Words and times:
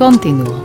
Continuo. 0.00 0.56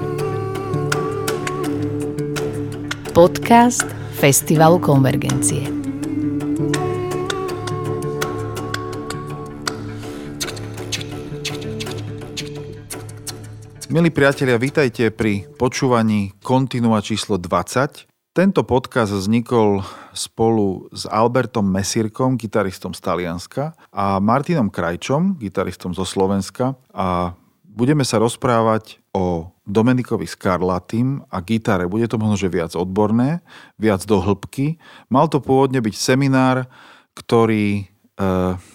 Podcast 3.11 3.83
Festivalu 4.15 4.79
Konvergencie. 4.79 5.67
Milí 13.91 14.07
priatelia, 14.15 14.55
vítajte 14.55 15.11
pri 15.11 15.43
počúvaní 15.59 16.31
Kontinua 16.39 17.03
číslo 17.03 17.35
20. 17.35 18.07
Tento 18.31 18.63
podcast 18.63 19.11
vznikol 19.11 19.83
spolu 20.15 20.87
s 20.95 21.03
Albertom 21.11 21.67
Mesírkom, 21.67 22.39
gitaristom 22.39 22.95
z 22.95 23.03
Talianska 23.03 23.75
a 23.91 24.23
Martinom 24.23 24.71
Krajčom, 24.71 25.35
gitaristom 25.35 25.91
zo 25.91 26.07
Slovenska 26.07 26.79
a 26.95 27.35
budeme 27.67 28.07
sa 28.07 28.23
rozprávať 28.23 29.03
o 29.15 29.55
Domenikovi 29.63 30.27
Scarlatim 30.27 31.23
a 31.31 31.39
gitare. 31.39 31.87
Bude 31.87 32.11
to 32.11 32.19
možno, 32.19 32.35
že 32.35 32.51
viac 32.51 32.75
odborné, 32.75 33.39
viac 33.79 34.03
do 34.03 34.19
hĺbky. 34.19 34.75
Mal 35.07 35.31
to 35.31 35.39
pôvodne 35.39 35.79
byť 35.79 35.95
seminár, 35.95 36.67
ktorý 37.15 37.65
e, 37.79 37.83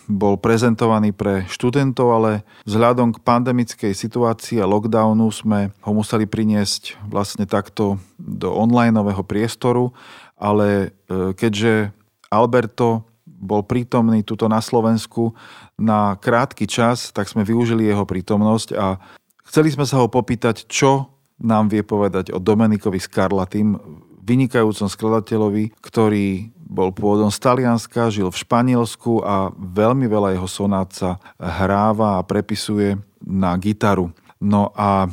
bol 0.08 0.34
prezentovaný 0.40 1.12
pre 1.12 1.44
študentov, 1.52 2.08
ale 2.16 2.30
vzhľadom 2.64 3.12
k 3.12 3.22
pandemickej 3.22 3.92
situácii 3.92 4.58
a 4.64 4.66
lockdownu 4.66 5.28
sme 5.28 5.76
ho 5.84 5.92
museli 5.92 6.24
priniesť 6.24 6.96
vlastne 7.04 7.44
takto 7.44 8.00
do 8.16 8.48
onlineového 8.56 9.20
priestoru, 9.20 9.92
ale 10.40 10.96
e, 11.06 11.36
keďže 11.36 11.92
Alberto 12.32 13.04
bol 13.40 13.64
prítomný 13.64 14.24
tuto 14.24 14.48
na 14.48 14.60
Slovensku 14.60 15.32
na 15.80 16.16
krátky 16.20 16.68
čas, 16.68 17.08
tak 17.08 17.28
sme 17.28 17.40
využili 17.40 17.88
jeho 17.88 18.04
prítomnosť 18.04 18.68
a 18.76 19.00
chceli 19.50 19.74
sme 19.74 19.82
sa 19.82 19.98
ho 19.98 20.06
popýtať, 20.06 20.70
čo 20.70 21.10
nám 21.42 21.66
vie 21.66 21.82
povedať 21.82 22.30
o 22.30 22.38
Domenikovi 22.38 23.02
Scarlatim, 23.02 23.74
vynikajúcom 24.22 24.86
skladateľovi, 24.86 25.74
ktorý 25.82 26.54
bol 26.70 26.94
pôvodom 26.94 27.34
z 27.34 27.42
Talianska, 27.42 28.14
žil 28.14 28.30
v 28.30 28.40
Španielsku 28.46 29.26
a 29.26 29.50
veľmi 29.50 30.06
veľa 30.06 30.38
jeho 30.38 30.46
sonát 30.46 30.86
sa 30.94 31.18
hráva 31.34 32.22
a 32.22 32.26
prepisuje 32.26 32.94
na 33.18 33.58
gitaru. 33.58 34.14
No 34.40 34.72
a 34.72 35.04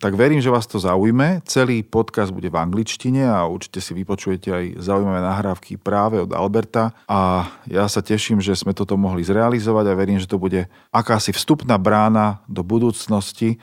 tak 0.00 0.16
verím, 0.16 0.40
že 0.40 0.48
vás 0.48 0.64
to 0.64 0.80
zaujme. 0.80 1.44
Celý 1.44 1.84
podcast 1.84 2.32
bude 2.32 2.48
v 2.48 2.56
angličtine 2.56 3.28
a 3.28 3.44
určite 3.44 3.76
si 3.84 3.92
vypočujete 3.92 4.48
aj 4.48 4.64
zaujímavé 4.80 5.20
nahrávky 5.20 5.76
práve 5.76 6.16
od 6.16 6.32
Alberta 6.32 6.96
a 7.04 7.44
ja 7.68 7.84
sa 7.92 8.00
teším, 8.00 8.40
že 8.40 8.56
sme 8.56 8.72
toto 8.72 8.96
mohli 8.96 9.20
zrealizovať 9.20 9.84
a 9.84 9.98
verím, 10.00 10.16
že 10.16 10.32
to 10.32 10.40
bude 10.40 10.64
akási 10.88 11.36
vstupná 11.36 11.76
brána 11.76 12.40
do 12.48 12.64
budúcnosti, 12.64 13.60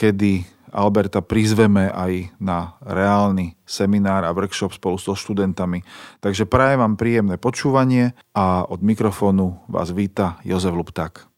kedy 0.00 0.48
Alberta 0.72 1.20
prizveme 1.20 1.92
aj 1.92 2.32
na 2.40 2.80
reálny 2.80 3.60
seminár 3.68 4.24
a 4.24 4.32
workshop 4.32 4.72
spolu 4.72 4.96
so 4.96 5.12
študentami. 5.12 5.84
Takže 6.24 6.48
prajem 6.48 6.80
vám 6.80 6.96
príjemné 6.96 7.36
počúvanie 7.36 8.16
a 8.32 8.64
od 8.64 8.80
mikrofónu 8.80 9.60
vás 9.68 9.92
víta 9.92 10.40
Jozef 10.40 10.72
Lupták. 10.72 11.28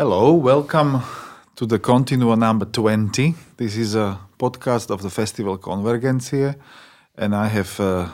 Hello, 0.00 0.40
welcome 0.40 1.04
to 1.54 1.66
the 1.66 1.78
Continua 1.78 2.36
number 2.36 2.64
20. 2.64 3.34
This 3.56 3.76
is 3.76 3.94
a 3.94 4.18
podcast 4.38 4.90
of 4.90 5.02
the 5.02 5.10
Festival 5.10 5.58
Convergencie, 5.58 6.54
and 7.16 7.34
I 7.34 7.48
have 7.48 7.78
uh, 7.78 8.08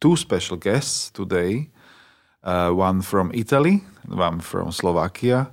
two 0.00 0.16
special 0.16 0.56
guests 0.56 1.10
today 1.10 1.70
uh, 2.44 2.70
one 2.70 3.02
from 3.02 3.32
Italy, 3.34 3.82
one 4.06 4.38
from 4.38 4.70
Slovakia, 4.70 5.50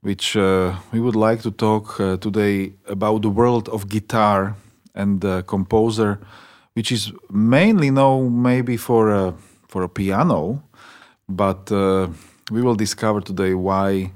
which 0.00 0.36
uh, 0.36 0.74
we 0.92 0.98
would 0.98 1.14
like 1.14 1.40
to 1.42 1.52
talk 1.52 2.00
uh, 2.00 2.16
today 2.16 2.72
about 2.88 3.22
the 3.22 3.30
world 3.30 3.68
of 3.68 3.88
guitar 3.88 4.56
and 4.94 5.20
the 5.20 5.44
composer, 5.46 6.18
which 6.74 6.90
is 6.90 7.12
mainly 7.30 7.90
known 7.90 8.42
maybe 8.42 8.76
for 8.76 9.10
a, 9.10 9.34
for 9.68 9.84
a 9.84 9.88
piano, 9.88 10.64
but 11.28 11.70
uh, 11.70 12.08
we 12.50 12.60
will 12.60 12.74
discover 12.74 13.20
today 13.20 13.54
why 13.54 14.10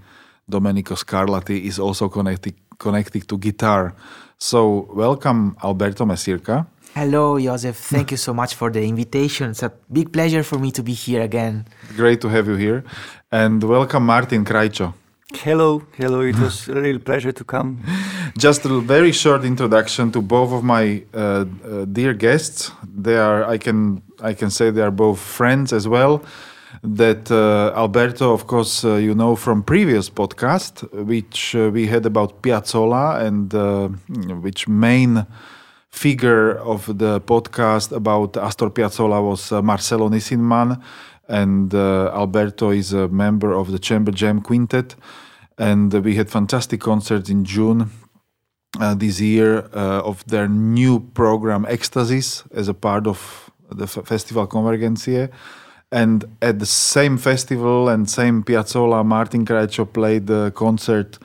Domenico 0.48 0.94
Scarlatti 0.94 1.64
is 1.64 1.78
also 1.78 2.08
connected 2.08 2.54
connected 2.78 3.26
to 3.26 3.36
guitar. 3.36 3.94
So 4.38 4.86
welcome 4.94 5.56
Alberto 5.64 6.04
Mesirca. 6.04 6.66
Hello, 6.94 7.38
Joseph. 7.38 7.76
Thank 7.76 8.12
you 8.12 8.16
so 8.16 8.32
much 8.32 8.54
for 8.54 8.70
the 8.70 8.82
invitation. 8.82 9.50
It's 9.50 9.62
a 9.62 9.72
big 9.92 10.12
pleasure 10.12 10.42
for 10.42 10.58
me 10.58 10.70
to 10.72 10.82
be 10.82 10.92
here 10.92 11.22
again. 11.22 11.66
Great 11.96 12.20
to 12.20 12.28
have 12.28 12.46
you 12.46 12.54
here. 12.54 12.84
And 13.32 13.62
welcome 13.62 14.06
Martin 14.06 14.44
Krajčo. 14.44 14.94
Hello, 15.34 15.82
hello. 15.96 16.20
It 16.20 16.38
was 16.38 16.68
a 16.68 16.80
real 16.80 17.00
pleasure 17.00 17.32
to 17.32 17.44
come. 17.44 17.80
Just 18.38 18.64
a 18.64 18.80
very 18.80 19.12
short 19.12 19.44
introduction 19.44 20.12
to 20.12 20.22
both 20.22 20.52
of 20.52 20.62
my 20.62 21.02
uh, 21.12 21.18
uh, 21.18 21.84
dear 21.86 22.14
guests. 22.14 22.70
They 22.84 23.16
are, 23.16 23.44
I 23.44 23.58
can, 23.58 24.02
I 24.22 24.34
can 24.34 24.50
say, 24.50 24.70
they 24.70 24.82
are 24.82 24.92
both 24.92 25.18
friends 25.18 25.72
as 25.72 25.88
well 25.88 26.22
that 26.82 27.30
uh, 27.30 27.72
Alberto, 27.76 28.32
of 28.32 28.46
course, 28.46 28.84
uh, 28.84 28.96
you 28.96 29.14
know 29.14 29.36
from 29.36 29.62
previous 29.62 30.10
podcast, 30.10 30.82
which 31.06 31.54
uh, 31.54 31.70
we 31.72 31.86
had 31.86 32.06
about 32.06 32.42
Piazzolla 32.42 33.20
and 33.20 33.54
uh, 33.54 33.88
which 34.40 34.68
main 34.68 35.26
figure 35.90 36.58
of 36.58 36.98
the 36.98 37.20
podcast 37.20 37.92
about 37.92 38.36
Astor 38.36 38.70
Piazzolla 38.70 39.22
was 39.22 39.52
uh, 39.52 39.62
Marcelo 39.62 40.08
Nisinman, 40.08 40.80
and 41.28 41.74
uh, 41.74 42.10
Alberto 42.14 42.70
is 42.70 42.92
a 42.92 43.08
member 43.08 43.52
of 43.52 43.70
the 43.72 43.78
Chamber 43.78 44.12
Jam 44.12 44.40
Quintet, 44.42 44.94
and 45.58 45.92
we 45.92 46.16
had 46.16 46.30
fantastic 46.30 46.80
concerts 46.80 47.30
in 47.30 47.44
June. 47.44 47.90
this 48.96 49.20
year 49.20 49.70
of 50.04 50.22
their 50.26 50.48
new 50.48 51.00
program 51.14 51.64
Ecstasies 51.64 52.44
as 52.52 52.68
a 52.68 52.74
part 52.74 53.06
of 53.06 53.50
the 53.70 53.84
F- 53.84 54.04
Festival 54.04 54.46
Convergencie 54.46 55.30
and 55.96 56.24
at 56.42 56.58
the 56.58 56.66
same 56.66 57.16
festival 57.16 57.88
and 57.88 58.10
same 58.10 58.42
Piazzolla, 58.42 59.02
Martin 59.02 59.46
Krajčo 59.46 59.90
played 59.90 60.26
the 60.26 60.52
concert 60.54 61.18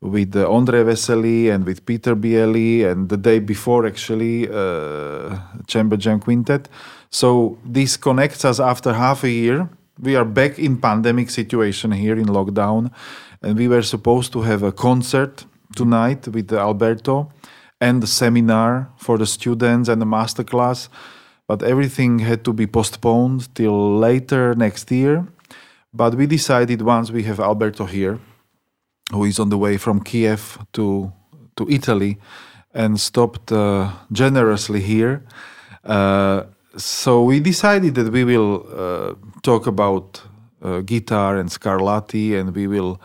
with 0.00 0.34
uh, 0.34 0.50
Andre 0.50 0.82
Vesely 0.82 1.52
and 1.52 1.66
with 1.66 1.84
Peter 1.84 2.16
Bieli, 2.16 2.90
and 2.90 3.10
the 3.10 3.18
day 3.18 3.38
before, 3.38 3.86
actually, 3.86 4.48
uh, 4.48 5.38
Chamber 5.66 5.98
Jam 5.98 6.20
Quintet. 6.20 6.68
So 7.10 7.58
this 7.66 7.98
connects 7.98 8.46
us 8.46 8.60
after 8.60 8.94
half 8.94 9.24
a 9.24 9.30
year. 9.30 9.68
We 10.00 10.16
are 10.16 10.24
back 10.24 10.58
in 10.58 10.78
pandemic 10.78 11.28
situation 11.28 11.92
here 11.92 12.16
in 12.16 12.26
lockdown, 12.26 12.90
and 13.42 13.58
we 13.58 13.68
were 13.68 13.82
supposed 13.82 14.32
to 14.32 14.40
have 14.42 14.62
a 14.62 14.72
concert 14.72 15.44
tonight 15.76 16.28
with 16.28 16.50
Alberto 16.50 17.30
and 17.78 18.02
the 18.02 18.06
seminar 18.06 18.88
for 18.96 19.18
the 19.18 19.26
students 19.26 19.90
and 19.90 20.00
the 20.00 20.06
master 20.06 20.44
class 20.44 20.88
but 21.46 21.62
everything 21.62 22.20
had 22.20 22.44
to 22.44 22.52
be 22.52 22.66
postponed 22.66 23.54
till 23.54 23.98
later 23.98 24.54
next 24.54 24.90
year. 24.90 25.26
But 25.92 26.14
we 26.14 26.26
decided 26.26 26.82
once 26.82 27.10
we 27.10 27.22
have 27.24 27.40
Alberto 27.40 27.84
here, 27.84 28.18
who 29.12 29.24
is 29.24 29.38
on 29.38 29.50
the 29.50 29.58
way 29.58 29.76
from 29.76 30.00
Kiev 30.00 30.58
to 30.72 31.12
to 31.56 31.68
Italy, 31.68 32.18
and 32.72 32.98
stopped 32.98 33.52
uh, 33.52 33.92
generously 34.10 34.80
here. 34.80 35.22
Uh, 35.84 36.42
so 36.76 37.22
we 37.22 37.38
decided 37.38 37.94
that 37.94 38.12
we 38.12 38.24
will 38.24 38.66
uh, 38.76 39.14
talk 39.42 39.66
about 39.66 40.22
uh, 40.62 40.80
guitar 40.80 41.36
and 41.36 41.48
Scarlatti, 41.48 42.34
and 42.38 42.54
we 42.54 42.66
will 42.66 43.00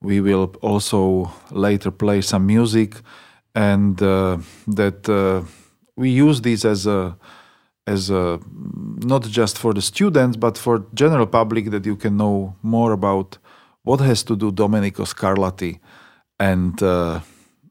we 0.00 0.20
will 0.20 0.54
also 0.62 1.30
later 1.50 1.92
play 1.92 2.22
some 2.22 2.46
music, 2.46 2.96
and 3.54 4.02
uh, 4.02 4.38
that 4.66 5.08
uh, 5.08 5.46
we 5.96 6.10
use 6.10 6.40
this 6.40 6.64
as 6.64 6.86
a 6.86 7.16
as 7.86 8.10
a, 8.10 8.38
not 9.04 9.22
just 9.22 9.58
for 9.58 9.74
the 9.74 9.82
students 9.82 10.36
but 10.36 10.56
for 10.56 10.84
general 10.94 11.26
public 11.26 11.70
that 11.70 11.84
you 11.84 11.96
can 11.96 12.16
know 12.16 12.54
more 12.62 12.92
about 12.92 13.38
what 13.82 14.00
has 14.00 14.22
to 14.22 14.36
do 14.36 14.52
Domenico 14.52 15.04
Scarlatti 15.04 15.80
and 16.38 16.82
uh, 16.82 17.20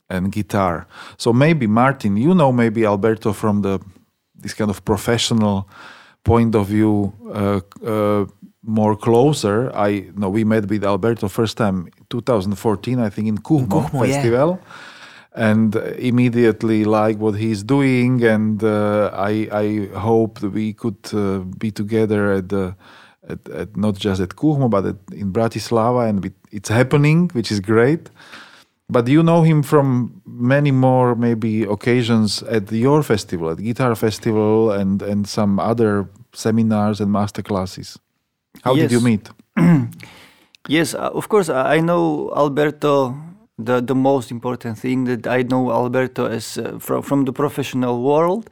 and 0.09 0.31
guitar. 0.31 0.87
So 1.17 1.31
maybe 1.31 1.67
Martin, 1.67 2.17
you 2.17 2.33
know 2.35 2.51
maybe 2.51 2.85
Alberto 2.85 3.33
from 3.33 3.61
the 3.61 3.79
this 4.35 4.53
kind 4.53 4.69
of 4.69 4.83
professional 4.83 5.69
point 6.23 6.55
of 6.55 6.67
view 6.67 7.13
uh, 7.33 7.61
uh, 7.85 8.25
more 8.61 8.97
closer. 8.97 9.71
I 9.73 10.11
know 10.15 10.29
we 10.29 10.43
met 10.43 10.67
with 10.69 10.83
Alberto 10.83 11.29
first 11.29 11.57
time 11.57 11.87
2014, 12.09 12.99
I 12.99 13.09
think 13.09 13.27
in 13.27 13.37
Kuhmo, 13.37 13.67
Kuhmo 13.67 14.05
Festival. 14.05 14.59
Yeah 14.61 14.71
and 15.33 15.75
immediately 15.97 16.83
like 16.83 17.17
what 17.17 17.35
he's 17.35 17.63
doing. 17.63 18.23
And 18.23 18.63
uh, 18.63 19.11
I, 19.13 19.47
I 19.51 19.97
hope 19.97 20.39
that 20.39 20.49
we 20.49 20.73
could 20.73 21.09
uh, 21.13 21.39
be 21.39 21.71
together 21.71 22.33
at 22.33 22.49
the 22.49 22.75
at, 23.29 23.47
at, 23.49 23.77
not 23.77 23.95
just 23.95 24.19
at 24.19 24.29
Kuhmo, 24.29 24.69
but 24.69 24.85
at, 24.85 24.95
in 25.11 25.31
Bratislava, 25.31 26.09
and 26.09 26.33
it's 26.51 26.69
happening, 26.69 27.29
which 27.33 27.51
is 27.51 27.59
great. 27.59 28.09
But 28.89 29.07
you 29.07 29.23
know 29.23 29.43
him 29.43 29.63
from 29.63 30.21
many 30.25 30.71
more 30.71 31.15
maybe 31.15 31.63
occasions 31.63 32.43
at 32.43 32.71
your 32.71 33.03
festival, 33.03 33.51
at 33.51 33.57
Guitar 33.57 33.95
Festival, 33.95 34.71
and 34.71 35.01
and 35.01 35.27
some 35.27 35.59
other 35.59 36.09
seminars 36.33 36.99
and 36.99 37.11
master 37.11 37.41
classes. 37.41 37.97
How 38.63 38.73
yes. 38.75 38.89
did 38.89 38.91
you 38.91 39.01
meet? 39.01 39.29
yes, 40.67 40.93
uh, 40.93 41.09
of 41.13 41.29
course, 41.29 41.47
I 41.49 41.79
know 41.79 42.33
Alberto 42.35 43.15
the 43.65 43.81
the 43.81 43.95
most 43.95 44.31
important 44.31 44.77
thing 44.79 45.05
that 45.05 45.27
I 45.27 45.43
know 45.43 45.71
Alberto 45.71 46.25
as 46.25 46.57
uh, 46.57 46.79
from 46.79 47.01
from 47.01 47.25
the 47.25 47.33
professional 47.33 48.01
world, 48.01 48.49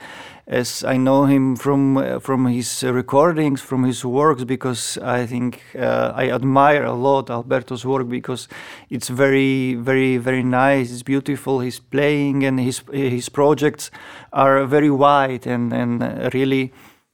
as 0.47 0.83
I 0.83 0.97
know 0.97 1.25
him 1.25 1.55
from 1.55 1.97
uh, 1.97 2.19
from 2.19 2.47
his 2.47 2.83
recordings, 2.83 3.61
from 3.61 3.83
his 3.83 4.03
works, 4.03 4.43
because 4.43 4.97
I 4.97 5.25
think 5.25 5.61
uh, 5.75 6.11
I 6.15 6.31
admire 6.31 6.83
a 6.83 6.93
lot 6.93 7.29
Alberto's 7.29 7.85
work 7.85 8.09
because 8.09 8.47
it's 8.89 9.09
very 9.09 9.75
very 9.75 10.17
very 10.17 10.43
nice. 10.43 10.91
It's 10.91 11.03
beautiful. 11.03 11.59
His 11.59 11.79
playing 11.79 12.43
and 12.45 12.59
his 12.59 12.81
his 12.91 13.29
projects 13.29 13.91
are 14.31 14.65
very 14.65 14.89
wide 14.89 15.47
and 15.47 15.73
and 15.73 16.33
really 16.33 16.71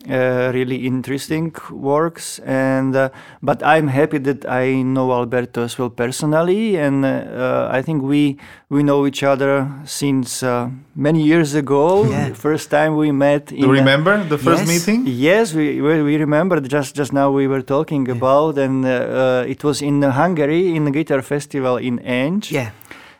uh, 0.09 0.51
really 0.53 0.85
interesting 0.85 1.53
works 1.71 2.39
and 2.45 2.95
uh, 2.95 3.09
but 3.41 3.63
i'm 3.63 3.87
happy 3.87 4.17
that 4.19 4.45
i 4.45 4.81
know 4.81 5.11
alberto 5.11 5.63
as 5.63 5.77
well 5.79 5.89
personally 5.89 6.77
and 6.77 7.05
uh, 7.05 7.67
i 7.71 7.81
think 7.81 8.01
we 8.03 8.37
we 8.69 8.83
know 8.83 9.05
each 9.07 9.23
other 9.23 9.67
since 9.85 10.43
uh, 10.43 10.69
many 10.95 11.21
years 11.23 11.55
ago 11.55 12.05
Yeah. 12.09 12.33
first 12.33 12.69
time 12.69 12.95
we 12.95 13.11
met 13.11 13.45
Do 13.47 13.55
you 13.55 13.71
remember 13.71 14.23
the 14.23 14.37
first 14.37 14.65
Yes. 14.65 14.67
meeting? 14.73 14.99
Yes, 15.07 15.53
we, 15.53 15.81
we 15.81 15.93
we 16.09 16.13
remember 16.25 16.55
just 16.75 16.95
just 16.99 17.11
now 17.13 17.27
we 17.39 17.45
were 17.47 17.61
talking 17.75 18.03
about, 18.17 18.57
and 18.57 18.85
uh, 18.85 18.89
uh, 18.91 19.53
it 19.53 19.63
was 19.63 19.81
in 19.81 20.01
Hungary 20.01 20.75
in 20.75 20.81
the 20.87 20.91
guitar 20.91 21.21
festival 21.21 21.75
in 21.77 21.95
Eger. 21.99 22.53
Yeah. 22.57 22.69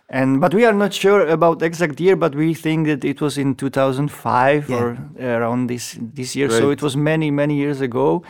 And 0.09 0.39
but 0.39 0.53
we 0.53 0.65
are 0.65 0.73
not 0.73 0.93
sure 0.93 1.25
about 1.27 1.61
exact 1.63 1.99
year, 1.99 2.15
but 2.15 2.35
we 2.35 2.53
think 2.53 2.85
that 2.87 3.03
it 3.03 3.21
was 3.21 3.37
in 3.37 3.55
2005 3.55 4.69
Yeah. 4.69 4.77
or 4.77 4.97
around 5.19 5.67
this 5.67 5.97
this 5.99 6.35
year. 6.35 6.49
So 6.49 6.69
it 6.69 6.81
was 6.81 6.95
many 6.95 7.31
many 7.31 7.55
years 7.55 7.81
ago. 7.81 8.23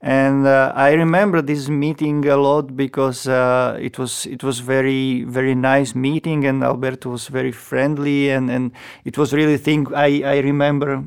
And 0.00 0.46
uh, 0.46 0.72
I 0.76 0.92
remember 0.94 1.42
this 1.42 1.68
meeting 1.68 2.24
a 2.28 2.36
lot 2.36 2.76
because 2.76 3.26
uh, 3.28 3.76
it 3.80 3.98
was 3.98 4.26
it 4.26 4.42
was 4.42 4.60
very 4.60 5.24
very 5.24 5.54
nice 5.54 5.94
meeting, 5.94 6.46
and 6.46 6.62
Alberto 6.62 7.10
was 7.10 7.28
very 7.28 7.52
friendly, 7.52 8.30
and, 8.30 8.48
and 8.50 8.70
it 9.04 9.18
was 9.18 9.32
really 9.32 9.58
thing 9.58 9.86
I, 9.94 10.22
I 10.24 10.38
remember 10.38 11.02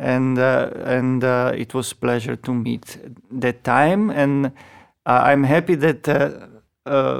and 0.00 0.38
uh, 0.38 0.70
and 0.84 1.22
uh, 1.22 1.52
it 1.54 1.74
was 1.74 1.92
pleasure 1.92 2.36
to 2.36 2.54
meet 2.54 2.98
that 3.30 3.62
time 3.62 4.10
and 4.10 4.46
uh, 4.46 4.50
i'm 5.24 5.44
happy 5.44 5.74
that 5.74 6.08
uh, 6.08 6.12
uh, 6.12 6.46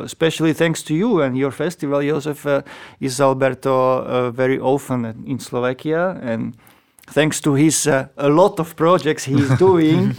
especially 0.04 0.52
thanks 0.52 0.82
to 0.82 0.94
you 0.94 1.22
and 1.22 1.36
your 1.36 1.50
festival 1.50 2.02
joseph 2.02 2.46
uh, 2.46 2.62
is 3.00 3.20
alberto 3.20 4.02
uh, 4.02 4.30
very 4.30 4.58
often 4.58 5.04
in 5.26 5.38
slovakia 5.38 6.18
and 6.22 6.54
thanks 7.12 7.40
to 7.40 7.54
his 7.54 7.86
uh, 7.86 8.06
a 8.16 8.28
lot 8.28 8.58
of 8.60 8.74
projects 8.76 9.24
he's 9.24 9.50
doing 9.66 10.14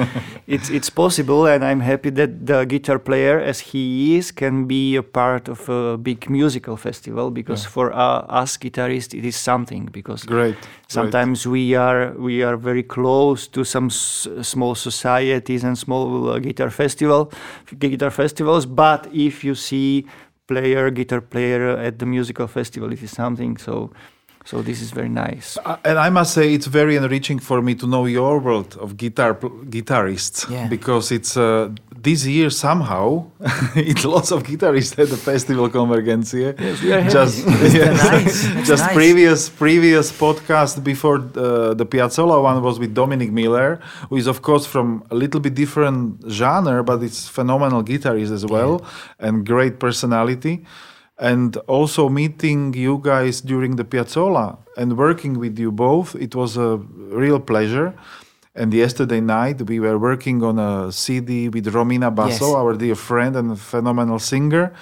it's 0.48 0.70
it's 0.70 0.90
possible 0.90 1.46
and 1.46 1.64
i'm 1.64 1.80
happy 1.80 2.10
that 2.10 2.46
the 2.46 2.66
guitar 2.66 3.00
player 3.00 3.40
as 3.40 3.60
he 3.60 4.18
is 4.18 4.32
can 4.32 4.66
be 4.66 4.96
a 4.96 5.04
part 5.04 5.48
of 5.48 5.70
a 5.70 5.98
big 5.98 6.30
musical 6.30 6.76
festival 6.78 7.32
because 7.32 7.66
for 7.66 7.92
uh, 7.94 8.42
us 8.42 8.58
guitarists 8.58 9.14
it 9.18 9.26
is 9.26 9.36
something 9.36 9.86
because 9.92 10.26
Great. 10.26 10.56
Sometimes 10.88 11.48
we 11.48 11.74
are 11.76 12.12
we 12.18 12.44
are 12.44 12.58
very 12.58 12.84
close 12.84 13.48
to 13.48 13.64
some 13.64 13.88
s- 13.88 14.28
small 14.42 14.76
societies 14.76 15.64
and 15.64 15.78
small 15.78 16.30
uh, 16.30 16.40
guitar 16.40 16.70
festival 16.70 17.32
guitar 17.80 18.12
festivals. 18.12 18.66
But 18.66 19.08
if 19.14 19.44
you 19.44 19.56
see 19.56 20.06
player 20.48 20.90
guitar 20.92 21.22
player 21.22 21.78
at 21.78 22.00
the 22.00 22.06
musical 22.06 22.48
festival, 22.48 22.92
it 22.92 23.02
is 23.02 23.12
something. 23.12 23.58
So 23.58 23.92
so 24.46 24.62
this 24.62 24.82
is 24.82 24.92
very 24.92 25.10
nice. 25.10 25.58
Uh, 25.66 25.78
and 25.86 25.98
I 26.00 26.10
must 26.10 26.34
say, 26.34 26.54
it's 26.54 26.66
very 26.68 26.96
enriching 26.96 27.40
for 27.40 27.62
me 27.62 27.76
to 27.76 27.88
know 27.88 28.06
your 28.06 28.40
world 28.40 28.76
of 28.82 28.98
guitar 28.98 29.34
guitarists 29.36 30.50
Yeah. 30.50 30.68
because 30.68 31.12
it's 31.12 31.38
uh, 31.38 31.70
this 32.04 32.26
year 32.26 32.50
somehow 32.50 33.26
it's 33.76 34.04
lots 34.06 34.32
of 34.32 34.42
guitarists 34.44 34.98
at 34.98 35.10
the 35.10 35.18
festival 35.18 35.70
Convergencia. 35.70 36.60
Yes, 36.60 36.82
we 36.82 36.92
are 36.94 37.08
just 37.08 37.46
yes. 37.48 38.12
nice. 38.12 38.68
Just 38.68 38.84
nice. 38.86 38.94
previous 38.94 39.50
previous 39.50 40.12
podcast 40.12 40.84
before 40.84 41.18
uh, 41.18 41.76
the 41.76 41.86
Piazzolla 41.86 42.42
one 42.42 42.64
was 42.64 42.80
with 42.80 42.94
Dominic 42.96 43.32
Miller, 43.32 43.80
who 44.10 44.16
is 44.18 44.26
of 44.28 44.42
course 44.42 44.66
from 44.66 45.04
a 45.12 45.16
little 45.16 45.40
bit 45.40 45.54
different 45.54 46.20
genre, 46.28 46.84
but 46.84 47.04
it's 47.04 47.28
phenomenal 47.30 47.84
guitarist 47.84 48.32
as 48.34 48.46
well 48.46 48.84
and 49.20 49.46
great 49.46 49.80
personality. 49.80 50.66
And 51.22 51.56
also 51.68 52.10
meeting 52.10 52.74
you 52.74 53.00
guys 53.04 53.42
during 53.42 53.76
the 53.76 53.84
Piazzolla 53.84 54.58
and 54.76 54.98
working 54.98 55.38
with 55.40 55.60
you 55.60 55.72
both, 55.72 56.16
it 56.16 56.34
was 56.36 56.58
a 56.58 56.78
real 57.24 57.40
pleasure. 57.40 57.94
And 58.56 58.74
yesterday 58.74 59.22
night 59.22 59.62
we 59.70 59.80
were 59.80 59.98
working 60.00 60.44
on 60.44 60.58
a 60.60 60.92
CD 60.92 61.48
with 61.50 61.68
Romina 61.68 62.10
Basso, 62.14 62.48
Yes. 62.48 62.56
our 62.56 62.74
dear 62.74 62.96
friend 62.96 63.36
and 63.36 63.58
phenomenal 63.60 64.20
singer, 64.20 64.74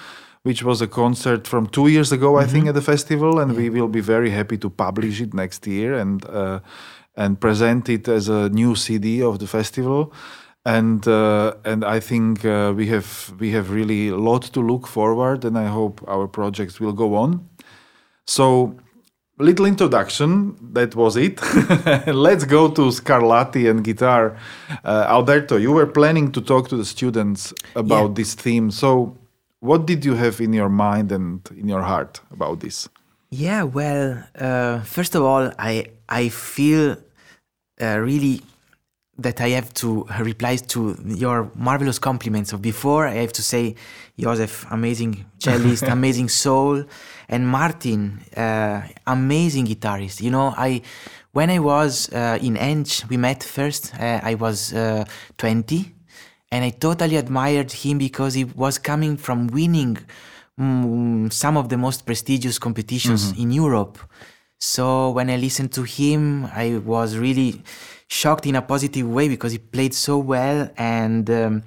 which 0.43 0.63
was 0.63 0.81
a 0.81 0.87
concert 0.87 1.45
from 1.45 1.67
two 1.67 1.87
years 1.87 2.11
ago, 2.11 2.37
I 2.43 2.45
think, 2.47 2.67
at 2.67 2.73
the 2.73 2.81
festival. 2.81 3.39
And 3.39 3.55
we 3.55 3.69
will 3.69 3.89
be 3.89 4.01
very 4.01 4.29
happy 4.29 4.57
to 4.59 4.69
publish 4.69 5.19
it 5.21 5.33
next 5.33 5.67
year 5.67 5.93
and 5.99 6.25
uh, 6.25 6.59
and 7.15 7.37
present 7.39 7.89
it 7.89 8.07
as 8.07 8.29
a 8.29 8.47
new 8.49 8.75
CD 8.75 9.21
of 9.21 9.39
the 9.39 9.47
festival. 9.47 10.13
And 10.65 11.07
uh, 11.07 11.53
and 11.65 11.83
I 11.85 11.99
think 12.01 12.43
uh, 12.45 12.73
we 12.75 12.87
have 12.87 13.33
we 13.39 13.51
have 13.51 13.71
really 13.71 14.09
a 14.09 14.17
lot 14.17 14.43
to 14.53 14.59
look 14.61 14.87
forward, 14.87 15.45
and 15.45 15.57
I 15.57 15.67
hope 15.67 16.01
our 16.07 16.27
projects 16.27 16.79
will 16.79 16.93
go 16.93 17.15
on. 17.15 17.47
So 18.25 18.75
little 19.41 19.65
introduction 19.65 20.53
that 20.73 20.95
was 20.95 21.15
it 21.15 21.39
let's 22.07 22.43
go 22.43 22.67
to 22.69 22.91
scarlatti 22.91 23.69
and 23.69 23.85
guitar 23.85 24.35
uh, 24.83 25.05
alberto 25.07 25.55
you 25.55 25.71
were 25.71 25.85
planning 25.87 26.29
to 26.29 26.41
talk 26.41 26.67
to 26.67 26.75
the 26.75 26.83
students 26.83 27.53
about 27.73 28.09
Yeah. 28.09 28.13
this 28.15 28.35
theme 28.35 28.69
so 28.69 29.15
what 29.61 29.85
did 29.85 30.03
you 30.03 30.15
have 30.15 30.41
in 30.41 30.51
your 30.51 30.67
mind 30.67 31.13
and 31.13 31.39
in 31.55 31.69
your 31.69 31.83
heart 31.83 32.19
about 32.33 32.59
this 32.59 32.89
Yeah, 33.31 33.63
well, 33.63 34.23
uh, 34.35 34.81
first 34.83 35.15
of 35.15 35.21
all, 35.23 35.51
I 35.57 35.85
I 36.09 36.29
feel 36.29 36.97
uh, 37.81 37.97
really 38.09 38.41
that 39.21 39.41
I 39.41 39.49
have 39.49 39.73
to 39.75 40.05
reply 40.19 40.55
to 40.55 40.97
your 41.05 41.51
marvelous 41.55 41.99
compliments 41.99 42.53
of 42.53 42.61
before. 42.61 43.07
I 43.07 43.15
have 43.15 43.33
to 43.33 43.43
say, 43.43 43.75
Joseph, 44.17 44.65
amazing 44.71 45.25
cellist, 45.39 45.83
amazing 45.97 46.29
soul, 46.29 46.83
and 47.27 47.47
Martin, 47.47 48.21
uh, 48.35 48.81
amazing 49.07 49.67
guitarist. 49.67 50.21
You 50.21 50.31
know, 50.31 50.53
I 50.57 50.81
when 51.31 51.49
I 51.49 51.59
was 51.59 52.11
uh, 52.11 52.39
in 52.41 52.57
Eger, 52.57 53.07
we 53.09 53.17
met 53.17 53.43
first. 53.43 53.93
Uh, 53.95 54.19
I 54.23 54.35
was 54.35 54.73
uh, 54.73 55.05
twenty, 55.37 55.93
and 56.51 56.63
I 56.63 56.71
totally 56.71 57.17
admired 57.17 57.71
him 57.71 57.97
because 57.97 58.33
he 58.33 58.45
was 58.45 58.77
coming 58.77 59.17
from 59.17 59.47
winning 59.47 59.97
mm, 60.59 61.31
some 61.31 61.57
of 61.57 61.69
the 61.69 61.77
most 61.77 62.05
prestigious 62.05 62.57
competitions 62.59 63.31
in 63.37 63.51
Europe. 63.51 63.97
So 64.59 65.11
when 65.11 65.29
I 65.29 65.37
listened 65.37 65.71
to 65.73 65.83
him, 65.83 66.45
I 66.47 66.81
was 66.83 67.17
really 67.17 67.63
shocked 68.09 68.45
in 68.45 68.55
a 68.55 68.61
positive 68.61 69.07
way 69.07 69.29
because 69.29 69.53
he 69.53 69.59
played 69.59 69.93
so 69.93 70.17
well. 70.17 70.69
And 70.75 71.29
um, 71.29 71.63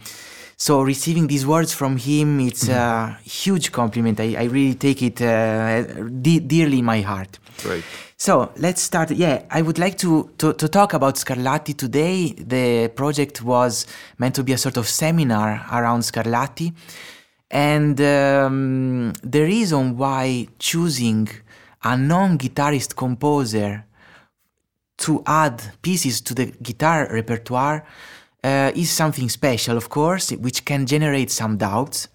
so 0.56 0.82
receiving 0.82 1.26
these 1.28 1.46
words 1.46 1.72
from 1.72 1.96
him, 1.96 2.40
it's 2.40 2.68
a 2.68 3.18
huge 3.24 3.72
compliment. 3.72 4.20
I, 4.20 4.34
I 4.38 4.44
really 4.44 4.74
take 4.74 5.02
it 5.02 5.22
uh, 5.22 5.82
de- 6.20 6.40
dearly 6.40 6.80
in 6.80 6.84
my 6.84 7.00
heart. 7.00 7.38
great 7.62 7.84
So 8.22 8.52
let's 8.56 8.80
start. 8.80 9.10
Yeah, 9.10 9.42
I 9.50 9.62
would 9.62 9.80
like 9.80 9.98
to, 9.98 10.30
to, 10.38 10.52
to 10.52 10.68
talk 10.68 10.94
about 10.94 11.16
Scarlatti 11.16 11.76
today. 11.76 12.32
The 12.34 12.86
project 12.94 13.42
was 13.42 13.84
meant 14.16 14.36
to 14.36 14.44
be 14.44 14.52
a 14.52 14.58
sort 14.58 14.76
of 14.76 14.88
seminar 14.88 15.66
around 15.72 16.02
Scarlatti. 16.02 16.72
And 17.50 18.00
um, 18.00 19.12
the 19.24 19.42
reason 19.42 19.96
why 19.96 20.46
choosing 20.60 21.30
a 21.82 21.96
non 21.96 22.38
guitarist 22.38 22.94
composer 22.94 23.86
to 25.02 25.22
add 25.26 25.62
pieces 25.82 26.20
to 26.22 26.34
the 26.34 26.46
guitar 26.62 27.08
repertoire 27.10 27.84
uh, 28.44 28.72
is 28.74 28.90
something 28.90 29.28
special, 29.28 29.76
of 29.76 29.88
course, 29.88 30.30
which 30.30 30.64
can 30.64 30.86
generate 30.86 31.30
some 31.30 31.56
doubts, 31.56 32.08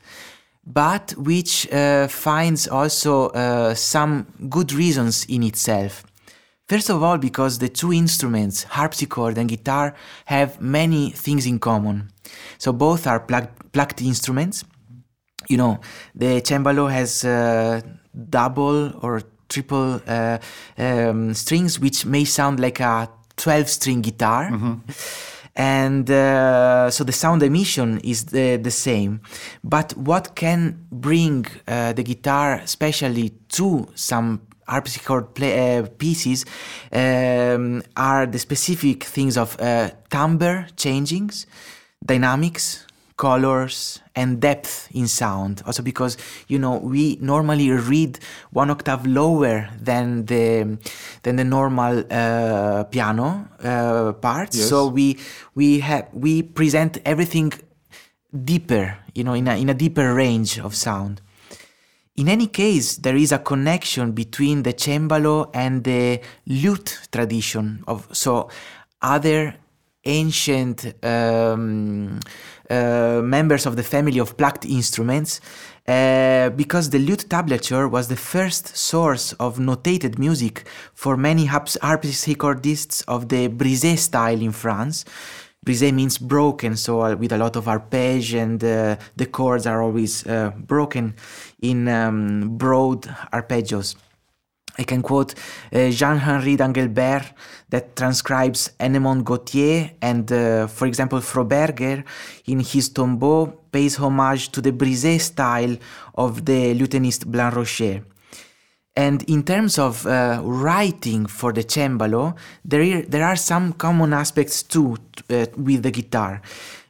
but 0.65 1.12
which 1.17 1.72
uh, 1.72 2.08
finds 2.08 2.67
also 2.67 3.29
uh, 3.29 3.74
some 3.74 4.25
good 4.50 4.74
reasons 4.74 5.25
in 5.25 5.44
itself. 5.44 6.03
First 6.67 6.89
of 6.89 7.01
all, 7.01 7.17
because 7.17 7.60
the 7.60 7.70
two 7.70 7.94
instruments, 7.94 8.63
harpsichord 8.63 9.38
and 9.38 9.48
guitar, 9.48 9.96
have 10.25 10.60
many 10.60 11.12
things 11.12 11.46
in 11.46 11.60
common. 11.60 12.10
So 12.58 12.74
both 12.74 13.08
are 13.08 13.22
plugged, 13.22 13.72
plucked 13.72 14.01
instruments. 14.01 14.65
You 15.48 15.58
know, 15.58 15.79
the 16.13 16.41
cembalo 16.41 16.91
has 16.91 17.24
uh, 17.24 17.82
double 18.29 18.91
or 19.01 19.22
triple 19.50 20.01
uh, 20.08 20.38
um, 20.77 21.34
strings, 21.34 21.80
which 21.80 22.06
may 22.06 22.25
sound 22.25 22.60
like 22.60 22.80
a 22.80 23.10
12 23.38 23.70
string 23.70 24.01
guitar. 24.01 24.50
And 25.56 26.10
uh, 26.12 26.92
so 26.92 27.04
the 27.04 27.12
sound 27.12 27.42
emission 27.42 28.00
is 28.04 28.25
the, 28.25 28.58
the 28.58 28.70
same. 28.70 29.22
But 29.63 29.98
what 29.98 30.36
can 30.36 30.86
bring 30.92 31.48
uh, 31.68 31.94
the 31.94 32.04
guitar, 32.04 32.56
especially 32.63 33.32
to 33.50 33.88
some 33.96 34.42
harpsichord 34.68 35.34
play, 35.34 35.80
uh, 35.80 35.88
pieces, 35.98 36.46
um, 36.92 37.82
are 37.96 38.27
the 38.27 38.38
specific 38.38 39.04
things 39.04 39.36
of 39.36 39.60
uh, 39.60 39.89
timbre 40.12 40.68
changings, 40.75 41.48
dynamics, 42.06 42.86
colors 43.18 44.00
and 44.17 44.41
depth 44.41 44.89
in 45.00 45.07
sound. 45.07 45.62
Also 45.67 45.81
because 45.83 46.17
you 46.47 46.57
know 46.63 46.74
we 46.93 47.17
normally 47.21 47.69
read 47.71 48.13
one 48.51 48.69
octave 48.75 49.05
lower 49.05 49.69
than 49.89 50.25
the 50.25 50.77
than 51.24 51.36
the 51.41 51.43
normal 51.57 51.93
uh, 52.12 52.83
piano 52.93 53.27
uh, 53.63 54.12
parts 54.27 54.57
Yes. 54.57 54.69
so 54.69 54.77
we 54.97 55.07
we 55.59 55.67
have 55.79 56.05
we 56.13 56.41
present 56.59 56.97
everything 57.05 57.53
deeper 58.51 58.86
you 59.17 59.24
know 59.24 59.33
in 59.33 59.47
a, 59.47 59.55
in 59.62 59.69
a 59.69 59.74
deeper 59.74 60.13
range 60.13 60.59
of 60.59 60.74
sound. 60.75 61.21
In 62.15 62.27
any 62.27 62.47
case, 62.47 62.97
there 62.97 63.15
is 63.15 63.31
a 63.31 63.38
connection 63.38 64.12
between 64.12 64.63
the 64.63 64.74
cembalo 64.74 65.51
and 65.53 65.83
the 65.83 66.19
lute 66.47 66.91
tradition 67.12 67.83
of 67.88 68.07
so 68.12 68.50
other 69.01 69.53
ancient 70.03 70.77
um, 71.05 72.19
uh, 72.69 73.21
members 73.24 73.65
of 73.65 73.75
the 73.75 73.83
family 73.83 74.19
of 74.19 74.38
plucked 74.38 74.65
instruments, 74.65 75.41
uh, 75.88 76.50
because 76.50 76.89
the 76.89 77.00
lute 77.00 77.25
tablature 77.29 77.89
was 77.89 78.07
the 78.07 78.15
first 78.15 78.75
source 78.75 79.33
of 79.33 79.57
notated 79.57 80.17
music 80.17 80.67
for 80.93 81.15
many 81.15 81.47
harpsichordists 81.47 83.03
of 83.07 83.29
the 83.29 83.47
brisé 83.50 83.97
style 83.97 84.41
in 84.41 84.51
France. 84.51 85.05
Brisé 85.65 85.93
means 85.93 86.17
broken, 86.17 86.77
so 86.77 87.01
uh, 87.01 87.15
with 87.15 87.31
a 87.31 87.38
lot 87.38 87.55
of 87.55 87.67
arpeggio 87.67 88.41
and 88.41 88.63
uh, 88.63 88.95
the 89.15 89.25
chords 89.25 89.65
are 89.65 89.81
always 89.81 90.25
uh, 90.25 90.51
broken 90.55 91.15
in 91.62 91.88
um, 91.88 92.57
broad 92.57 93.03
arpeggios. 93.33 93.95
I 94.77 94.84
can 94.84 95.01
quote 95.01 95.34
uh, 95.74 95.89
Jean-Henri 95.89 96.55
d'Anglebert 96.55 97.34
that 97.69 97.96
transcribes 97.96 98.72
Enemond 98.79 99.24
Gautier 99.24 99.91
and, 100.01 100.31
uh, 100.31 100.67
for 100.67 100.86
example, 100.86 101.19
Froberger 101.19 102.03
in 102.46 102.60
his 102.60 102.89
tombeau 102.89 103.53
pays 103.72 103.96
homage 103.96 104.50
to 104.50 104.62
the 104.62 104.72
brisé 104.72 105.19
style 105.19 105.77
of 106.15 106.46
the 106.46 106.74
lutenist 106.75 107.25
Blancrocher. 107.31 108.03
And 108.96 109.22
in 109.29 109.43
terms 109.43 109.77
of 109.77 110.07
uh, 110.07 110.41
writing 110.43 111.27
for 111.27 111.53
the 111.53 111.63
cembalo, 111.63 112.36
there, 112.65 113.03
there 113.03 113.24
are 113.24 113.36
some 113.36 113.74
common 113.74 114.12
aspects 114.12 114.63
too 114.63 114.98
uh, 115.29 115.46
with 115.55 115.84
the 115.84 115.91
guitar. 115.91 116.41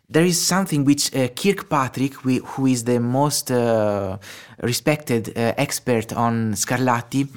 There 0.09 0.23
is 0.23 0.39
something 0.39 0.85
which 0.85 1.13
uh, 1.13 1.27
Kirkpatrick, 1.35 2.13
who 2.13 2.65
is 2.65 2.85
the 2.85 2.97
most 2.97 3.51
uh, 3.51 4.17
respected 4.63 5.33
uh, 5.35 5.53
expert 5.57 6.13
on 6.13 6.53
Scarlatti, 6.53 7.27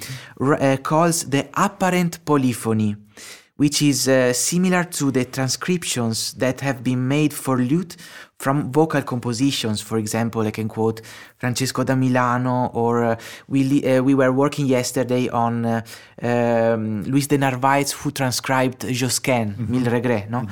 r- 0.40 0.54
uh, 0.54 0.76
calls 0.76 1.24
the 1.24 1.48
apparent 1.54 2.24
polyphony, 2.24 2.94
which 3.56 3.82
is 3.82 4.06
uh, 4.06 4.32
similar 4.32 4.84
to 4.84 5.10
the 5.10 5.24
transcriptions 5.24 6.32
that 6.34 6.60
have 6.60 6.84
been 6.84 7.08
made 7.08 7.34
for 7.34 7.58
lute 7.58 7.96
from 8.38 8.70
vocal 8.70 9.02
compositions. 9.02 9.80
For 9.80 9.98
example, 9.98 10.42
I 10.42 10.52
can 10.52 10.68
quote 10.68 11.02
Francesco 11.38 11.82
da 11.82 11.96
Milano, 11.96 12.66
or 12.72 13.02
uh, 13.02 13.16
we, 13.48 13.82
we 14.00 14.14
were 14.14 14.30
working 14.30 14.66
yesterday 14.66 15.28
on 15.28 15.82
um, 16.22 17.02
Luis 17.02 17.26
de 17.26 17.36
Narvaez, 17.36 17.90
who 17.90 18.12
transcribed 18.12 18.86
Josquin, 18.92 19.56
Mille 19.58 19.90
Regrets. 19.90 20.30
No? 20.30 20.46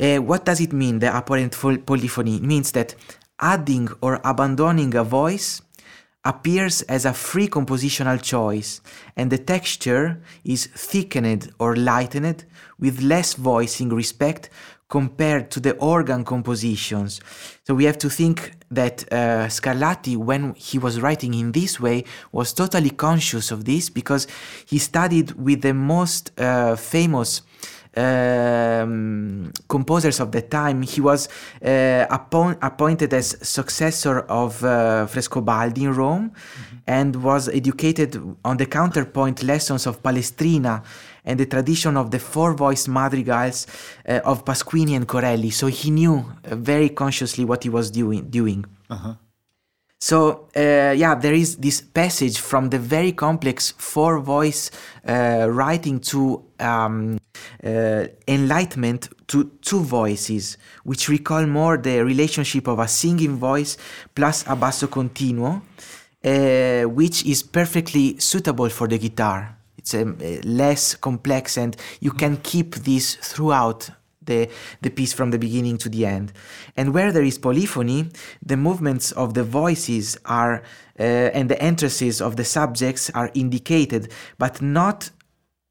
Uh, 0.00 0.16
what 0.16 0.44
does 0.44 0.60
it 0.60 0.72
mean, 0.72 0.98
the 0.98 1.14
apparent 1.14 1.52
polyphony? 1.84 2.36
It 2.36 2.42
means 2.42 2.72
that 2.72 2.94
adding 3.38 3.88
or 4.00 4.20
abandoning 4.24 4.94
a 4.94 5.04
voice 5.04 5.60
appears 6.24 6.82
as 6.82 7.04
a 7.04 7.12
free 7.12 7.48
compositional 7.48 8.20
choice, 8.22 8.80
and 9.16 9.30
the 9.30 9.38
texture 9.38 10.20
is 10.44 10.66
thickened 10.66 11.50
or 11.58 11.76
lightened 11.76 12.44
with 12.78 13.00
less 13.00 13.34
voicing 13.34 13.88
respect 13.90 14.50
compared 14.88 15.50
to 15.52 15.60
the 15.60 15.76
organ 15.76 16.24
compositions. 16.24 17.20
So 17.64 17.74
we 17.74 17.84
have 17.84 17.96
to 17.98 18.10
think 18.10 18.52
that 18.70 19.04
uh, 19.12 19.46
Scarlatti, 19.46 20.16
when 20.16 20.54
he 20.54 20.78
was 20.78 21.00
writing 21.00 21.32
in 21.32 21.52
this 21.52 21.80
way, 21.80 22.04
was 22.32 22.52
totally 22.52 22.90
conscious 22.90 23.50
of 23.50 23.64
this 23.64 23.88
because 23.88 24.26
he 24.66 24.78
studied 24.78 25.32
with 25.32 25.62
the 25.62 25.74
most 25.74 26.38
uh, 26.38 26.74
famous 26.76 27.42
um, 27.96 29.52
composers 29.68 30.20
of 30.20 30.32
the 30.32 30.42
time. 30.42 30.82
He 30.82 31.00
was 31.00 31.28
uh, 31.64 32.06
appoint, 32.10 32.58
appointed 32.62 33.12
as 33.14 33.36
successor 33.46 34.20
of 34.20 34.62
uh, 34.64 35.06
Frescobaldi 35.06 35.82
in 35.82 35.94
Rome 35.94 36.32
and 36.86 37.16
was 37.16 37.48
educated 37.48 38.20
on 38.44 38.56
the 38.56 38.66
counterpoint 38.66 39.42
lessons 39.42 39.86
of 39.86 40.02
Palestrina 40.02 40.82
and 41.24 41.38
the 41.38 41.46
tradition 41.46 41.96
of 41.96 42.10
the 42.10 42.18
four 42.18 42.54
voiced 42.54 42.88
madrigals 42.88 43.66
uh, 44.08 44.20
of 44.24 44.44
Pasquini 44.44 44.96
and 44.96 45.06
Corelli. 45.06 45.50
So 45.50 45.66
he 45.66 45.90
knew 45.90 46.24
very 46.44 46.88
consciously 46.88 47.44
what 47.44 47.62
he 47.62 47.68
was 47.68 47.90
doing. 47.90 48.30
doing. 48.30 48.64
So 50.00 50.48
uh, 50.56 50.94
yeah, 50.96 51.14
there 51.14 51.34
is 51.34 51.56
this 51.56 51.82
passage 51.82 52.38
from 52.38 52.70
the 52.70 52.78
very 52.78 53.12
complex 53.12 53.72
four 53.76 54.18
voice 54.18 54.70
uh, 55.06 55.46
writing 55.50 56.00
to 56.00 56.42
um, 56.58 57.18
uh, 57.62 58.06
enlightenment 58.26 59.10
to 59.28 59.50
two 59.60 59.80
voices, 59.80 60.56
which 60.84 61.08
recall 61.10 61.44
more 61.44 61.76
the 61.76 62.02
relationship 62.02 62.66
of 62.66 62.78
a 62.78 62.88
singing 62.88 63.36
voice 63.36 63.76
plus 64.14 64.44
a 64.46 64.56
basso 64.56 64.86
continuo, 64.86 65.60
uh, 66.24 66.82
which 66.88 67.26
is 67.26 67.42
perfectly 67.42 68.18
suitable 68.18 68.70
for 68.70 68.88
the 68.88 68.98
guitar. 68.98 69.58
It's 69.76 69.94
um, 69.94 70.16
uh, 70.20 70.40
less 70.44 70.94
complex, 70.94 71.58
and 71.58 71.76
you 72.00 72.12
can 72.12 72.38
keep 72.38 72.74
this 72.76 73.16
throughout 73.16 73.90
the, 74.30 74.48
the 74.80 74.90
piece 74.90 75.12
from 75.12 75.30
the 75.30 75.38
beginning 75.38 75.76
to 75.78 75.88
the 75.88 76.06
end. 76.06 76.32
And 76.76 76.94
where 76.94 77.12
there 77.12 77.28
is 77.30 77.38
polyphony, 77.38 78.00
the 78.50 78.56
movements 78.56 79.12
of 79.12 79.34
the 79.34 79.44
voices 79.44 80.18
are 80.24 80.62
uh, 80.98 81.36
and 81.36 81.48
the 81.48 81.60
entrances 81.70 82.20
of 82.20 82.36
the 82.36 82.44
subjects 82.44 83.10
are 83.10 83.30
indicated, 83.34 84.12
but 84.38 84.60
not 84.60 85.10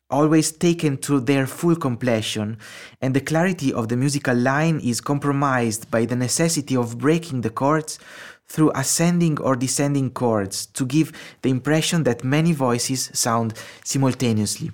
always 0.09 0.51
taken 0.51 0.97
to 0.97 1.19
their 1.19 1.45
full 1.45 1.75
completion, 1.75 2.57
and 2.99 3.13
the 3.13 3.21
clarity 3.21 3.71
of 3.71 3.89
the 3.89 3.95
musical 3.95 4.35
line 4.35 4.79
is 4.79 5.01
compromised 5.01 5.91
by 5.91 6.03
the 6.05 6.15
necessity 6.15 6.75
of 6.75 6.97
breaking 6.97 7.41
the 7.41 7.49
chords 7.51 7.99
through 8.47 8.71
ascending 8.73 9.39
or 9.39 9.55
descending 9.55 10.09
chords 10.09 10.65
to 10.65 10.83
give 10.85 11.11
the 11.43 11.49
impression 11.49 12.03
that 12.03 12.23
many 12.23 12.51
voices 12.51 13.11
sound 13.13 13.53
simultaneously. 13.83 14.71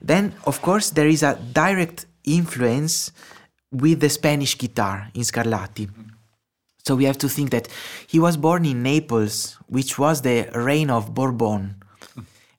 Then, 0.00 0.32
of 0.46 0.62
course, 0.62 0.90
there 0.90 1.08
is 1.08 1.22
a 1.22 1.38
direct 1.52 2.06
influence 2.24 3.12
with 3.70 4.00
the 4.00 4.08
Spanish 4.08 4.56
guitar 4.56 5.08
in 5.14 5.22
Scarlatti. 5.22 5.88
So 6.86 6.94
we 6.96 7.04
have 7.04 7.18
to 7.18 7.28
think 7.28 7.50
that 7.50 7.68
he 8.06 8.18
was 8.20 8.36
born 8.36 8.64
in 8.66 8.82
Naples, 8.82 9.56
which 9.68 9.98
was 9.98 10.20
the 10.20 10.50
reign 10.54 10.90
of 10.90 11.14
Bourbon. 11.14 11.76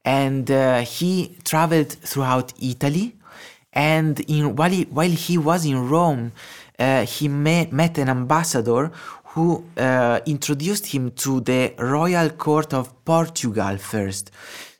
And 0.03 0.49
uh, 0.49 0.81
he 0.81 1.37
traveled 1.43 1.91
throughout 1.91 2.53
Italy. 2.59 3.15
And 3.71 4.19
in, 4.21 4.55
while, 4.55 4.71
he, 4.71 4.83
while 4.85 5.09
he 5.09 5.37
was 5.37 5.65
in 5.65 5.89
Rome, 5.89 6.31
uh, 6.79 7.05
he 7.05 7.27
met, 7.27 7.71
met 7.71 7.97
an 7.97 8.09
ambassador 8.09 8.91
who 9.25 9.63
uh, 9.77 10.19
introduced 10.25 10.87
him 10.87 11.11
to 11.11 11.41
the 11.41 11.73
royal 11.77 12.29
court 12.29 12.73
of 12.73 13.05
Portugal 13.05 13.77
first. 13.77 14.31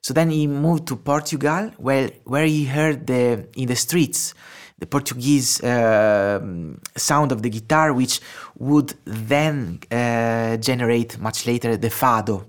So 0.02 0.14
then 0.14 0.30
he 0.30 0.48
moved 0.48 0.88
to 0.88 0.96
Portugal, 0.96 1.72
where, 1.78 2.10
where 2.24 2.46
he 2.46 2.66
heard 2.66 3.06
the, 3.08 3.48
in 3.56 3.68
the 3.68 3.76
streets 3.76 4.34
the 4.78 4.86
Portuguese 4.86 5.64
uh, 5.64 6.40
sound 6.96 7.32
of 7.32 7.42
the 7.42 7.50
guitar, 7.50 7.94
which 7.94 8.20
would 8.58 8.94
then 9.06 9.80
uh, 9.92 10.58
generate 10.58 11.18
much 11.20 11.48
later 11.48 11.78
the 11.78 11.90
fado. 11.90 12.46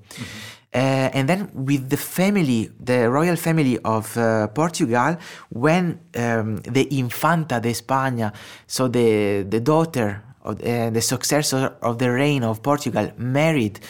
Uh, 0.74 1.08
and 1.14 1.28
then 1.28 1.48
with 1.54 1.88
the 1.88 1.96
family, 1.96 2.70
the 2.78 3.08
royal 3.08 3.36
family 3.36 3.78
of 3.78 4.16
uh, 4.18 4.46
Portugal, 4.48 5.16
when 5.48 5.98
um, 6.16 6.56
the 6.58 6.86
Infanta 6.98 7.60
de 7.60 7.70
España, 7.70 8.32
so 8.66 8.86
the, 8.88 9.42
the 9.48 9.60
daughter 9.60 10.22
of 10.42 10.60
uh, 10.60 10.90
the 10.90 11.00
successor 11.00 11.76
of 11.80 11.98
the 11.98 12.10
reign 12.10 12.42
of 12.42 12.62
Portugal, 12.62 13.10
married 13.16 13.80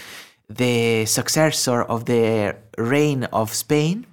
the 0.49 1.05
successor 1.07 1.83
of 1.83 2.05
the 2.05 2.55
reign 2.79 3.25
of 3.33 3.53
Spain, 3.53 4.07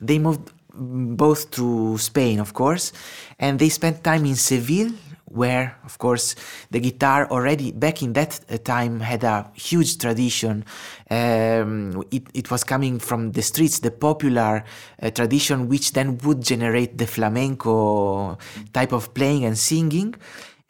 they 0.00 0.18
moved 0.18 0.50
both 0.78 1.50
to 1.52 1.98
Spain, 1.98 2.40
of 2.40 2.54
course, 2.54 2.92
and 3.38 3.58
they 3.58 3.68
spent 3.68 4.04
time 4.04 4.24
in 4.24 4.36
Seville, 4.36 4.92
where, 5.30 5.76
of 5.84 5.98
course, 5.98 6.34
the 6.70 6.80
guitar 6.80 7.28
already 7.30 7.72
back 7.72 8.02
in 8.02 8.14
that 8.14 8.40
uh, 8.50 8.56
time 8.58 9.00
had 9.00 9.24
a 9.24 9.50
huge 9.54 9.98
tradition. 9.98 10.64
Um, 11.10 12.02
it, 12.10 12.24
it 12.32 12.50
was 12.50 12.64
coming 12.64 12.98
from 12.98 13.32
the 13.32 13.42
streets, 13.42 13.80
the 13.80 13.90
popular 13.90 14.64
uh, 15.02 15.10
tradition, 15.10 15.68
which 15.68 15.92
then 15.92 16.18
would 16.18 16.42
generate 16.42 16.96
the 16.96 17.06
flamenco 17.06 18.38
type 18.72 18.92
of 18.92 19.12
playing 19.12 19.44
and 19.44 19.58
singing. 19.58 20.14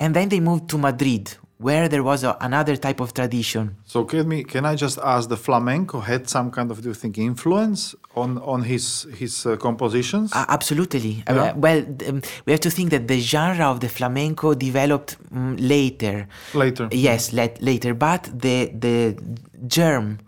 And 0.00 0.15
then 0.15 0.29
they 0.29 0.41
moved 0.41 0.69
to 0.71 0.79
Madrid, 0.79 1.37
where 1.59 1.88
there 1.88 2.05
was 2.05 2.23
a, 2.23 2.37
another 2.41 2.77
type 2.77 3.00
of 3.00 3.12
tradition. 3.12 3.77
So 3.85 4.05
can 4.05 4.29
me 4.29 4.45
can 4.45 4.65
I 4.65 4.77
just 4.77 4.99
ask 4.99 5.29
the 5.29 5.37
flamenco 5.37 6.00
had 6.00 6.29
some 6.29 6.50
kind 6.50 6.71
of 6.71 6.83
do 6.83 6.88
you 6.88 6.95
think 6.95 7.19
influence 7.19 7.95
on 8.15 8.38
on 8.38 8.62
his 8.62 9.07
his 9.17 9.45
uh, 9.45 9.57
compositions? 9.57 10.33
Uh, 10.33 10.45
absolutely. 10.49 11.25
Uh, 11.27 11.53
well, 11.57 11.85
um, 12.09 12.23
we 12.47 12.53
have 12.53 12.61
to 12.61 12.71
think 12.71 12.91
that 12.91 13.09
the 13.09 13.21
genre 13.21 13.67
of 13.67 13.81
the 13.81 13.88
flamenco 13.88 14.55
developed 14.55 15.17
mm, 15.33 15.57
later. 15.59 16.29
Later. 16.55 16.88
Yes, 16.93 17.33
let, 17.33 17.61
later. 17.61 17.93
But 17.95 18.31
the 18.33 18.73
the 18.75 19.17
germ 19.67 20.19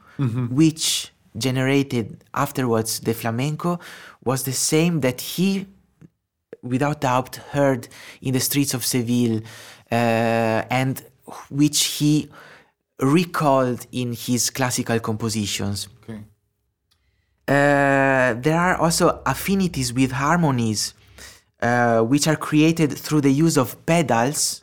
which 0.51 1.13
generated 1.37 2.23
afterwards 2.35 3.01
the 3.01 3.15
flamenco 3.15 3.79
was 4.25 4.43
the 4.43 4.53
same 4.53 5.01
that 5.01 5.21
he, 5.21 5.67
without 6.63 7.01
doubt, 7.01 7.37
heard 7.53 7.89
in 8.21 8.35
the 8.35 8.41
streets 8.41 8.75
of 8.75 8.85
Seville, 8.85 9.41
uh, 9.91 10.63
and 10.71 11.03
which 11.51 11.85
he 11.85 12.29
recalled 13.01 13.87
in 13.93 14.13
his 14.13 14.51
classical 14.51 15.01
compositions. 15.01 15.89
Okay. 16.03 16.21
Uh, 17.49 18.35
there 18.35 18.59
are 18.59 18.77
also 18.77 19.23
affinities 19.27 19.93
with 19.93 20.13
harmonies, 20.13 20.95
uh, 21.61 22.01
which 22.01 22.29
are 22.29 22.37
created 22.37 22.93
through 22.97 23.21
the 23.21 23.33
use 23.33 23.57
of 23.57 23.85
pedals 23.87 24.63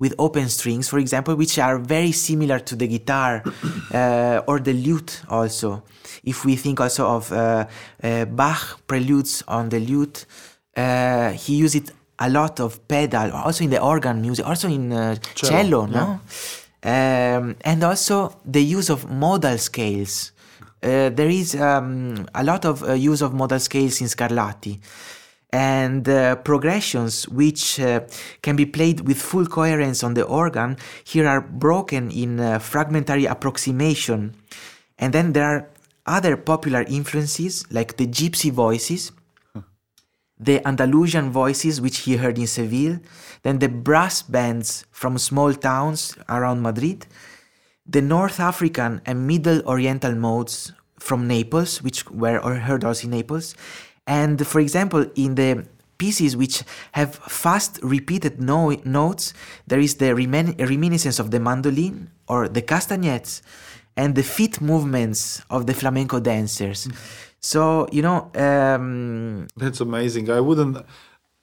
with 0.00 0.14
open 0.18 0.48
strings, 0.48 0.88
for 0.88 0.98
example, 0.98 1.36
which 1.36 1.58
are 1.58 1.78
very 1.78 2.10
similar 2.10 2.58
to 2.58 2.74
the 2.74 2.88
guitar 2.88 3.44
uh, 3.92 4.42
or 4.48 4.58
the 4.58 4.72
lute 4.72 5.22
also. 5.28 5.84
If 6.24 6.44
we 6.44 6.56
think 6.56 6.80
also 6.80 7.06
of 7.06 7.30
uh, 7.32 7.66
uh, 8.02 8.24
Bach 8.24 8.80
preludes 8.86 9.44
on 9.46 9.68
the 9.68 9.78
lute, 9.78 10.24
uh, 10.74 11.32
he 11.32 11.56
used 11.56 11.76
it 11.76 11.90
a 12.20 12.28
lot 12.28 12.60
of 12.60 12.86
pedal, 12.86 13.32
also 13.32 13.64
in 13.64 13.70
the 13.70 13.80
organ 13.80 14.20
music, 14.20 14.46
also 14.46 14.68
in 14.68 14.92
uh, 14.92 15.16
Cello, 15.34 15.50
cello, 15.50 15.86
no? 15.86 16.20
Um, 16.82 17.56
and 17.62 17.82
also 17.84 18.36
the 18.44 18.62
use 18.62 18.90
of 18.90 19.10
modal 19.10 19.58
scales. 19.58 20.32
Uh, 20.82 21.10
there 21.10 21.28
is 21.28 21.54
um, 21.54 22.26
a 22.34 22.44
lot 22.44 22.64
of 22.64 22.82
uh, 22.82 22.92
use 22.92 23.20
of 23.22 23.34
modal 23.34 23.58
scales 23.58 24.00
in 24.00 24.06
Scarlatti 24.06 24.80
and 25.52 26.08
uh, 26.08 26.36
progressions 26.36 27.28
which 27.28 27.80
uh, 27.80 28.00
can 28.42 28.56
be 28.56 28.64
played 28.64 29.00
with 29.00 29.20
full 29.20 29.46
coherence 29.46 30.04
on 30.04 30.14
the 30.14 30.22
organ 30.22 30.76
here 31.04 31.26
are 31.26 31.40
broken 31.40 32.10
in 32.10 32.38
uh, 32.38 32.58
fragmentary 32.58 33.26
approximation 33.26 34.34
and 34.98 35.12
then 35.12 35.32
there 35.32 35.44
are 35.44 35.68
other 36.06 36.36
popular 36.36 36.82
influences 36.88 37.64
like 37.70 37.96
the 37.96 38.06
gypsy 38.06 38.50
voices 38.50 39.10
the 40.40 40.66
Andalusian 40.66 41.30
voices 41.30 41.80
which 41.80 41.98
he 42.00 42.16
heard 42.16 42.38
in 42.38 42.46
Seville, 42.46 42.98
then 43.42 43.58
the 43.58 43.68
brass 43.68 44.22
bands 44.22 44.86
from 44.90 45.18
small 45.18 45.52
towns 45.52 46.16
around 46.28 46.62
Madrid, 46.62 47.06
the 47.86 48.00
North 48.00 48.40
African 48.40 49.02
and 49.04 49.26
Middle 49.26 49.60
Oriental 49.66 50.14
modes 50.14 50.72
from 50.98 51.28
Naples, 51.28 51.82
which 51.82 52.08
were 52.10 52.40
heard 52.40 52.84
also 52.84 53.04
in 53.04 53.10
Naples, 53.10 53.54
and 54.06 54.46
for 54.46 54.60
example, 54.60 55.06
in 55.14 55.34
the 55.34 55.66
pieces 55.98 56.34
which 56.34 56.62
have 56.92 57.14
fast 57.16 57.78
repeated 57.82 58.40
no- 58.40 58.74
notes, 58.84 59.34
there 59.66 59.78
is 59.78 59.96
the 59.96 60.06
remin- 60.06 60.58
reminiscence 60.58 61.18
of 61.18 61.30
the 61.30 61.38
mandolin 61.38 62.10
or 62.26 62.48
the 62.48 62.62
castanets 62.62 63.42
and 63.96 64.14
the 64.14 64.22
feet 64.22 64.62
movements 64.62 65.42
of 65.50 65.66
the 65.66 65.74
flamenco 65.74 66.18
dancers. 66.18 66.88
So, 67.40 67.86
you 67.90 68.02
know, 68.02 68.30
um, 68.34 69.46
That's 69.56 69.80
amazing. 69.80 70.30
I 70.30 70.40
wouldn't 70.40 70.76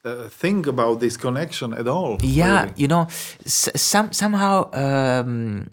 uh, 0.05 0.29
think 0.29 0.67
about 0.67 0.99
this 0.99 1.17
connection 1.17 1.73
at 1.73 1.87
all. 1.87 2.17
yeah 2.21 2.61
really. 2.63 2.73
you 2.77 2.87
know 2.87 3.07
s- 3.45 3.69
some 3.75 4.13
somehow 4.13 4.69
um, 4.73 5.69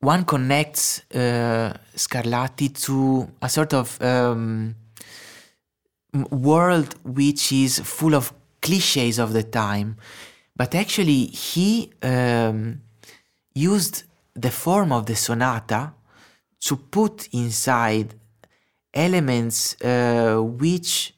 one 0.00 0.24
connects 0.24 1.00
uh, 1.14 1.72
scarlatti 1.96 2.68
to 2.84 3.28
a 3.42 3.48
sort 3.48 3.72
of 3.74 4.00
um, 4.02 4.74
world 6.30 6.94
which 7.04 7.52
is 7.52 7.78
full 7.80 8.14
of 8.14 8.32
cliches 8.62 9.18
of 9.18 9.32
the 9.32 9.42
time 9.42 9.96
but 10.56 10.74
actually 10.74 11.26
he 11.26 11.92
um, 12.02 12.80
used 13.54 14.04
the 14.34 14.50
form 14.50 14.92
of 14.92 15.06
the 15.06 15.16
sonata 15.16 15.92
to 16.60 16.76
put 16.76 17.28
inside 17.32 18.14
elements 18.96 19.76
uh, 19.82 20.38
which 20.40 21.14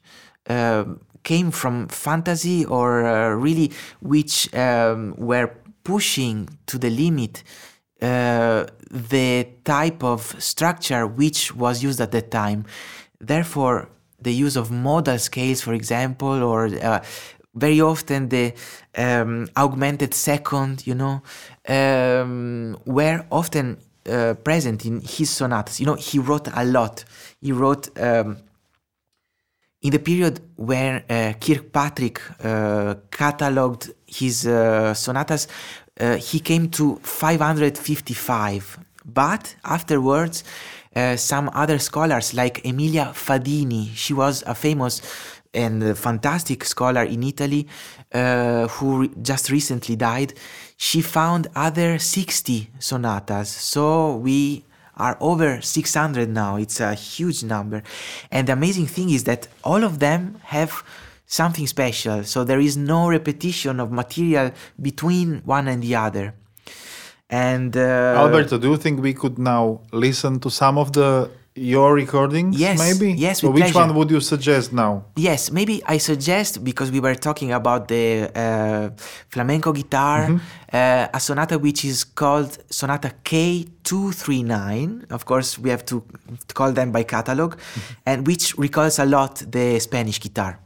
um 0.47 0.99
came 1.23 1.51
from 1.51 1.87
fantasy 1.87 2.65
or 2.65 3.05
uh, 3.05 3.29
really 3.45 3.71
which 4.01 4.53
um, 4.55 5.13
were 5.17 5.49
pushing 5.83 6.49
to 6.65 6.77
the 6.77 6.89
limit 6.89 7.43
uh, 8.01 8.65
the 8.89 9.47
type 9.65 10.03
of 10.03 10.35
structure 10.41 11.05
which 11.05 11.53
was 11.55 11.83
used 11.83 11.99
at 11.99 12.11
that 12.11 12.31
time. 12.31 12.65
Therefore, 13.19 13.89
the 14.21 14.33
use 14.33 14.55
of 14.55 14.71
modal 14.71 15.17
scales, 15.17 15.61
for 15.61 15.73
example, 15.73 16.43
or 16.43 16.67
uh, 16.67 17.03
very 17.55 17.81
often 17.81 18.29
the 18.29 18.53
um, 18.97 19.49
augmented 19.57 20.13
second, 20.13 20.87
you 20.87 20.95
know, 20.95 21.21
um, 21.67 22.77
were 22.85 23.25
often 23.31 23.77
uh, 24.09 24.33
present 24.35 24.85
in 24.85 25.01
his 25.01 25.29
sonatas. 25.29 25.79
You 25.79 25.85
know, 25.85 25.95
he 25.95 26.19
wrote 26.19 26.47
a 26.53 26.65
lot. 26.65 27.03
He 27.41 27.51
wrote. 27.51 27.89
Um, 27.99 28.37
in 29.81 29.91
the 29.91 29.99
period 29.99 30.41
where 30.57 31.05
uh, 31.09 31.33
Kirkpatrick 31.39 32.21
uh, 32.43 32.95
catalogued 33.11 33.91
his 34.05 34.45
uh, 34.45 34.93
sonatas, 34.93 35.47
uh, 35.99 36.17
he 36.17 36.39
came 36.41 36.69
to 36.71 36.97
555. 37.01 38.79
But 39.05 39.55
afterwards, 39.63 40.43
uh, 40.95 41.15
some 41.15 41.49
other 41.53 41.79
scholars 41.79 42.33
like 42.33 42.65
Emilia 42.65 43.11
Fadini, 43.13 43.89
she 43.95 44.13
was 44.13 44.43
a 44.45 44.53
famous 44.53 45.01
and 45.53 45.97
fantastic 45.97 46.63
scholar 46.63 47.03
in 47.03 47.23
Italy 47.23 47.67
uh, 48.13 48.67
who 48.67 49.01
re- 49.01 49.09
just 49.21 49.49
recently 49.49 49.95
died. 49.95 50.33
She 50.77 51.01
found 51.01 51.47
other 51.55 51.97
60 51.99 52.69
sonatas. 52.79 53.49
So 53.49 54.17
we 54.17 54.63
are 54.99 55.17
over 55.19 55.61
600 55.61 56.29
now. 56.29 56.57
It's 56.57 56.79
a 56.79 56.93
huge 56.93 57.43
number. 57.43 57.81
And 58.31 58.47
the 58.47 58.53
amazing 58.53 58.87
thing 58.87 59.09
is 59.09 59.23
that 59.23 59.47
all 59.63 59.83
of 59.83 59.99
them 59.99 60.39
have 60.43 60.83
something 61.25 61.67
special. 61.67 62.23
So 62.23 62.43
there 62.43 62.59
is 62.59 62.75
no 62.75 63.09
repetition 63.09 63.79
of 63.79 63.91
material 63.91 64.51
between 64.81 65.41
one 65.45 65.67
and 65.67 65.81
the 65.81 65.95
other. 65.95 66.33
And 67.29 67.77
uh, 67.77 68.15
Alberto, 68.17 68.57
do 68.57 68.71
you 68.71 68.77
think 68.77 69.01
we 69.01 69.13
could 69.13 69.37
now 69.37 69.81
listen 69.91 70.39
to 70.39 70.49
some 70.49 70.79
of 70.79 70.93
the 70.93 71.29
your 71.59 71.93
recordings? 71.93 72.57
Yes, 72.59 72.79
maybe. 72.79 73.13
yes, 73.13 73.41
So 73.41 73.49
which 73.51 73.63
pleasure. 73.63 73.79
one 73.79 73.95
would 73.95 74.09
you 74.11 74.21
suggest 74.21 74.71
now? 74.73 75.03
Yes, 75.15 75.51
maybe 75.51 75.81
I 75.85 75.97
suggest 75.97 76.63
because 76.63 76.91
we 76.91 76.99
were 76.99 77.15
talking 77.15 77.51
about 77.51 77.87
the 77.87 78.29
uh, 78.35 78.89
flamenco 79.29 79.71
guitar, 79.73 80.39
uh, 80.73 81.07
a 81.13 81.19
sonata 81.19 81.57
which 81.59 81.83
is 81.85 82.03
called 82.03 82.57
Sonata 82.69 83.11
K239. 83.23 85.11
Of 85.11 85.25
course, 85.25 85.57
we 85.59 85.69
have 85.69 85.85
to 85.85 86.03
call 86.53 86.71
them 86.71 86.91
by 86.91 87.03
catalog, 87.03 87.55
and 88.05 88.25
which 88.27 88.57
recalls 88.57 88.99
a 88.99 89.05
lot 89.05 89.43
the 89.51 89.79
Spanish 89.79 90.19
guitar. 90.19 90.59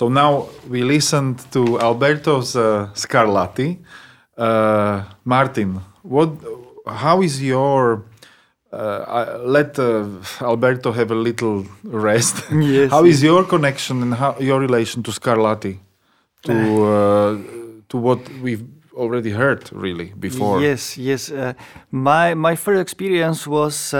So 0.00 0.08
now 0.08 0.48
we 0.66 0.82
listened 0.82 1.40
to 1.52 1.78
Alberto's 1.78 2.56
uh, 2.56 2.88
Scarlatti. 2.94 3.76
Uh, 4.34 5.02
Martin, 5.26 5.78
what? 6.02 6.30
How 6.86 7.20
is 7.20 7.42
your? 7.42 8.06
Uh, 8.72 9.40
let 9.44 9.78
uh, 9.78 10.06
Alberto 10.40 10.92
have 10.92 11.10
a 11.10 11.14
little 11.14 11.66
rest. 11.84 12.36
Yes, 12.50 12.90
how 12.90 13.04
is 13.04 13.22
your 13.22 13.44
connection 13.44 14.00
and 14.02 14.14
how 14.14 14.36
your 14.40 14.58
relation 14.58 15.02
to 15.02 15.10
Scarlatti? 15.10 15.78
To 16.44 16.54
uh, 16.94 17.38
to 17.90 17.98
what 17.98 18.20
we've 18.40 18.64
already 18.94 19.32
heard, 19.32 19.70
really 19.70 20.14
before. 20.18 20.62
Yes, 20.62 20.96
yes. 20.96 21.30
Uh, 21.30 21.52
my 21.90 22.32
my 22.32 22.56
first 22.56 22.80
experience 22.80 23.46
was 23.46 23.92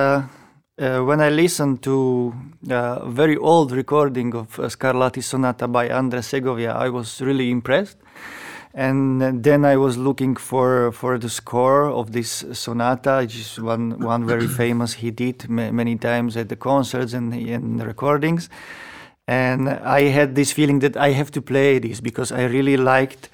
uh, 0.81 0.85
uh, 0.85 1.05
when 1.05 1.21
I 1.21 1.29
listened 1.29 1.83
to 1.83 2.35
a 2.69 3.09
very 3.09 3.37
old 3.37 3.73
recording 3.73 4.35
of 4.35 4.59
uh, 4.59 4.65
Scarlatti 4.65 5.23
Sonata 5.23 5.69
by 5.69 5.89
Andrea 5.89 6.23
Segovia. 6.23 6.73
I 6.73 6.89
was 6.89 7.21
really 7.21 7.51
impressed, 7.51 7.99
and 8.75 9.43
then 9.45 9.65
I 9.65 9.77
was 9.77 9.97
looking 9.97 10.37
for 10.37 10.93
for 10.93 11.19
the 11.19 11.29
score 11.29 11.87
of 11.87 12.13
this 12.13 12.45
sonata, 12.53 13.19
which 13.23 13.37
is 13.37 13.61
one 13.61 13.99
one 13.99 14.27
very 14.27 14.49
famous 14.63 14.95
he 14.95 15.11
did 15.11 15.49
ma- 15.49 15.71
many 15.71 15.97
times 15.97 16.37
at 16.37 16.49
the 16.49 16.57
concerts 16.57 17.13
and 17.13 17.35
in 17.35 17.77
the 17.77 17.87
recordings. 17.87 18.49
And 19.27 19.69
I 19.69 20.11
had 20.11 20.35
this 20.35 20.53
feeling 20.53 20.81
that 20.81 20.97
I 20.97 21.13
have 21.13 21.31
to 21.33 21.43
play 21.43 21.79
this 21.79 22.01
because 22.01 22.33
I 22.33 22.47
really 22.47 22.77
liked 22.77 23.31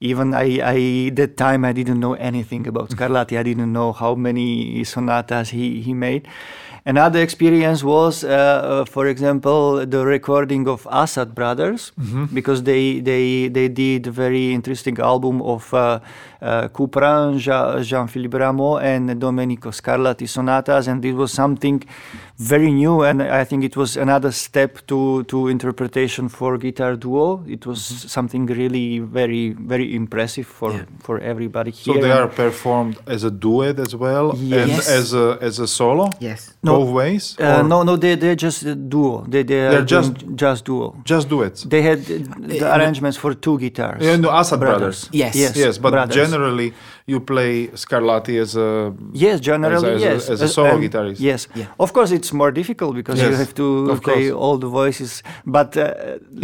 even 0.00 0.32
I, 0.34 0.60
I 0.62 1.10
that 1.14 1.36
time 1.36 1.64
I 1.64 1.72
didn't 1.72 2.00
know 2.00 2.14
anything 2.14 2.66
about 2.66 2.90
Scarlatti. 2.94 3.38
I 3.38 3.42
didn't 3.42 3.72
know 3.72 3.92
how 3.92 4.14
many 4.14 4.82
sonatas 4.84 5.50
he, 5.50 5.82
he 5.82 5.94
made. 5.94 6.26
Another 6.86 7.20
experience 7.22 7.84
was, 7.84 8.24
uh, 8.24 8.28
uh, 8.28 8.84
for 8.86 9.06
example, 9.06 9.84
the 9.86 10.04
recording 10.06 10.66
of 10.66 10.86
Assad 10.90 11.34
Brothers, 11.34 11.92
because 12.32 12.62
they, 12.62 13.00
they 13.00 13.48
they 13.48 13.68
did 13.68 14.06
a 14.06 14.10
very 14.10 14.52
interesting 14.54 14.98
album 14.98 15.42
of 15.42 15.72
uh, 15.74 16.00
uh, 16.40 16.68
Couperin, 16.68 17.38
Jean, 17.38 17.82
Jean-Philippe 17.82 18.38
Rameau, 18.38 18.80
and 18.82 19.20
Domenico 19.20 19.70
Scarlatti 19.70 20.26
sonatas, 20.26 20.88
and 20.88 21.04
it 21.04 21.12
was 21.14 21.32
something 21.32 21.82
very 22.38 22.70
new, 22.72 23.02
and 23.02 23.22
I 23.22 23.44
think 23.44 23.62
it 23.64 23.76
was 23.76 23.96
another 23.98 24.32
step 24.32 24.78
to 24.86 25.24
to 25.24 25.48
interpretation 25.48 26.28
for 26.30 26.56
guitar 26.56 26.96
duo. 26.96 27.44
It 27.46 27.66
was 27.66 27.80
something 28.16 28.46
really 28.46 29.00
very 29.00 29.50
very 29.72 29.94
impressive 29.94 30.46
for 30.46 30.70
Yeah. 30.72 30.84
for 31.06 31.18
everybody 31.20 31.70
here. 31.72 31.94
So 31.94 32.00
they 32.00 32.10
are 32.20 32.28
performed 32.28 32.96
as 33.06 33.22
a 33.24 33.30
duet 33.30 33.78
as 33.78 33.92
well, 33.94 34.30
and 34.30 34.70
Yes. 34.72 34.88
as 34.88 35.12
a 35.12 35.26
as 35.48 35.58
a 35.60 35.66
solo. 35.66 36.08
Yes. 36.20 36.40
No. 36.62 36.69
Both 36.78 36.90
ways. 37.00 37.24
Uh, 37.38 37.62
no, 37.72 37.82
no, 37.82 37.96
they 37.96 38.14
they're 38.16 38.40
just 38.46 38.62
a 38.64 38.74
duo. 38.74 39.24
They 39.32 39.42
they 39.44 39.60
are 39.66 39.84
just- 39.94 40.14
doing 40.14 40.36
just 40.36 40.64
duo. 40.64 40.86
Just 41.04 41.28
duets. 41.28 41.60
They 41.72 41.82
had 41.82 41.98
uh, 42.00 42.18
the 42.60 42.66
arrangements 42.76 43.16
for 43.18 43.34
two 43.34 43.56
guitars. 43.58 44.00
Yeah, 44.02 44.16
no, 44.16 44.28
Assad 44.40 44.60
brothers. 44.60 45.08
Yes. 45.12 45.34
Yes. 45.36 45.56
Yes, 45.56 45.78
but 45.78 45.90
brothers. 45.92 46.14
generally 46.20 46.72
you 47.06 47.18
play 47.20 47.68
Scarlatti 47.74 48.34
as 48.44 48.54
a 48.56 48.92
Yes, 49.12 49.40
generally 49.40 49.94
as 49.94 50.02
a- 50.02 50.06
yes. 50.08 50.30
as 50.30 50.40
a 50.40 50.44
Uh, 50.44 50.48
solo 50.48 50.70
and 50.74 50.82
guitarist. 50.84 51.18
Yes, 51.20 51.48
Yeah. 51.54 51.66
of 51.84 51.92
course 51.92 52.10
it's 52.18 52.32
more 52.32 52.52
difficult 52.60 52.94
because 52.94 53.18
you 53.20 53.34
have 53.42 53.52
to 53.54 53.66
of 53.90 54.00
play 54.08 54.28
course. 54.30 54.42
all 54.42 54.56
the 54.58 54.68
voices. 54.82 55.22
But 55.56 55.76
uh, 55.76 55.82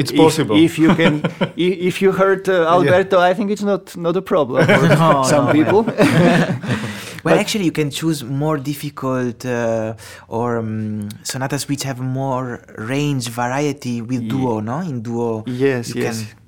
It's 0.01 0.11
if, 0.12 0.17
possible. 0.23 0.57
if 0.67 0.73
you 0.79 0.91
can. 1.01 1.15
if 1.91 2.03
you 2.03 2.11
heard 2.12 2.49
uh, 2.49 2.75
Alberto, 2.75 3.17
I 3.31 3.33
think 3.35 3.51
it's 3.51 3.62
not 3.73 3.97
not 3.97 4.17
a 4.17 4.23
problem 4.23 4.67
for 4.67 4.89
No, 5.03 5.23
some 5.33 5.45
no, 5.47 5.53
people. 5.59 5.81
Well, 7.27 7.39
actually, 7.41 7.65
you 7.65 7.73
can 7.73 7.91
choose 7.91 8.23
more 8.23 8.57
difficult 8.59 9.45
uh, 9.45 9.95
or 10.29 10.59
um, 10.59 11.09
sonatas 11.23 11.69
which 11.69 11.83
have 11.85 12.01
more 12.01 12.62
range 12.79 13.29
variety 13.29 14.01
with 14.01 14.23
duo, 14.29 14.61
no? 14.61 14.79
In 14.81 15.03
duo, 15.03 15.43
Yes, 15.47 15.95
yes, 15.95 16.23
can- 16.23 16.39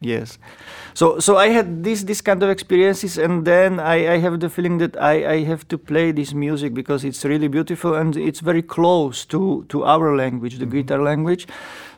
yes. 0.00 0.38
So, 0.94 1.18
so 1.18 1.36
I 1.38 1.48
had 1.48 1.82
this 1.82 2.04
this 2.04 2.20
kind 2.20 2.42
of 2.42 2.50
experiences, 2.50 3.18
and 3.18 3.44
then 3.44 3.80
I, 3.80 4.14
I 4.14 4.18
have 4.18 4.38
the 4.38 4.48
feeling 4.48 4.78
that 4.78 4.94
I, 4.96 5.14
I 5.26 5.44
have 5.44 5.66
to 5.68 5.78
play 5.78 6.12
this 6.12 6.32
music 6.34 6.72
because 6.74 7.04
it's 7.04 7.24
really 7.24 7.48
beautiful 7.48 7.94
and 7.94 8.16
it's 8.16 8.40
very 8.40 8.62
close 8.62 9.24
to 9.26 9.64
to 9.70 9.82
our 9.84 10.14
language, 10.16 10.58
the 10.58 10.66
guitar 10.66 11.02
language. 11.02 11.46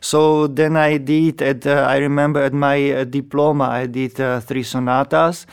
So 0.00 0.46
then 0.46 0.76
I 0.76 0.96
did 0.98 1.42
at 1.42 1.66
uh, 1.66 1.84
I 1.94 1.98
remember 1.98 2.40
at 2.40 2.52
my 2.54 2.78
uh, 2.92 3.04
diploma 3.04 3.64
I 3.64 3.86
did 3.86 4.20
uh, 4.20 4.40
three 4.40 4.62
sonatas. 4.64 5.46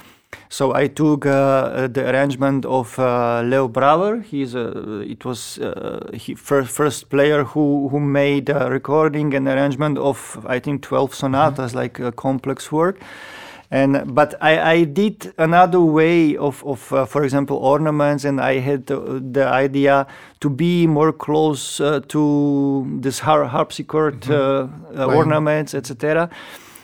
So 0.49 0.73
I 0.73 0.87
took 0.87 1.25
uh, 1.25 1.29
uh, 1.29 1.87
the 1.87 2.09
arrangement 2.09 2.65
of 2.65 2.97
uh, 2.99 3.41
Leo 3.41 3.67
Brouwer. 3.67 4.21
He's 4.21 4.55
a, 4.55 4.99
it 5.01 5.25
was 5.25 5.57
uh, 5.59 6.09
he 6.13 6.35
first 6.35 6.71
first 6.71 7.09
player 7.09 7.43
who 7.43 7.89
who 7.89 7.99
made 7.99 8.49
a 8.49 8.69
recording 8.69 9.33
and 9.33 9.47
arrangement 9.47 9.97
of 9.97 10.45
I 10.47 10.59
think 10.59 10.81
twelve 10.81 11.15
sonatas, 11.15 11.73
like 11.75 11.99
a 11.99 12.11
complex 12.11 12.71
work. 12.71 12.99
And 13.71 14.13
but 14.13 14.35
I, 14.39 14.71
I 14.71 14.83
did 14.83 15.33
another 15.39 15.81
way 15.81 16.37
of 16.37 16.63
of 16.63 16.93
uh, 16.93 17.05
for 17.05 17.23
example 17.23 17.57
ornaments, 17.57 18.23
and 18.23 18.39
I 18.39 18.59
had 18.59 18.85
the, 18.85 19.47
idea 19.47 20.05
to 20.41 20.49
be 20.49 20.85
more 20.85 21.11
close 21.11 21.79
uh, 21.79 21.99
to 22.09 22.85
this 23.01 23.19
har- 23.19 23.45
harpsichord 23.45 24.29
uh, 24.29 24.67
uh, 24.95 25.05
ornaments, 25.05 25.73
etc. 25.73 26.29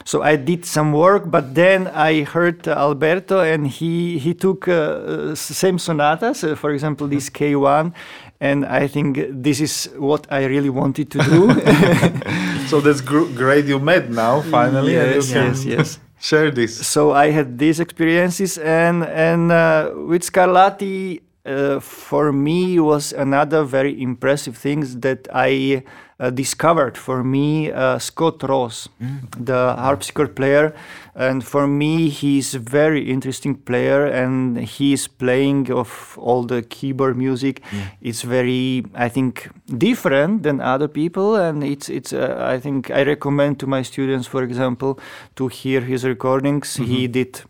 So 0.10 0.24
I 0.24 0.38
did 0.38 0.66
some 0.66 0.92
work, 0.92 1.30
but 1.30 1.54
then 1.54 1.86
I 1.94 2.24
heard 2.24 2.68
Alberto, 2.68 3.42
and 3.42 3.68
he 3.68 4.18
he 4.18 4.34
took 4.34 4.68
uh, 4.68 5.36
same 5.36 5.78
sonatas, 5.78 6.44
uh, 6.44 6.56
for 6.56 6.72
example 6.72 7.06
this 7.08 7.30
K1, 7.30 7.94
and 8.42 8.66
I 8.66 8.88
think 8.88 9.20
this 9.30 9.62
is 9.62 9.88
what 10.00 10.26
I 10.32 10.46
really 10.46 10.72
wanted 10.72 11.12
to 11.12 11.20
do. 11.20 11.42
So 12.70 12.82
that's 12.82 13.02
gr- 13.02 13.30
great. 13.36 13.66
You 13.66 13.80
met 13.80 14.10
now 14.10 14.42
finally, 14.42 14.94
yes, 14.94 15.30
yes, 15.30 15.66
yes. 15.66 16.00
share 16.20 16.50
this. 16.50 16.88
So 16.88 17.14
I 17.14 17.30
had 17.30 17.60
these 17.60 17.80
experiences, 17.80 18.58
and 18.58 19.06
and 19.06 19.52
uh, 19.52 19.94
with 20.10 20.24
Scarlatti, 20.26 21.22
uh, 21.46 21.80
for 21.80 22.34
me 22.34 22.80
was 22.80 23.14
another 23.14 23.64
very 23.64 23.94
impressive 24.02 24.58
things 24.58 24.98
that 25.06 25.28
I 25.34 25.84
discovered. 26.30 26.98
For 26.98 27.24
me, 27.24 27.72
uh, 27.72 27.98
Scott 28.00 28.44
Ross, 28.44 28.90
the 29.38 29.74
harpsichord 29.78 30.36
player, 30.36 30.74
and 31.16 31.44
for 31.44 31.66
me 31.68 32.10
he's 32.10 32.54
a 32.56 32.60
very 32.60 33.10
interesting 33.10 33.56
player, 33.56 34.06
and 34.06 34.58
he's 34.58 35.08
playing 35.08 35.72
of 35.72 36.18
all 36.18 36.44
the 36.44 36.62
keyboard 36.62 37.16
music. 37.18 37.62
It's 38.02 38.22
very, 38.24 38.84
I 38.96 39.10
think, 39.10 39.50
different 39.78 40.44
than 40.44 40.60
other 40.62 40.88
people, 40.90 41.36
and 41.36 41.64
it's 41.64 41.88
it's. 41.90 42.12
Uh, 42.14 42.36
I 42.56 42.60
think 42.60 42.90
I 42.92 43.04
recommend 43.04 43.60
to 43.60 43.68
my 43.68 43.82
students, 43.84 44.28
for 44.28 44.44
example, 44.44 45.00
to 45.36 45.48
hear 45.48 45.82
his 45.82 46.04
recordings. 46.04 46.76
He 46.76 47.08
did. 47.08 47.42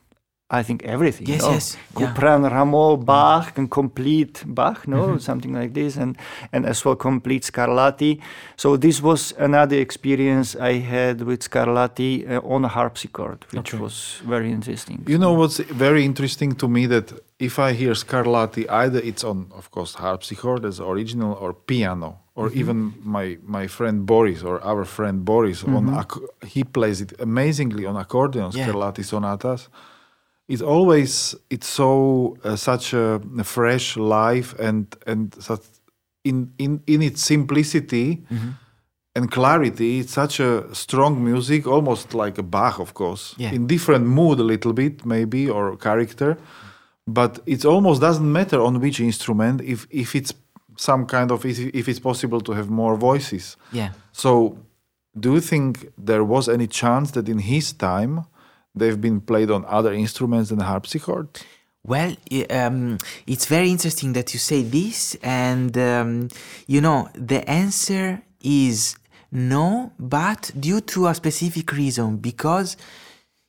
I 0.52 0.64
think 0.64 0.84
everything. 0.84 1.28
Yes, 1.28 1.42
no? 1.42 1.52
yes, 1.52 1.78
yeah. 2.00 2.14
Rameau, 2.16 2.98
Bach, 2.98 3.56
and 3.58 3.70
complete 3.70 4.44
Bach, 4.48 4.88
no, 4.88 4.98
mm-hmm. 4.98 5.18
something 5.20 5.54
like 5.54 5.74
this, 5.76 5.96
and 5.96 6.18
and 6.52 6.66
as 6.66 6.84
well 6.84 6.96
complete 6.96 7.44
Scarlatti. 7.44 8.20
So 8.56 8.76
this 8.76 9.00
was 9.02 9.34
another 9.38 9.78
experience 9.78 10.56
I 10.56 10.80
had 10.80 11.22
with 11.22 11.42
Scarlatti 11.42 12.28
uh, 12.28 12.42
on 12.44 12.66
a 12.66 12.68
harpsichord, 12.68 13.46
which 13.52 13.76
was 13.76 14.22
very 14.26 14.52
interesting. 14.52 15.04
You 15.08 15.20
know 15.20 15.34
what's 15.34 15.60
very 15.60 16.04
interesting 16.04 16.56
to 16.56 16.68
me 16.68 16.88
that 16.88 17.14
if 17.38 17.60
I 17.60 17.74
hear 17.74 17.94
Scarlatti, 17.94 18.66
either 18.70 19.00
it's 19.00 19.24
on, 19.24 19.52
of 19.52 19.70
course, 19.70 19.94
harpsichord 19.94 20.66
as 20.66 20.80
original 20.80 21.34
or 21.34 21.54
piano, 21.54 22.18
or 22.34 22.48
mm-hmm. 22.48 22.60
even 22.60 22.94
my 23.04 23.38
my 23.46 23.68
friend 23.68 24.04
Boris 24.06 24.42
or 24.42 24.60
our 24.64 24.84
friend 24.84 25.24
Boris 25.24 25.64
on 25.64 25.86
mm-hmm. 25.86 26.00
ac- 26.00 26.54
he 26.54 26.64
plays 26.64 27.02
it 27.02 27.14
amazingly 27.20 27.86
on 27.86 27.96
accordion 27.98 28.50
Yeah. 28.52 28.66
Scarlatti 28.66 29.04
sonatas. 29.04 29.70
It's 30.50 30.62
always 30.64 31.36
it's 31.50 31.68
so 31.68 32.36
uh, 32.44 32.56
such 32.56 32.94
a 32.94 33.20
fresh 33.44 33.98
life 33.98 34.50
and 34.68 34.86
and 35.06 35.34
such 35.40 35.62
in 36.24 36.52
in 36.58 36.82
in 36.88 37.02
its 37.02 37.22
simplicity 37.26 38.24
and 39.16 39.30
clarity. 39.32 40.00
It's 40.00 40.14
such 40.14 40.40
a 40.40 40.64
strong 40.74 41.24
music, 41.24 41.68
almost 41.68 42.14
like 42.14 42.40
a 42.40 42.44
Bach, 42.44 42.80
of 42.80 42.94
course, 42.94 43.36
Yeah. 43.38 43.54
in 43.56 43.68
different 43.68 44.06
mood 44.08 44.40
a 44.40 44.44
little 44.44 44.74
bit 44.74 45.06
maybe 45.06 45.50
or 45.50 45.78
character, 45.78 46.38
but 47.06 47.40
it 47.46 47.66
almost 47.66 48.02
doesn't 48.02 48.32
matter 48.32 48.60
on 48.62 48.80
which 48.80 49.00
instrument 49.00 49.62
if 49.62 49.88
if 49.90 50.16
it's 50.16 50.34
some 50.78 51.06
kind 51.06 51.32
of 51.32 51.46
if 51.46 51.58
if 51.60 51.88
it's 51.88 52.00
possible 52.02 52.42
to 52.42 52.54
have 52.54 52.70
more 52.70 52.98
voices. 52.98 53.58
Yeah. 53.72 53.90
So, 54.12 54.58
do 55.20 55.30
you 55.34 55.42
think 55.42 55.90
there 56.06 56.24
was 56.24 56.48
any 56.48 56.68
chance 56.68 57.12
that 57.12 57.28
in 57.30 57.40
his 57.40 57.74
time 57.74 58.24
they've 58.76 59.00
been 59.00 59.22
played 59.22 59.52
on 59.52 59.66
other 59.66 59.94
instruments 59.94 60.50
than 60.50 60.60
harpsichord? 60.60 61.28
Well, 61.84 62.16
um, 62.50 62.98
it's 63.26 63.46
very 63.46 63.70
interesting 63.70 64.14
that 64.14 64.34
you 64.34 64.40
say 64.40 64.64
this, 64.64 65.16
and 65.24 65.78
um, 65.78 66.28
you 66.68 66.82
know 66.82 67.10
the 67.16 67.50
answer 67.50 68.22
is 68.42 68.98
no, 69.32 69.94
but 69.98 70.52
due 70.60 70.82
to 70.82 71.08
a 71.08 71.16
specific 71.16 71.72
reason 71.72 72.18
because 72.18 72.78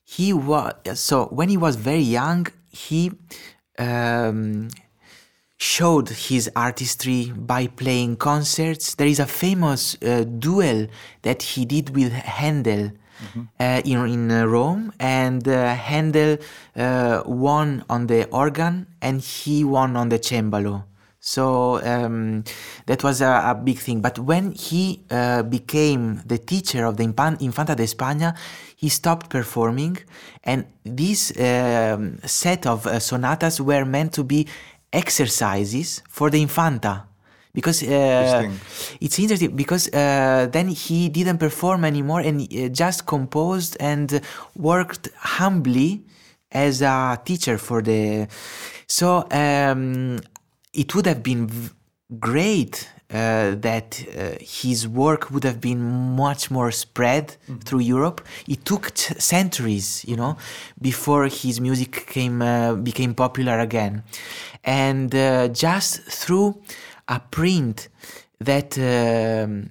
he 0.03 0.33
was 0.33 0.73
so 0.93 1.25
when 1.25 1.49
he 1.49 1.57
was 1.57 1.75
very 1.75 2.01
young 2.01 2.47
he 2.71 3.11
um, 3.77 4.69
showed 5.57 6.09
his 6.09 6.49
artistry 6.55 7.31
by 7.35 7.67
playing 7.67 8.15
concerts. 8.17 8.95
There 8.95 9.07
is 9.07 9.19
a 9.19 9.25
famous 9.25 9.95
uh, 10.01 10.23
duel 10.23 10.87
that 11.21 11.43
he 11.43 11.65
did 11.65 11.95
with 11.95 12.11
Handel. 12.13 12.91
Uh, 13.59 13.81
in, 13.85 14.05
in 14.07 14.31
uh, 14.31 14.45
Rome, 14.45 14.91
and 14.99 15.45
Handel 15.45 16.37
uh, 16.75 17.21
won 17.25 17.83
on 17.89 18.07
the 18.07 18.27
organ 18.29 18.87
and 19.01 19.21
he 19.21 19.63
won 19.63 19.95
on 19.95 20.09
the 20.09 20.19
cembalo. 20.19 20.83
So 21.19 21.79
um, 21.85 22.43
that 22.87 23.03
was 23.03 23.21
a, 23.21 23.43
a, 23.45 23.55
big 23.55 23.77
thing. 23.77 24.01
But 24.01 24.17
when 24.17 24.53
he 24.53 25.03
became 25.49 26.23
the 26.25 26.39
teacher 26.39 26.83
of 26.85 26.97
the 26.97 27.03
Infanta 27.03 27.75
de 27.75 27.83
España, 27.83 28.35
he 28.75 28.89
stopped 28.89 29.29
performing, 29.29 29.99
and 30.43 30.65
this 30.83 31.31
um, 31.39 32.17
set 32.25 32.65
of 32.65 32.87
sonatas 33.03 33.61
were 33.61 33.85
meant 33.85 34.13
to 34.13 34.23
be 34.23 34.47
exercises 34.91 36.01
for 36.09 36.31
the 36.31 36.41
Infanta 36.41 37.03
because 37.53 37.83
uh, 37.83 38.49
it's 38.99 39.19
interesting 39.19 39.55
because 39.55 39.87
uh, 39.93 40.47
then 40.51 40.67
he 40.69 41.09
didn't 41.09 41.37
perform 41.37 41.85
anymore 41.85 42.21
and 42.21 42.41
uh, 42.41 42.69
just 42.69 43.05
composed 43.05 43.75
and 43.79 44.21
worked 44.55 45.09
humbly 45.17 46.03
as 46.51 46.81
a 46.81 47.19
teacher 47.25 47.57
for 47.57 47.81
the 47.81 48.27
so 48.87 49.25
um, 49.31 50.19
it 50.73 50.95
would 50.95 51.05
have 51.05 51.23
been 51.23 51.49
great 52.19 52.89
uh, 53.13 53.55
that 53.55 54.01
uh, 54.17 54.37
his 54.39 54.87
work 54.87 55.31
would 55.31 55.43
have 55.43 55.59
been 55.59 55.81
much 56.15 56.49
more 56.49 56.71
spread 56.71 57.27
mm-hmm. 57.27 57.57
through 57.57 57.79
Europe. 57.79 58.21
It 58.47 58.63
took 58.63 58.93
t- 58.93 59.13
centuries, 59.19 60.05
you 60.07 60.15
know, 60.15 60.37
before 60.81 61.25
his 61.25 61.59
music 61.59 62.07
came 62.07 62.41
uh, 62.41 62.75
became 62.75 63.13
popular 63.13 63.59
again, 63.59 64.03
and 64.63 65.11
just 65.53 66.03
through 66.03 66.61
a 67.11 67.19
print 67.19 67.89
that 68.39 68.77
um, 68.77 69.69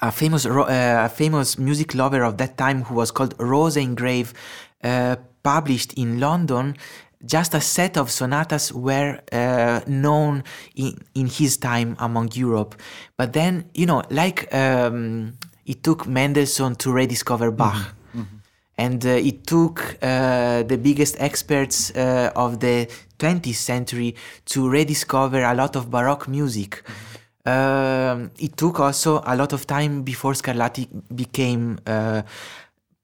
a 0.00 0.10
famous 0.12 0.46
uh, 0.46 1.02
a 1.04 1.08
famous 1.08 1.58
music 1.58 1.94
lover 1.94 2.22
of 2.22 2.38
that 2.38 2.56
time 2.56 2.84
who 2.84 2.94
was 2.94 3.10
called 3.10 3.36
Roseingrave 3.38 4.32
uh, 4.82 5.16
published 5.42 5.92
in 5.94 6.20
London 6.20 6.76
just 7.24 7.54
a 7.54 7.60
set 7.60 7.96
of 7.96 8.10
sonatas 8.10 8.72
were 8.72 9.20
uh, 9.32 9.80
known 9.86 10.44
in, 10.74 10.98
in 11.14 11.26
his 11.26 11.56
time 11.56 11.96
among 11.98 12.30
Europe. 12.34 12.76
But 13.16 13.32
then, 13.32 13.64
you 13.74 13.86
know, 13.86 14.02
like 14.10 14.52
um, 14.54 15.38
it 15.64 15.82
took 15.82 16.06
Mendelssohn 16.06 16.76
to 16.76 16.92
rediscover 16.92 17.50
Bach. 17.50 17.74
Mm-hmm. 17.74 18.20
Mm-hmm. 18.20 18.36
And 18.78 19.06
uh, 19.06 19.08
it 19.08 19.46
took 19.46 19.96
uh, 20.02 20.62
the 20.62 20.78
biggest 20.80 21.16
experts 21.18 21.90
uh, 21.96 22.30
of 22.36 22.60
the 22.60 22.88
20th 23.18 23.54
century 23.54 24.14
to 24.46 24.68
rediscover 24.68 25.42
a 25.42 25.54
lot 25.54 25.76
of 25.76 25.90
Baroque 25.90 26.28
music. 26.28 26.82
Mm-hmm. 27.46 28.26
it 28.38 28.56
took 28.56 28.80
also 28.80 29.22
a 29.24 29.36
lot 29.36 29.52
of 29.52 29.66
time 29.66 30.02
before 30.02 30.32
Scarlatti 30.34 30.88
became 31.14 31.78
uh, 31.86 32.22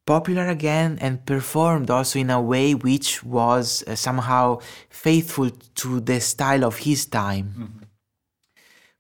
popular 0.05 0.49
again 0.49 0.99
and 1.01 1.25
performed 1.25 1.91
also 1.91 2.19
in 2.19 2.31
a 2.31 2.41
way 2.41 2.75
which 2.75 3.23
was 3.23 3.85
uh, 3.87 3.95
somehow 3.95 4.59
faithful 4.91 5.51
to 5.77 6.01
the 6.01 6.21
style 6.21 6.65
of 6.65 6.79
his 6.79 7.07
time. 7.07 7.55
Mm-hmm. 7.57 7.83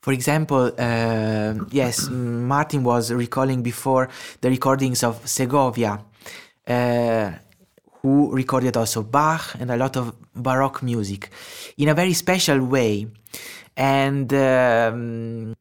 For 0.00 0.12
example, 0.12 0.72
uh, 0.78 1.54
yes, 1.70 2.08
Martin 2.10 2.82
was 2.82 3.12
recalling 3.12 3.62
before 3.62 4.08
the 4.40 4.50
recordings 4.50 5.04
of 5.04 5.26
Segovia. 5.28 6.00
Uh, 6.66 7.32
who 8.02 8.32
recorded 8.32 8.76
also 8.76 9.02
Bach 9.02 9.54
and 9.58 9.70
a 9.70 9.76
lot 9.76 9.96
of 9.96 10.12
Baroque 10.34 10.82
music 10.82 11.30
in 11.78 11.88
a 11.88 11.94
very 11.94 12.12
special 12.12 12.60
way. 12.64 13.06
And 13.76 14.32
um, 14.34 15.54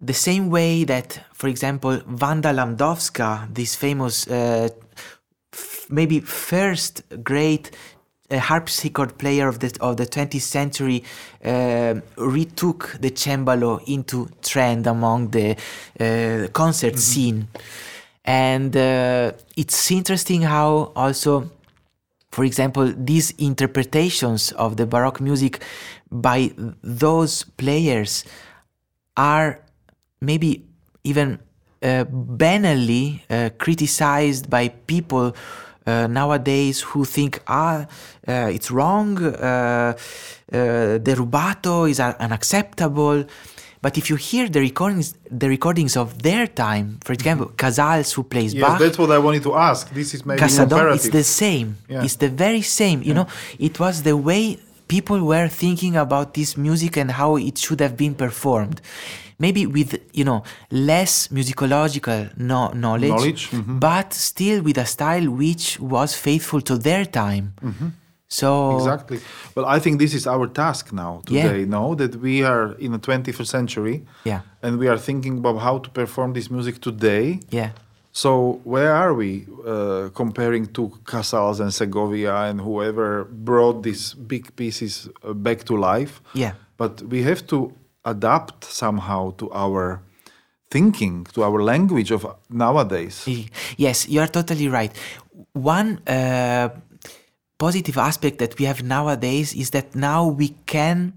the 0.00 0.14
same 0.14 0.50
way 0.50 0.84
that, 0.84 1.20
for 1.32 1.48
example, 1.48 2.00
Wanda 2.06 2.52
Landowska, 2.52 3.52
this 3.52 3.74
famous, 3.74 4.28
uh, 4.28 4.68
f- 5.52 5.86
maybe 5.90 6.20
first 6.20 7.02
great 7.22 7.70
uh, 8.30 8.38
harpsichord 8.38 9.18
player 9.18 9.48
of 9.48 9.58
the 9.58 9.76
of 9.80 9.96
the 9.96 10.06
20th 10.06 10.40
century, 10.40 11.02
uh, 11.44 11.94
retook 12.16 12.96
the 13.00 13.10
cembalo 13.10 13.82
into 13.86 14.28
trend 14.42 14.86
among 14.86 15.30
the 15.30 15.50
uh, 16.00 16.48
concert 16.52 16.94
mm-hmm. 16.94 16.98
scene, 16.98 17.48
and 18.24 18.74
uh, 18.76 19.32
it's 19.56 19.90
interesting 19.90 20.42
how 20.42 20.92
also 20.96 21.50
for 22.34 22.44
example, 22.44 22.92
these 22.96 23.30
interpretations 23.38 24.50
of 24.52 24.76
the 24.76 24.86
Baroque 24.86 25.20
music 25.20 25.62
by 26.10 26.52
those 26.82 27.44
players 27.44 28.24
are 29.16 29.60
maybe 30.20 30.64
even 31.04 31.38
uh, 31.80 32.04
banally 32.10 33.20
uh, 33.30 33.50
criticized 33.58 34.50
by 34.50 34.68
people 34.68 35.36
uh, 35.86 36.06
nowadays 36.08 36.80
who 36.80 37.04
think 37.04 37.40
ah 37.46 37.86
uh, 38.26 38.48
it's 38.56 38.70
wrong 38.70 39.18
uh, 39.22 39.92
uh, 39.92 39.94
the 41.06 41.14
rubato 41.14 41.88
is 41.88 42.00
unacceptable 42.00 43.24
but 43.84 43.98
if 43.98 44.08
you 44.08 44.16
hear 44.16 44.48
the 44.48 44.60
recordings, 44.60 45.08
the 45.30 45.46
recordings 45.56 45.94
of 45.94 46.22
their 46.22 46.46
time, 46.46 46.86
for 47.06 47.12
example, 47.12 47.48
mm-hmm. 47.48 47.62
Casals 47.62 48.14
who 48.14 48.22
plays 48.22 48.54
yes, 48.54 48.62
Bach. 48.62 48.78
that's 48.78 48.98
what 49.02 49.10
I 49.10 49.18
wanted 49.18 49.42
to 49.42 49.52
ask. 49.70 49.82
This 49.90 50.14
is 50.14 50.24
maybe 50.24 50.40
Casadon, 50.40 50.94
it's 50.94 51.10
the 51.10 51.22
same. 51.22 51.76
Yeah. 51.86 52.02
It's 52.02 52.16
the 52.16 52.30
very 52.30 52.62
same. 52.62 53.02
You 53.02 53.08
yeah. 53.08 53.18
know, 53.18 53.26
it 53.58 53.78
was 53.78 54.02
the 54.02 54.16
way 54.16 54.58
people 54.88 55.20
were 55.32 55.48
thinking 55.48 55.96
about 55.96 56.32
this 56.32 56.56
music 56.56 56.96
and 56.96 57.10
how 57.10 57.36
it 57.36 57.58
should 57.58 57.80
have 57.80 57.94
been 57.94 58.14
performed. 58.14 58.80
Maybe 59.38 59.66
with 59.66 59.90
you 60.14 60.24
know 60.24 60.44
less 60.70 61.28
musicological 61.28 62.20
no- 62.38 62.72
knowledge, 62.84 63.10
knowledge. 63.10 63.50
Mm-hmm. 63.50 63.80
but 63.80 64.14
still 64.14 64.62
with 64.62 64.78
a 64.78 64.86
style 64.86 65.28
which 65.28 65.78
was 65.78 66.10
faithful 66.16 66.62
to 66.62 66.78
their 66.78 67.04
time. 67.04 67.52
Mm-hmm. 67.60 67.88
So 68.28 68.76
exactly. 68.76 69.20
Well, 69.54 69.66
I 69.66 69.78
think 69.78 69.98
this 69.98 70.14
is 70.14 70.26
our 70.26 70.46
task 70.46 70.92
now 70.92 71.22
today. 71.26 71.60
Yeah. 71.60 71.66
No, 71.66 71.94
that 71.94 72.16
we 72.16 72.42
are 72.42 72.72
in 72.78 72.92
the 72.92 72.98
21st 72.98 73.46
century. 73.46 74.04
Yeah. 74.24 74.40
And 74.62 74.78
we 74.78 74.88
are 74.88 74.98
thinking 74.98 75.38
about 75.38 75.58
how 75.58 75.78
to 75.78 75.90
perform 75.90 76.32
this 76.32 76.50
music 76.50 76.80
today. 76.80 77.40
Yeah. 77.50 77.70
So 78.12 78.60
where 78.64 78.92
are 78.94 79.12
we 79.12 79.46
uh, 79.66 80.08
comparing 80.14 80.66
to 80.74 80.92
Casals 81.04 81.60
and 81.60 81.74
Segovia 81.74 82.34
and 82.48 82.60
whoever 82.60 83.24
brought 83.24 83.82
these 83.82 84.14
big 84.14 84.54
pieces 84.56 85.08
uh, 85.22 85.32
back 85.32 85.64
to 85.64 85.76
life? 85.76 86.20
Yeah. 86.32 86.52
But 86.76 87.02
we 87.02 87.22
have 87.22 87.46
to 87.48 87.72
adapt 88.04 88.64
somehow 88.64 89.32
to 89.38 89.50
our 89.52 90.00
thinking, 90.70 91.24
to 91.34 91.42
our 91.42 91.62
language 91.62 92.10
of 92.10 92.26
nowadays. 92.50 93.26
Yes, 93.76 94.08
you 94.08 94.20
are 94.20 94.28
totally 94.28 94.68
right. 94.68 94.92
One 95.52 95.98
uh, 96.06 96.68
positive 97.64 97.96
aspect 97.96 98.36
that 98.40 98.58
we 98.58 98.66
have 98.66 98.82
nowadays 98.82 99.54
is 99.54 99.70
that 99.70 99.94
now 99.94 100.26
we 100.26 100.48
can 100.66 101.14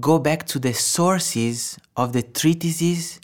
go 0.00 0.18
back 0.18 0.46
to 0.46 0.58
the 0.58 0.72
sources 0.72 1.78
of 1.94 2.14
the 2.14 2.22
treatises 2.22 3.20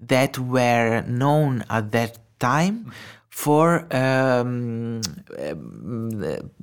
that 0.00 0.38
were 0.38 1.02
known 1.08 1.64
at 1.68 1.90
that 1.90 2.12
time 2.38 2.92
for 3.30 3.64
um, 3.90 5.00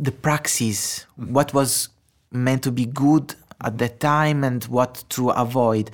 the 0.07 0.13
praxis, 0.21 1.05
what 1.17 1.53
was 1.53 1.89
meant 2.31 2.63
to 2.63 2.71
be 2.71 2.85
good 2.85 3.35
at 3.67 3.77
that 3.77 3.99
time 3.99 4.45
and 4.45 4.63
what 4.75 5.03
to 5.09 5.31
avoid. 5.31 5.91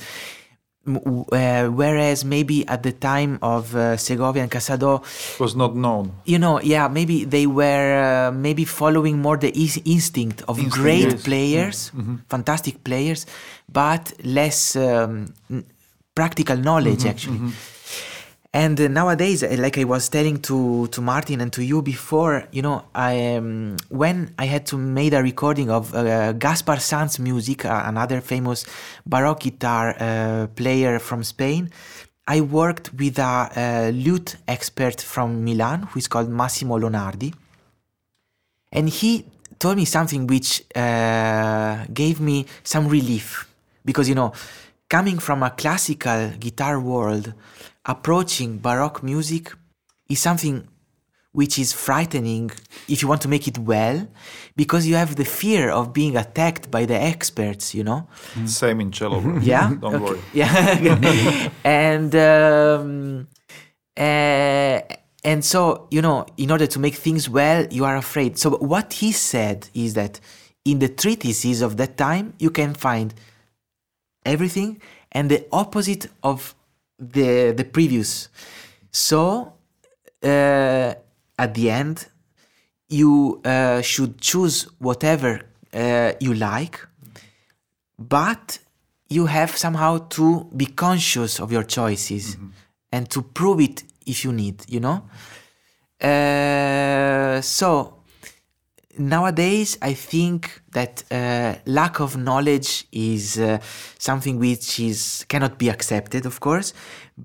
Uh, 0.88 1.66
whereas 1.66 2.24
maybe 2.24 2.68
at 2.68 2.84
the 2.84 2.92
time 2.92 3.40
of 3.42 3.76
uh, 3.76 3.98
Segovia 3.98 4.44
and 4.44 4.52
Casado 4.52 5.02
was 5.40 5.56
not 5.56 5.76
known. 5.76 6.12
You 6.26 6.38
know, 6.38 6.62
yeah, 6.62 6.88
maybe 6.88 7.26
they 7.26 7.48
were 7.48 8.30
uh, 8.30 8.32
maybe 8.32 8.66
following 8.66 9.18
more 9.18 9.36
the 9.36 9.50
instinct 9.50 10.44
of 10.48 10.60
instinct, 10.60 10.76
great 10.76 11.12
yes. 11.12 11.24
players, 11.24 11.92
mm-hmm. 11.96 12.18
fantastic 12.30 12.84
players, 12.84 13.26
but 13.68 14.14
less 14.24 14.76
um, 14.76 15.34
practical 16.14 16.58
knowledge 16.58 17.00
mm-hmm, 17.00 17.10
actually. 17.10 17.38
Mm-hmm. 17.38 17.75
And 18.56 18.80
uh, 18.80 18.88
nowadays, 18.88 19.44
uh, 19.44 19.54
like 19.60 19.78
I 19.78 19.84
was 19.84 20.08
telling 20.08 20.40
to, 20.44 20.88
to 20.88 21.02
Martin 21.02 21.42
and 21.42 21.52
to 21.52 21.62
you 21.62 21.82
before, 21.82 22.48
you 22.54 22.62
know, 22.62 22.86
I 22.96 23.36
um, 23.36 23.76
when 23.90 24.34
I 24.40 24.46
had 24.46 24.66
to 24.68 24.78
make 24.78 25.12
a 25.12 25.22
recording 25.22 25.70
of 25.70 25.94
uh, 25.94 26.32
Gaspar 26.32 26.80
Sanz 26.80 27.20
music, 27.20 27.66
uh, 27.66 27.84
another 27.86 28.22
famous 28.22 28.66
Baroque 29.06 29.42
guitar 29.42 29.94
uh, 30.00 30.48
player 30.56 31.00
from 31.00 31.22
Spain, 31.26 31.70
I 32.30 32.40
worked 32.40 32.94
with 32.94 33.20
a, 33.20 33.50
a, 33.58 33.92
lute 33.92 34.38
expert 34.48 35.02
from 35.02 35.44
Milan 35.44 35.90
who 35.90 36.00
is 36.00 36.08
called 36.08 36.30
Massimo 36.30 36.80
Lonardi. 36.80 37.34
And 38.72 38.88
he 38.88 39.26
told 39.60 39.76
me 39.76 39.84
something 39.84 40.28
which 40.28 40.64
uh, 40.74 41.84
gave 41.94 42.22
me 42.22 42.46
some 42.64 42.88
relief 42.88 43.54
because, 43.84 44.08
you 44.08 44.16
know, 44.16 44.32
coming 44.88 45.20
from 45.20 45.44
a 45.44 45.50
classical 45.50 46.30
guitar 46.40 46.80
world, 46.80 47.34
approaching 47.86 48.58
Baroque 48.58 49.04
music 49.04 49.54
is 50.10 50.20
something 50.20 50.68
which 51.36 51.60
is 51.60 51.74
frightening 51.74 52.50
if 52.88 53.02
you 53.02 53.08
want 53.10 53.22
to 53.22 53.28
make 53.28 53.46
it 53.48 53.58
well, 53.58 54.08
because 54.56 54.88
you 54.88 54.96
have 54.96 55.18
the 55.18 55.26
fear 55.26 55.70
of 55.70 55.92
being 55.92 56.16
attacked 56.16 56.72
by 56.72 56.86
the 56.86 56.96
experts, 56.96 57.76
you 57.76 57.84
know? 57.84 58.08
Same 58.46 58.80
in 58.80 58.92
cello. 58.92 59.20
Yeah. 59.40 59.74
Don't 59.82 60.02
worry. 60.02 60.22
Yeah. 60.34 61.50
and 61.64 62.16
um, 62.16 63.28
uh, 63.98 64.80
and 65.26 65.44
so 65.44 65.88
you 65.92 66.02
know, 66.02 66.26
in 66.38 66.52
order 66.52 66.68
to 66.68 66.80
make 66.80 66.96
things 66.96 67.30
well, 67.30 67.68
you 67.70 67.84
are 67.84 67.98
afraid. 67.98 68.38
So 68.38 68.52
what 68.52 68.94
he 68.94 69.12
said 69.12 69.68
is 69.74 69.94
that 69.96 70.22
in 70.64 70.80
the 70.80 70.88
treatises 70.88 71.62
of 71.62 71.76
that 71.78 71.98
time, 71.98 72.34
you 72.40 72.50
can 72.50 72.74
find 72.74 73.14
everything 74.26 74.82
and 75.12 75.30
the 75.30 75.46
opposite 75.52 76.08
of 76.24 76.56
the 77.00 77.52
the 77.52 77.66
previous. 77.66 78.30
So 78.92 79.54
uh, 80.24 80.94
at 81.38 81.54
the 81.54 81.70
end, 81.70 82.08
you 82.90 83.42
uh, 83.44 83.82
should 83.82 84.22
choose 84.22 84.68
whatever 84.80 85.42
uh, 85.74 86.14
you 86.20 86.34
like, 86.34 86.80
but 87.98 88.60
you 89.10 89.26
have 89.28 89.56
somehow 89.56 89.98
to 90.10 90.50
be 90.56 90.66
conscious 90.66 91.40
of 91.40 91.52
your 91.52 91.64
choices 91.64 92.38
and 92.92 93.10
to 93.10 93.22
prove 93.22 93.60
it 93.60 93.84
if 94.06 94.24
you 94.24 94.32
need, 94.32 94.64
you 94.68 94.80
know? 94.80 95.04
Uh, 96.02 97.42
so 97.42 97.95
nowadays, 98.98 99.78
I 99.82 99.94
think 99.94 100.62
that 100.72 101.04
uh, 101.12 101.56
lack 101.66 102.00
of 102.00 102.18
knowledge 102.18 102.86
is 102.92 103.38
uh, 103.38 103.60
something 103.98 104.40
which 104.40 104.80
is 104.80 105.26
cannot 105.28 105.58
be 105.58 105.70
accepted, 105.70 106.26
of 106.26 106.40
course, 106.40 106.74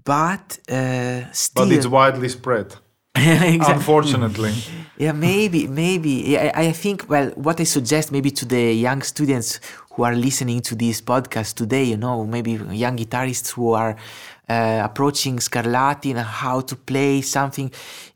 but 0.04 0.58
uh, 0.70 1.30
still. 1.32 1.66
But 1.66 1.72
it's 1.72 1.86
widely 1.86 2.28
spread. 2.28 2.74
Exactly. 3.16 3.74
Unfortunately. 3.74 4.52
Yeah, 4.96 5.12
maybe, 5.12 5.66
maybe. 5.66 6.10
Yeah, 6.28 6.52
I, 6.54 6.66
I 6.66 6.72
think, 6.72 7.06
well, 7.08 7.30
what 7.30 7.60
I 7.60 7.64
suggest 7.64 8.12
maybe 8.12 8.30
to 8.30 8.44
the 8.44 8.72
young 8.72 9.02
students 9.02 9.60
who 9.92 10.04
are 10.04 10.14
listening 10.14 10.60
to 10.60 10.74
this 10.74 11.00
podcast 11.00 11.54
today, 11.54 11.84
you 11.84 11.96
know, 11.96 12.24
maybe 12.24 12.52
young 12.70 12.96
guitarists 12.96 13.50
who 13.52 13.72
are 13.72 13.96
uh, 14.48 14.82
approaching 14.84 15.38
Scarlatti 15.38 16.10
and 16.10 16.20
how 16.20 16.60
to 16.60 16.76
play 16.76 17.20
something, 17.22 17.70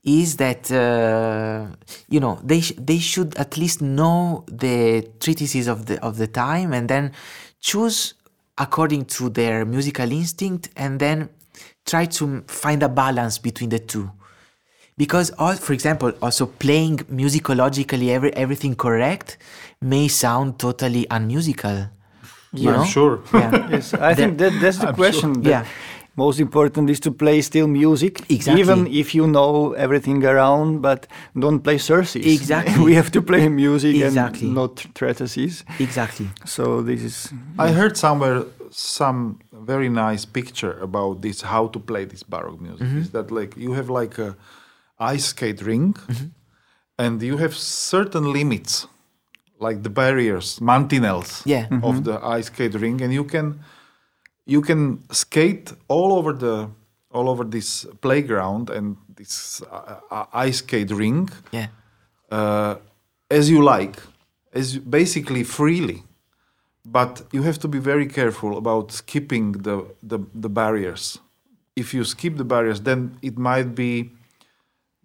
is 0.05 0.37
that, 0.37 0.71
uh, 0.71 1.67
you 2.09 2.21
know, 2.21 2.39
they, 2.43 2.61
sh- 2.61 2.75
they 2.79 2.99
should 2.99 3.37
at 3.37 3.57
least 3.57 3.83
know 3.83 4.45
the 4.49 5.09
treatises 5.21 5.67
of 5.69 5.87
the, 5.87 6.03
of 6.03 6.17
the 6.17 6.27
time 6.27 6.73
and 6.73 6.89
then 6.89 7.13
choose 7.61 8.15
according 8.57 9.05
to 9.05 9.29
their 9.31 9.65
musical 9.65 10.11
instinct 10.13 10.71
and 10.77 11.01
then 11.01 11.29
try 11.85 12.05
to 12.05 12.43
find 12.47 12.83
a 12.83 12.89
balance 12.89 13.39
between 13.39 13.71
the 13.71 13.79
two 13.79 14.11
because 14.97 15.31
all, 15.39 15.55
for 15.57 15.73
example 15.73 16.13
also 16.23 16.47
playing 16.47 16.99
musicologically 17.11 18.09
every, 18.11 18.33
everything 18.35 18.75
correct 18.77 19.37
may 19.81 20.09
sound 20.09 20.59
totally 20.59 21.07
unmusical 21.11 21.89
you 22.53 22.71
I'm 22.71 22.77
know 22.77 22.85
sure. 22.85 23.21
yeah 23.35 23.69
Yes, 23.71 23.95
I 23.95 24.15
think 24.15 24.39
that 24.39 24.53
that's 24.61 24.79
the 24.79 24.89
I'm 24.89 24.95
question. 24.95 25.35
sure. 25.35 25.43
that 25.43 25.51
Yeah. 25.51 25.65
Most 26.17 26.39
important 26.39 26.89
is 26.91 27.01
to 27.01 27.11
play 27.11 27.43
still 27.43 27.67
music, 27.67 28.21
Exactly. 28.31 28.61
even 28.61 28.87
if 28.87 29.17
you 29.17 29.27
know 29.27 29.73
everything 29.73 30.25
around, 30.25 30.81
but 30.81 31.09
don't 31.37 31.59
play 31.61 31.77
sources. 31.79 32.25
Exactly. 32.25 32.85
we 32.89 32.95
have 32.95 33.11
to 33.11 33.21
play 33.21 33.49
music 33.49 33.97
Exactly. 33.97 34.47
and 34.47 34.55
not 34.55 34.87
treatises. 34.95 35.65
exactly 35.81 36.29
So 36.45 36.83
this 36.83 37.03
is 37.03 37.33
I 37.59 37.73
heard 37.73 37.97
somewhere 37.97 38.45
some 38.71 39.41
very 39.73 39.89
nice 39.89 40.25
picture 40.25 40.75
about 40.81 41.21
this 41.23 41.43
how 41.43 41.67
to 41.75 41.81
play 41.81 42.05
this 42.05 42.23
baroque 42.23 42.61
music. 42.61 42.87
Mm-hmm. 42.87 43.01
Is 43.03 43.11
that 43.11 43.33
like 43.33 43.57
you 43.57 43.73
have 43.75 43.91
like 43.91 44.17
a 44.19 44.37
ice 45.13 45.27
skate 45.27 45.63
ring 45.65 45.95
Mm-hmm. 46.09 46.29
and 46.99 47.23
you 47.23 47.37
have 47.39 47.55
certain 47.55 48.33
limits 48.33 48.87
like 49.61 49.83
the 49.83 49.91
barriers, 49.91 50.59
mantinels 50.61 51.43
Yeah. 51.47 51.67
of 51.83 51.95
the 52.05 52.19
ice 52.39 52.47
skate 52.47 52.75
ring 52.81 53.03
and 53.03 53.13
you 53.13 53.25
can 53.25 53.61
you 54.47 54.61
can 54.63 54.99
skate 55.11 55.73
all 55.89 56.13
over 56.13 56.33
the 56.33 56.69
all 57.11 57.29
over 57.29 57.45
this 57.45 57.87
playground 58.01 58.71
and 58.71 58.97
this 59.17 59.63
uh, 59.63 60.01
uh, 60.11 60.47
ice 60.49 60.59
skate 60.59 60.91
ring 60.91 61.31
yeah 61.53 61.69
uh, 62.33 62.75
as 63.31 63.49
you 63.49 63.63
like, 63.77 63.97
as 64.53 64.75
you- 64.75 64.83
basically 64.91 65.45
freely. 65.45 66.03
But 66.85 67.23
you 67.33 67.43
have 67.45 67.59
to 67.59 67.69
be 67.69 67.79
very 67.79 68.07
careful 68.07 68.57
about 68.59 68.93
skipping 68.93 69.53
the, 69.63 69.77
the, 70.03 70.19
the 70.43 70.49
barriers. 70.49 71.19
If 71.77 71.95
you 71.95 72.05
skip 72.05 72.37
the 72.37 72.45
barriers, 72.45 72.81
then 72.83 73.17
it 73.23 73.39
might 73.39 73.75
be 73.75 74.11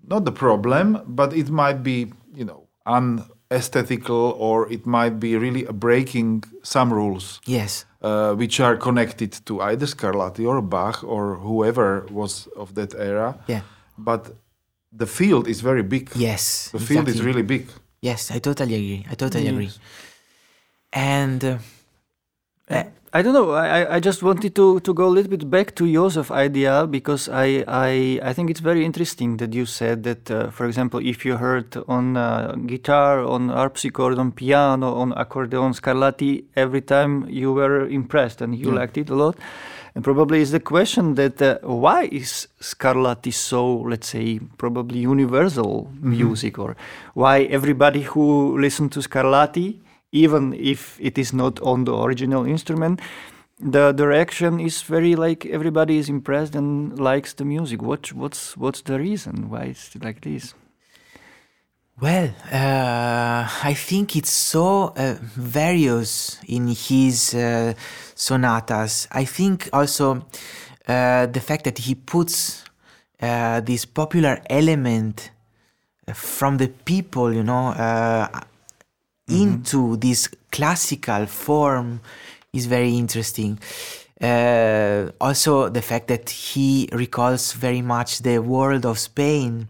not 0.07 0.25
the 0.25 0.31
problem, 0.31 1.01
but 1.07 1.33
it 1.33 1.49
might 1.49 1.83
be, 1.83 2.11
you 2.33 2.45
know, 2.45 2.67
unaesthetical 2.85 4.35
or 4.37 4.71
it 4.71 4.85
might 4.85 5.19
be 5.19 5.35
really 5.37 5.63
breaking 5.71 6.43
some 6.63 6.93
rules 6.93 7.39
yes 7.45 7.85
uh, 8.01 8.33
which 8.33 8.59
are 8.59 8.75
connected 8.77 9.31
to 9.45 9.61
either 9.61 9.85
Scarlatti 9.85 10.45
or 10.47 10.61
Bach 10.61 11.03
or 11.03 11.35
whoever 11.35 12.05
was 12.11 12.47
of 12.55 12.73
that 12.75 12.93
era. 12.95 13.37
Yeah. 13.47 13.61
But 13.97 14.31
the 14.91 15.05
field 15.05 15.47
is 15.47 15.61
very 15.61 15.83
big. 15.83 16.09
yes 16.15 16.69
The 16.71 16.79
field 16.79 17.07
is 17.07 17.21
really 17.21 17.43
big. 17.43 17.67
yes 18.01 18.31
i 18.31 18.39
totally 18.39 18.75
agree 18.75 19.05
i 19.11 19.15
totally 19.15 19.47
agree 19.47 19.71
and 20.93 21.43
uh, 21.43 22.83
I 23.11 23.23
don't 23.23 23.33
know. 23.33 23.51
I, 23.53 23.95
I- 23.95 23.99
just 23.99 24.21
wanted 24.21 24.53
to, 24.55 24.79
to 24.81 24.93
go 24.93 25.07
a 25.07 25.09
little 25.09 25.31
bit 25.31 25.49
back 25.49 25.73
to 25.75 25.91
Joseph 25.91 26.29
idea 26.31 26.85
because 26.85 27.27
I, 27.27 27.63
I 27.67 28.19
I 28.21 28.33
think 28.33 28.51
it's 28.51 28.59
very 28.59 28.85
interesting 28.85 29.37
that 29.37 29.51
you 29.53 29.65
said 29.65 30.03
that, 30.03 30.29
uh, 30.29 30.51
for 30.51 30.67
example, 30.67 30.99
if 31.03 31.25
you 31.25 31.37
heard 31.37 31.75
on 31.87 32.15
uh, 32.17 32.53
guitar, 32.67 33.23
on 33.25 33.49
harpsichord, 33.49 34.19
on 34.19 34.31
piano, 34.31 34.93
on 34.93 35.13
accordion, 35.13 35.73
Scarlatti, 35.73 36.43
every 36.55 36.81
time 36.81 37.27
you 37.29 37.51
were 37.51 37.87
impressed 37.87 38.41
and 38.41 38.55
you 38.55 38.69
liked 38.71 38.97
it 38.97 39.09
a 39.09 39.15
lot. 39.15 39.35
And 39.95 40.03
probably 40.03 40.41
is 40.41 40.51
the 40.51 40.59
question 40.59 41.15
that 41.15 41.41
uh, 41.41 41.57
why 41.63 42.09
is 42.11 42.47
Scarlatti 42.61 43.33
so, 43.33 43.75
let's 43.91 44.07
say, 44.07 44.39
probably 44.59 44.99
universal 44.99 45.89
music, 45.99 46.59
or 46.59 46.75
why 47.15 47.41
everybody 47.49 48.03
who 48.03 48.55
listened 48.59 48.91
to 48.91 48.99
Scarlatti 48.99 49.79
even 50.11 50.53
if 50.53 50.99
it 50.99 51.17
is 51.17 51.33
not 51.33 51.59
on 51.61 51.85
the 51.85 51.95
original 51.95 52.45
instrument 52.45 52.99
the 53.59 53.91
direction 53.91 54.59
is 54.59 54.81
very 54.81 55.15
like 55.15 55.45
everybody 55.45 55.97
is 55.97 56.09
impressed 56.09 56.55
and 56.55 56.97
likes 56.97 57.33
the 57.33 57.45
music 57.45 57.81
what 57.81 58.13
what's 58.13 58.55
what's 58.55 58.81
the 58.81 58.97
reason 58.97 59.49
why 59.49 59.63
it's 59.63 59.95
like 60.01 60.21
this 60.21 60.53
Well, 62.01 62.29
uh, 62.49 63.45
I 63.63 63.73
think 63.73 64.15
it's 64.15 64.31
so 64.31 64.93
uh, 64.95 65.17
various 65.35 66.39
in 66.47 66.67
his 66.67 67.33
uh, 67.33 67.73
sonatas. 68.15 69.09
I 69.11 69.25
think 69.25 69.67
also 69.73 70.25
uh, 70.87 71.25
the 71.25 71.41
fact 71.41 71.65
that 71.65 71.77
he 71.77 71.95
puts 71.95 72.63
uh, 73.21 73.59
this 73.59 73.83
popular 73.83 74.41
element 74.49 75.31
uh, 76.07 76.13
from 76.13 76.55
the 76.55 76.69
people, 76.69 77.33
you 77.33 77.43
know, 77.43 77.73
uh, 79.29 79.35
into 79.35 79.97
this 79.97 80.27
classical 80.51 81.25
form 81.25 82.01
is 82.53 82.65
very 82.65 82.95
interesting. 82.95 83.59
Uh, 84.21 85.11
also, 85.21 85.69
the 85.69 85.81
fact 85.81 86.07
that 86.07 86.29
he 86.29 86.89
recalls 86.91 87.53
very 87.53 87.81
much 87.81 88.19
the 88.19 88.39
world 88.39 88.85
of 88.85 88.99
Spain 88.99 89.67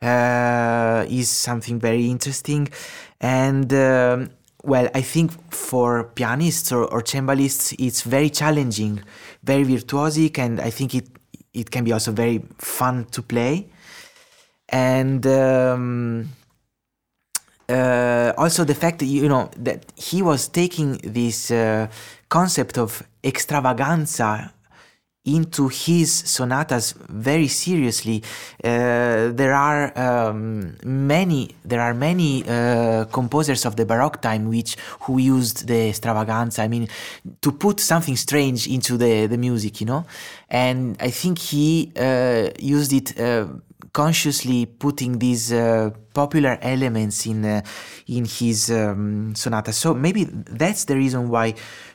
uh, 0.00 1.04
is 1.08 1.28
something 1.28 1.80
very 1.80 2.06
interesting. 2.08 2.68
And 3.20 3.72
um, 3.72 4.30
well, 4.62 4.88
I 4.94 5.02
think 5.02 5.32
for 5.52 6.04
pianists 6.04 6.72
or, 6.72 6.84
or 6.84 7.04
cembalists, 7.04 7.74
it's 7.78 8.02
very 8.02 8.30
challenging, 8.30 9.02
very 9.42 9.64
virtuosic, 9.64 10.38
and 10.38 10.60
I 10.60 10.70
think 10.70 10.94
it 10.94 11.08
it 11.52 11.70
can 11.70 11.84
be 11.84 11.92
also 11.92 12.12
very 12.12 12.42
fun 12.58 13.06
to 13.12 13.22
play. 13.22 13.68
And 14.68 15.24
um, 15.26 16.30
uh, 17.68 18.32
also 18.36 18.64
the 18.64 18.74
fact 18.74 18.98
that 18.98 19.06
you 19.06 19.28
know 19.28 19.50
that 19.56 19.92
he 19.96 20.22
was 20.22 20.48
taking 20.48 20.98
this 20.98 21.50
uh, 21.50 21.88
concept 22.28 22.78
of 22.78 23.02
extravaganza 23.22 24.52
into 25.24 25.68
his 25.68 26.12
sonatas 26.12 26.92
very 27.08 27.48
seriously. 27.48 28.22
Uh, 28.62 29.32
there 29.32 29.54
are 29.54 29.98
um, 29.98 30.76
many 30.84 31.54
there 31.64 31.80
are 31.80 31.94
many 31.94 32.44
uh, 32.46 33.06
composers 33.06 33.64
of 33.64 33.76
the 33.76 33.86
Baroque 33.86 34.20
time 34.20 34.48
which 34.50 34.76
who 35.00 35.18
used 35.18 35.66
the 35.66 35.88
extravaganza. 35.88 36.62
I 36.62 36.68
mean, 36.68 36.88
to 37.40 37.52
put 37.52 37.80
something 37.80 38.16
strange 38.16 38.66
into 38.66 38.98
the 38.98 39.26
the 39.26 39.38
music, 39.38 39.80
you 39.80 39.86
know. 39.86 40.04
And 40.48 40.96
I 41.00 41.10
think 41.10 41.38
he 41.38 41.92
uh, 41.96 42.50
used 42.58 42.92
it. 42.92 43.18
Uh, 43.18 43.46
consciously 43.94 44.66
putting 44.66 45.20
these 45.20 45.52
uh, 45.52 45.88
popular 46.12 46.58
elements 46.60 47.26
in 47.26 47.44
uh, 47.44 47.62
in 48.08 48.24
his 48.26 48.70
um, 48.70 49.34
sonata. 49.36 49.72
So 49.72 49.94
maybe 49.94 50.24
that's 50.24 50.84
the 50.84 50.96
reason 50.96 51.28
why 51.30 51.54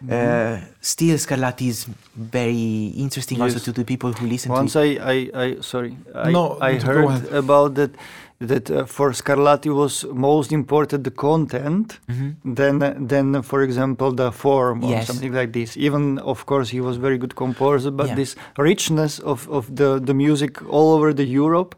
uh, 0.09 0.59
still 0.79 1.17
Scarlatti 1.17 1.67
is 1.67 1.85
very 2.15 2.93
interesting 2.95 3.41
also 3.41 3.59
to 3.59 3.71
the 3.71 3.83
people 3.83 4.13
who 4.13 4.27
listen 4.27 4.51
once 4.51 4.73
to 4.73 4.79
it. 4.79 5.01
I, 5.01 5.13
I, 5.13 5.43
I 5.43 5.61
sorry 5.61 5.97
I, 6.15 6.31
No, 6.31 6.57
I 6.61 6.79
heard 6.79 7.31
about 7.33 7.75
that 7.75 7.91
that 8.39 8.71
uh, 8.71 8.85
for 8.85 9.11
Scarlatti 9.11 9.73
was 9.73 10.05
most 10.13 10.51
important 10.51 11.03
the 11.03 11.11
content 11.11 11.99
than 12.45 12.79
than 13.07 13.41
for 13.43 13.61
example 13.61 14.11
the 14.13 14.31
form 14.31 14.83
or 14.83 14.89
Yes. 14.91 15.07
something 15.07 15.33
like 15.33 15.51
this. 15.51 15.75
Even 15.77 16.19
of 16.19 16.45
course 16.45 16.69
he 16.69 16.79
was 16.81 16.97
very 16.97 17.17
good 17.17 17.35
composer, 17.35 17.91
but 17.91 18.07
Yeah. 18.07 18.15
this 18.15 18.35
richness 18.57 19.19
of, 19.19 19.47
of 19.49 19.75
the, 19.75 19.99
the 19.99 20.13
music 20.13 20.61
all 20.69 20.93
over 20.95 21.13
the 21.13 21.25
Europe, 21.25 21.75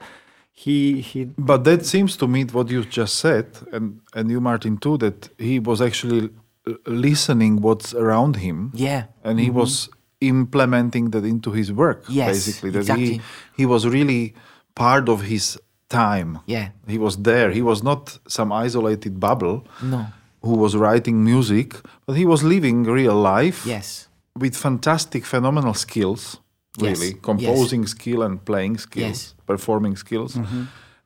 he 0.54 1.02
he 1.02 1.26
But 1.38 1.64
that 1.64 1.86
seems 1.86 2.16
to 2.18 2.28
me 2.28 2.46
what 2.52 2.70
you 2.70 2.84
just 2.86 3.16
said, 3.16 3.46
and 3.74 4.00
and 4.14 4.30
you, 4.30 4.40
Martin, 4.42 4.78
too, 4.78 4.98
that 4.98 5.30
he 5.40 5.60
was 5.60 5.82
actually 5.82 6.30
uh, 6.68 6.74
listening 6.86 7.62
what's 7.62 7.94
around 7.96 8.36
him, 8.36 8.70
Yeah. 8.76 9.04
and 9.24 9.40
he 9.40 9.50
was 9.50 9.90
implementing 10.20 11.10
that 11.12 11.24
into 11.26 11.52
his 11.52 11.72
work. 11.72 12.04
Yes, 12.08 12.28
basically, 12.28 12.70
that 12.72 12.80
exactly. 12.82 13.06
he 13.06 13.22
he 13.58 13.66
was 13.66 13.86
really 13.86 14.34
part 14.76 15.10
of 15.10 15.22
his 15.24 15.58
time. 15.92 16.40
Yeah. 16.48 16.68
he 16.88 16.98
was 16.98 17.16
there. 17.24 17.52
He 17.52 17.62
was 17.62 17.82
not 17.84 18.20
some 18.28 18.52
isolated 18.66 19.14
bubble. 19.20 19.58
No. 19.82 20.06
Who 20.48 20.56
was 20.64 20.74
writing 20.76 21.24
music, 21.24 21.70
but 22.06 22.16
he 22.18 22.26
was 22.26 22.42
living 22.44 22.78
real 23.00 23.16
life 23.36 23.60
Yes. 23.66 24.08
with 24.42 24.56
fantastic, 24.56 25.26
phenomenal 25.26 25.74
skills. 25.74 26.40
Yes, 26.78 27.00
Really, 27.00 27.12
yes. 27.14 27.22
composing 27.22 27.88
skill 27.88 28.22
and 28.24 28.40
playing 28.46 28.78
skills, 28.80 29.08
Yes. 29.08 29.36
performing 29.46 29.98
skills, 29.98 30.38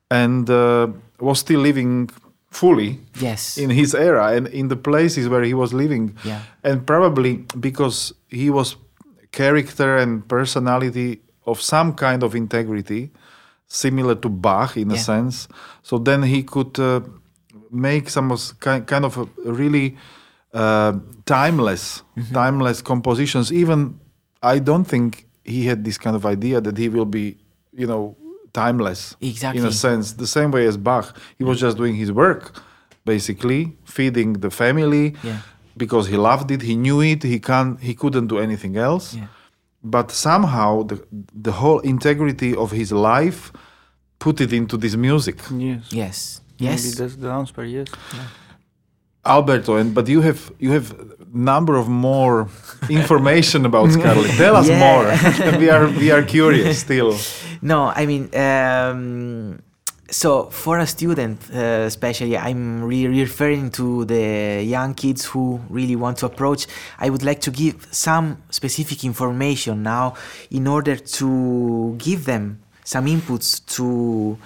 and 0.10 0.50
uh, 0.50 0.88
was 1.20 1.40
still 1.40 1.60
living 1.62 2.10
fully 2.50 3.00
Yes. 3.22 3.58
in 3.58 3.70
his 3.70 3.94
era 3.94 4.26
and 4.38 4.48
in 4.48 4.68
the 4.70 4.76
places 4.76 5.28
where 5.28 5.44
he 5.44 5.54
was 5.54 5.74
living. 5.74 6.16
Yeah. 6.24 6.40
And 6.64 6.86
probably 6.86 7.46
because 7.60 8.14
he 8.30 8.50
was 8.50 8.78
character 9.32 9.98
and 9.98 10.22
personality 10.28 11.20
of 11.46 11.60
some 11.62 11.94
kind 11.94 12.24
of 12.24 12.34
integrity, 12.36 13.10
similar 13.68 14.16
to 14.16 14.30
Bach 14.30 14.78
in 14.78 14.92
a 14.92 14.98
sense. 14.98 15.48
So 15.82 15.98
then 15.98 16.24
he 16.24 16.44
could 16.44 16.80
uh, 16.80 17.02
make 17.72 18.10
some 18.10 18.32
of 18.32 18.40
s- 18.40 18.52
ki- 18.54 18.82
kind 18.86 19.06
of 19.06 19.18
a 19.18 19.26
really 19.52 19.96
uh, 20.54 20.94
timeless, 21.26 22.04
Mm-hmm. 22.18 22.34
timeless 22.34 22.82
compositions. 22.82 23.52
Even 23.52 24.00
I 24.44 24.60
don't 24.60 24.86
think 24.86 25.28
he 25.44 25.66
had 25.66 25.84
this 25.84 25.98
kind 25.98 26.16
of 26.16 26.26
idea 26.26 26.62
that 26.62 26.78
he 26.78 26.90
will 26.90 27.06
be, 27.06 27.38
you 27.74 27.88
know, 27.88 28.16
timeless 28.54 29.16
Exactly. 29.20 29.62
in 29.62 29.68
a 29.68 29.72
sense. 29.72 30.14
The 30.14 30.28
same 30.28 30.52
way 30.52 30.66
as 30.68 30.78
Bach, 30.78 31.16
he 31.38 31.44
was 31.44 31.60
just 31.60 31.76
doing 31.78 31.96
his 31.96 32.12
work, 32.12 32.62
basically 33.06 33.76
feeding 33.84 34.34
the 34.34 34.50
family 34.50 35.16
Yeah. 35.24 35.40
because 35.78 36.08
he 36.08 36.16
loved 36.18 36.52
it. 36.52 36.62
He 36.62 36.76
knew 36.76 37.02
it. 37.02 37.24
He 37.24 37.40
can 37.40 37.78
he 37.78 37.94
couldn't 37.94 38.28
do 38.28 38.38
anything 38.40 38.78
else. 38.78 39.16
Yeah. 39.16 39.28
But 39.88 40.12
somehow 40.12 40.84
the 40.88 40.98
the 41.44 41.52
whole 41.52 41.80
integrity 41.84 42.56
of 42.56 42.72
his 42.72 42.92
life 42.92 43.52
put 44.18 44.40
it 44.42 44.52
into 44.52 44.78
this 44.78 44.96
music. 44.96 45.36
yes. 45.52 45.82
Yes. 45.92 46.42
Maybe 46.60 46.72
Yes. 46.72 46.96
that's 46.96 47.16
the 47.18 47.30
answer, 47.30 47.64
yes. 47.66 47.88
Alberto, 49.26 49.76
and 49.76 49.94
but 49.94 50.08
you 50.08 50.22
have 50.22 50.52
you 50.60 50.72
have 50.72 50.94
number 51.34 51.76
of 51.76 51.88
more 51.88 52.48
information 52.90 53.66
about 53.66 53.92
Scarlett. 53.96 54.32
Tell 54.38 54.56
us 54.56 54.68
Yeah. 54.68 54.80
more. 54.80 55.06
we 55.62 55.70
are 55.70 55.88
we 56.00 56.12
are 56.12 56.24
curious 56.24 56.80
still. 56.80 57.16
No, 57.62 57.92
I 57.96 58.06
mean, 58.06 58.30
um, 58.36 59.60
so 60.10 60.46
for 60.46 60.78
a 60.80 60.88
student, 60.88 61.42
uh, 61.54 61.86
especially, 61.86 62.38
I'm 62.38 62.84
re- 62.84 63.08
referring 63.08 63.72
to 63.72 64.06
the 64.06 64.64
young 64.64 64.94
kids 64.94 65.26
who 65.26 65.60
really 65.70 65.96
want 65.96 66.18
to 66.20 66.28
approach. 66.28 66.68
I 67.00 67.10
would 67.10 67.24
like 67.24 67.42
to 67.42 67.52
give 67.52 67.88
some 67.92 68.44
specific 68.50 69.04
information 69.04 69.84
now 69.84 70.16
in 70.52 70.68
order 70.68 70.96
to 70.96 71.96
give 71.98 72.26
them 72.26 72.62
some 72.84 73.06
inputs 73.06 73.66
to 73.76 74.38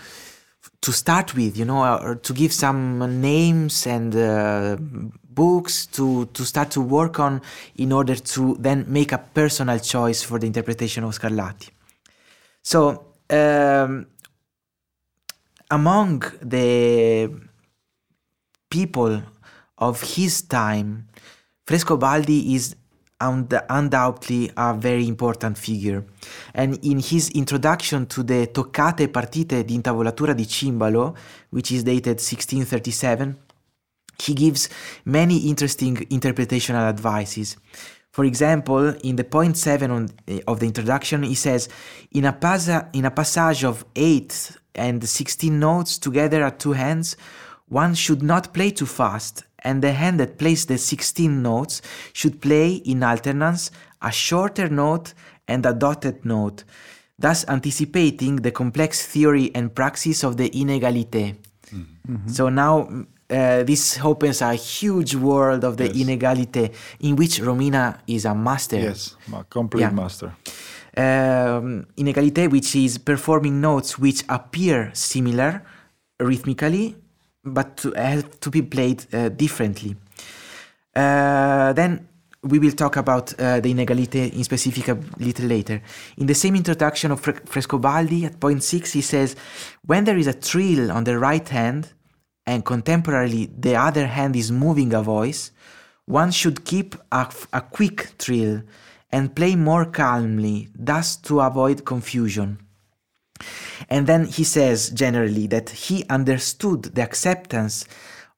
to 0.81 0.93
start 0.93 1.35
with, 1.35 1.57
you 1.57 1.65
know, 1.65 1.83
or 1.83 2.15
to 2.15 2.33
give 2.33 2.53
some 2.53 3.21
names 3.21 3.85
and 3.85 4.15
uh, 4.15 4.77
books 5.29 5.85
to 5.87 6.25
to 6.27 6.45
start 6.45 6.71
to 6.71 6.81
work 6.81 7.19
on 7.19 7.41
in 7.75 7.91
order 7.91 8.15
to 8.15 8.55
then 8.59 8.85
make 8.87 9.11
a 9.11 9.17
personal 9.17 9.77
choice 9.79 10.23
for 10.23 10.39
the 10.39 10.47
interpretation 10.47 11.03
of 11.03 11.11
Scarlatti. 11.19 11.69
So, 12.61 13.03
um, 13.29 14.07
among 15.69 16.23
the 16.41 17.29
people 18.69 19.21
of 19.77 20.01
his 20.15 20.41
time, 20.43 21.07
Frescobaldi 21.65 22.55
is 22.55 22.75
und- 23.21 23.61
undoubtedly 23.69 24.51
a 24.55 24.73
very 24.73 25.07
important 25.07 25.57
figure. 25.57 26.05
And 26.53 26.77
in 26.83 26.99
his 26.99 27.29
introduction 27.29 28.07
to 28.07 28.23
the 28.23 28.47
Toccate 28.47 29.07
Partite 29.09 29.63
di 29.63 29.75
Intavolatura 29.75 30.33
di 30.33 30.45
Cimbalo, 30.45 31.15
which 31.49 31.71
is 31.71 31.83
dated 31.83 32.19
1637, 32.19 33.37
he 34.17 34.33
gives 34.33 34.69
many 35.05 35.47
interesting 35.49 35.95
interpretational 36.09 36.87
advices. 36.87 37.55
For 38.11 38.25
example, 38.25 38.95
in 39.03 39.15
the 39.15 39.23
point 39.23 39.55
seven 39.55 39.91
on, 39.91 40.09
eh, 40.27 40.39
of 40.47 40.59
the 40.59 40.65
introduction, 40.65 41.23
he 41.23 41.35
says, 41.35 41.69
in 42.11 42.25
a, 42.25 42.33
passa- 42.33 42.89
in 42.93 43.05
a 43.05 43.11
passage 43.11 43.63
of 43.63 43.85
eight 43.95 44.58
and 44.75 45.01
the 45.01 45.07
16 45.07 45.59
notes 45.59 45.97
together 45.97 46.43
at 46.43 46.59
two 46.59 46.73
hands, 46.73 47.15
one 47.67 47.93
should 47.95 48.21
not 48.23 48.53
play 48.53 48.71
too 48.71 48.85
fast, 48.85 49.43
and 49.63 49.81
the 49.81 49.91
hand 49.91 50.19
that 50.19 50.37
plays 50.37 50.65
the 50.65 50.77
16 50.77 51.41
notes 51.41 51.81
should 52.13 52.41
play 52.41 52.75
in 52.75 53.03
alternance 53.03 53.71
a 54.01 54.11
shorter 54.11 54.69
note 54.69 55.13
and 55.47 55.65
a 55.65 55.73
dotted 55.73 56.23
note, 56.25 56.63
thus 57.17 57.45
anticipating 57.47 58.37
the 58.37 58.51
complex 58.51 59.05
theory 59.05 59.51
and 59.53 59.73
praxis 59.75 60.23
of 60.23 60.37
the 60.37 60.49
inégalité. 60.51 61.35
So 62.27 62.49
now 62.49 62.87
uh, 63.29 63.63
this 63.63 63.99
opens 64.03 64.41
a 64.41 64.55
huge 64.55 65.13
world 65.15 65.63
of 65.63 65.77
the 65.77 65.85
Yes. 65.85 65.97
inégalité 65.97 66.71
in 67.01 67.15
which 67.15 67.39
Romina 67.41 67.97
is 68.07 68.25
a 68.25 68.33
master. 68.33 68.79
Yes, 68.79 69.15
a 69.31 69.43
complete 69.43 69.81
Yeah. 69.81 69.91
master. 69.91 70.31
Um, 70.97 71.85
inégalité, 71.97 72.47
which 72.47 72.75
is 72.75 72.97
performing 72.97 73.61
notes 73.61 73.99
which 73.99 74.23
appear 74.27 74.89
similar 74.93 75.61
rhythmically, 76.19 76.95
but 77.45 77.77
to, 77.77 77.91
have 77.91 78.39
to 78.39 78.49
be 78.49 78.61
played 78.61 79.05
uh, 79.13 79.29
differently. 79.29 79.95
Uh, 80.95 81.73
then 81.73 82.07
we 82.43 82.57
will 82.57 82.71
talk 82.71 82.95
about 82.95 83.33
uh, 83.39 83.59
the 83.59 83.73
inégalité 83.73 84.33
in 84.33 84.43
specific 84.43 84.87
a 84.87 84.97
little 85.19 85.45
later. 85.45 85.81
In 86.17 86.25
the 86.25 86.33
same 86.33 86.55
introduction 86.55 87.11
of 87.11 87.19
Fre- 87.19 87.43
Frescobaldi, 87.45 88.25
at 88.25 88.39
point 88.39 88.63
six, 88.63 88.93
he 88.93 89.01
says, 89.01 89.35
When 89.85 90.05
there 90.05 90.17
is 90.17 90.27
a 90.27 90.33
trill 90.33 90.91
on 90.91 91.03
the 91.03 91.19
right 91.19 91.47
hand, 91.47 91.93
and 92.45 92.65
contemporarily 92.65 93.49
the 93.61 93.75
other 93.75 94.07
hand 94.07 94.35
is 94.35 94.51
moving 94.51 94.93
a 94.93 95.03
voice, 95.03 95.51
one 96.05 96.31
should 96.31 96.65
keep 96.65 96.95
a, 97.11 97.29
a 97.53 97.61
quick 97.61 98.17
trill 98.17 98.63
and 99.11 99.35
play 99.35 99.55
more 99.55 99.85
calmly, 99.85 100.69
thus 100.75 101.17
to 101.17 101.39
avoid 101.41 101.83
confusion. 101.85 102.59
And 103.89 104.07
then 104.07 104.25
he 104.25 104.43
says 104.43 104.89
generally 104.89 105.47
that 105.47 105.69
he 105.69 106.05
understood 106.09 106.83
the 106.95 107.01
acceptance 107.01 107.85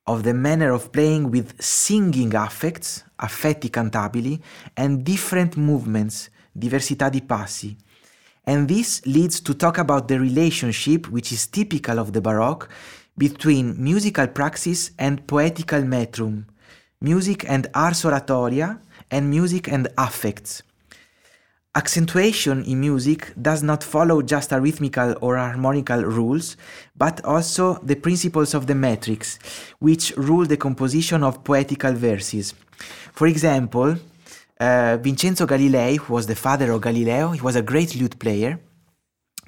of 0.08 0.24
the 0.24 0.34
manner 0.34 0.72
of 0.72 0.92
playing 0.92 1.32
with 1.32 1.62
singing 1.62 2.36
affects, 2.36 3.04
affetti 3.20 3.70
cantabili, 3.70 4.40
and 4.76 5.04
different 5.04 5.58
movements, 5.58 6.30
diversità 6.54 7.10
di 7.10 7.22
passi. 7.22 7.78
And 8.44 8.68
this 8.68 9.02
leads 9.06 9.40
to 9.42 9.56
talk 9.56 9.78
about 9.78 10.08
the 10.08 10.20
relationship, 10.20 11.08
which 11.08 11.32
is 11.32 11.48
typical 11.48 12.00
of 12.00 12.12
the 12.12 12.22
Baroque, 12.22 12.70
between 13.18 13.76
musical 13.78 14.28
praxis 14.28 14.92
and 14.98 15.26
poetical 15.28 15.82
metrum, 15.84 16.46
music 17.00 17.46
and 17.48 17.68
ars 17.74 18.04
oratoria, 18.04 18.80
and 19.12 19.30
music 19.30 19.68
and 19.68 19.88
affects. 19.98 20.64
Accentuation 21.74 22.66
in 22.66 22.82
music 22.82 23.32
does 23.42 23.64
not 23.64 23.82
follow 23.82 24.22
just 24.22 24.52
a 24.52 24.60
rhythmical 24.60 25.16
or 25.22 25.38
harmonical 25.38 26.02
rules, 26.04 26.58
but 26.98 27.24
also 27.24 27.76
the 27.76 27.96
principles 27.96 28.54
of 28.54 28.68
the 28.68 28.76
metrics, 28.76 29.40
which 29.80 30.12
rule 30.18 30.46
the 30.46 30.58
composition 30.58 31.24
of 31.24 31.46
poetical 31.46 31.94
verses. 31.94 32.54
For 33.14 33.28
example, 33.28 33.96
uh, 34.60 34.98
Vincenzo 34.98 35.46
Galilei, 35.46 35.98
who 35.98 36.14
was 36.14 36.28
the 36.28 36.36
father 36.36 36.72
of 36.72 36.82
Galileo, 36.82 37.32
he 37.32 37.42
was 37.42 37.56
a 37.56 37.62
great 37.62 37.96
lute 37.96 38.20
player. 38.20 38.60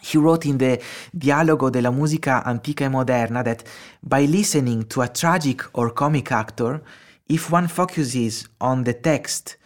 He 0.01 0.17
wrote 0.17 0.45
in 0.45 0.57
the 0.57 0.81
Dialogo 1.13 1.69
della 1.69 1.91
musica 1.91 2.41
antica 2.45 2.85
e 2.85 2.87
moderna 2.87 3.43
that 3.43 3.63
by 4.01 4.25
listening 4.25 4.87
to 4.87 5.01
a 5.01 5.09
tragic 5.09 5.65
or 5.73 5.91
comic 5.91 6.31
actor, 6.31 6.81
if 7.27 7.51
one 7.51 7.67
focuses 7.67 8.47
on 8.59 8.83
the 8.83 8.93
text 8.93 9.57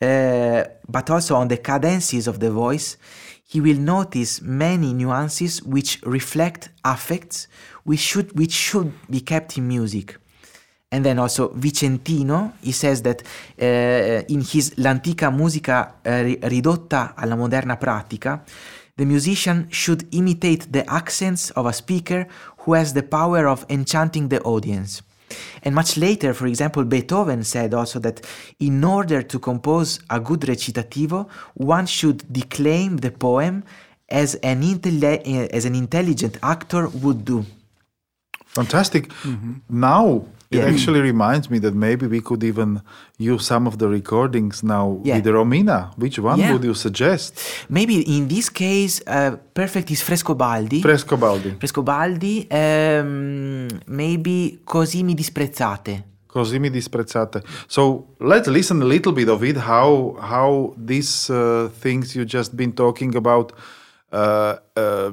uh, 0.00 0.64
but 0.88 1.10
also 1.10 1.36
on 1.36 1.48
the 1.48 1.58
cadences 1.58 2.26
of 2.26 2.40
the 2.40 2.50
voice, 2.50 2.96
he 3.44 3.60
will 3.60 3.78
notice 3.78 4.40
many 4.42 4.92
nuances 4.92 5.62
which 5.62 6.00
reflect 6.04 6.70
affects 6.84 7.48
which 7.84 8.00
should, 8.00 8.36
which 8.36 8.52
should 8.52 8.92
be 9.08 9.20
kept 9.20 9.56
in 9.58 9.68
music. 9.68 10.18
And 10.90 11.04
then 11.04 11.18
also 11.18 11.52
Vicentino, 11.54 12.52
he 12.60 12.72
says 12.72 13.02
that 13.02 13.22
uh, 13.60 14.24
in 14.28 14.40
his 14.40 14.76
L'antica 14.76 15.30
musica 15.30 15.94
uh, 16.04 16.10
ridotta 16.48 17.14
alla 17.16 17.36
moderna 17.36 17.76
pratica, 17.76 18.44
the 18.96 19.06
musician 19.06 19.68
should 19.70 20.06
imitate 20.12 20.70
the 20.70 20.84
accents 20.90 21.50
of 21.50 21.66
a 21.66 21.72
speaker 21.72 22.26
who 22.58 22.74
has 22.74 22.92
the 22.92 23.02
power 23.02 23.46
of 23.46 23.64
enchanting 23.70 24.28
the 24.28 24.40
audience. 24.42 25.02
And 25.62 25.74
much 25.74 25.96
later, 25.96 26.34
for 26.34 26.46
example, 26.46 26.84
Beethoven 26.84 27.44
said 27.44 27.74
also 27.74 27.98
that 28.00 28.26
in 28.58 28.84
order 28.84 29.22
to 29.22 29.38
compose 29.38 30.00
a 30.10 30.20
good 30.20 30.40
recitativo, 30.40 31.28
one 31.54 31.86
should 31.86 32.30
declaim 32.32 32.98
the 32.98 33.10
poem 33.10 33.64
as 34.08 34.34
an, 34.36 34.62
intelli- 34.62 35.22
eh, 35.24 35.48
as 35.52 35.64
an 35.64 35.74
intelligent 35.74 36.36
actor 36.42 36.88
would 36.88 37.24
do. 37.24 37.44
Fantastic. 38.46 39.08
Mm-hmm. 39.08 39.52
Now 39.70 40.26
it 40.52 40.64
actually 40.64 41.00
reminds 41.00 41.48
me 41.50 41.58
that 41.60 41.74
maybe 41.74 42.06
we 42.06 42.20
could 42.20 42.42
even 42.44 42.80
use 43.18 43.44
some 43.46 43.66
of 43.66 43.76
the 43.78 43.88
recordings 43.88 44.62
now 44.62 45.00
Yeah. 45.02 45.16
with 45.16 45.26
Romina. 45.26 45.90
Which 45.96 46.18
one 46.18 46.38
Yeah. 46.38 46.52
would 46.52 46.64
you 46.64 46.74
suggest? 46.74 47.40
Maybe 47.68 47.94
in 48.16 48.28
this 48.28 48.50
case, 48.50 49.00
uh, 49.06 49.36
perfect 49.52 49.90
is 49.90 50.02
Frescobaldi. 50.02 50.80
Frescobaldi. 50.80 51.56
Frescobaldi, 51.58 52.46
um, 52.50 53.68
maybe 53.86 54.60
Così 54.64 55.02
mi 55.02 55.14
disprezzate. 55.14 56.04
Così 56.26 56.58
mi 56.58 56.70
disprezzate. 56.70 57.42
So 57.66 58.14
let's 58.18 58.48
listen 58.48 58.80
a 58.80 58.84
little 58.86 59.12
bit 59.12 59.28
of 59.28 59.42
it. 59.42 59.56
How 59.56 60.16
how 60.18 60.74
these 60.76 61.28
uh, 61.30 61.68
things 61.80 62.14
you 62.14 62.24
just 62.24 62.54
been 62.54 62.72
talking 62.72 63.14
about, 63.14 63.52
uh, 64.10 64.54
uh, 64.74 65.12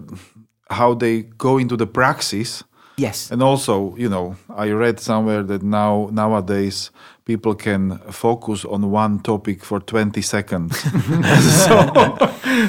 how 0.70 0.96
they 0.96 1.28
go 1.36 1.58
into 1.60 1.76
the 1.76 1.88
praxis, 1.88 2.64
Yes. 3.00 3.32
and 3.32 3.41
also 3.41 3.95
you 3.97 4.10
know 4.10 4.36
I 4.66 4.72
read 4.72 5.00
somewhere 5.00 5.43
that 5.43 5.62
now 5.64 6.10
nowadays 6.12 6.91
people 7.26 7.56
can 7.56 8.00
focus 8.12 8.66
on 8.66 8.82
one 8.91 9.20
topic 9.20 9.64
for 9.64 9.80
twenty 9.80 10.22
seconds. 10.22 10.78
so 11.68 11.76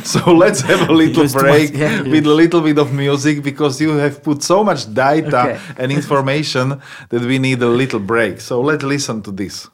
so 0.05 0.21
let's 0.33 0.61
have 0.61 0.89
a 0.89 0.93
little 1.03 1.23
Just 1.25 1.35
break 1.37 1.71
much, 1.73 1.81
yeah. 1.81 2.03
with 2.03 2.27
a 2.27 2.35
little 2.35 2.61
bit 2.61 2.79
of 2.79 2.93
music 2.93 3.43
because 3.43 3.81
you 3.81 3.91
have 3.99 4.23
put 4.23 4.43
so 4.43 4.63
much 4.65 4.93
data 4.93 5.41
Okay. 5.41 5.59
and 5.79 5.91
information 5.93 6.81
that 7.09 7.23
we 7.23 7.39
need 7.39 7.63
a 7.63 7.69
little 7.69 8.01
break. 8.01 8.41
So 8.41 8.61
let's 8.61 8.85
listen 8.85 9.23
to 9.23 9.31
this. 9.33 9.69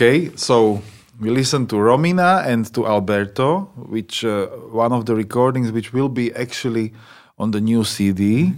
Okay, 0.00 0.30
so 0.34 0.80
we 1.20 1.28
listened 1.28 1.68
to 1.68 1.76
Romina 1.76 2.46
and 2.46 2.64
to 2.72 2.86
Alberto, 2.86 3.70
which 3.76 4.24
uh, 4.24 4.46
one 4.72 4.92
of 4.92 5.04
the 5.04 5.14
recordings 5.14 5.72
which 5.72 5.92
will 5.92 6.08
be 6.08 6.32
actually 6.32 6.94
on 7.38 7.50
the 7.50 7.60
new 7.60 7.84
CD, 7.84 8.54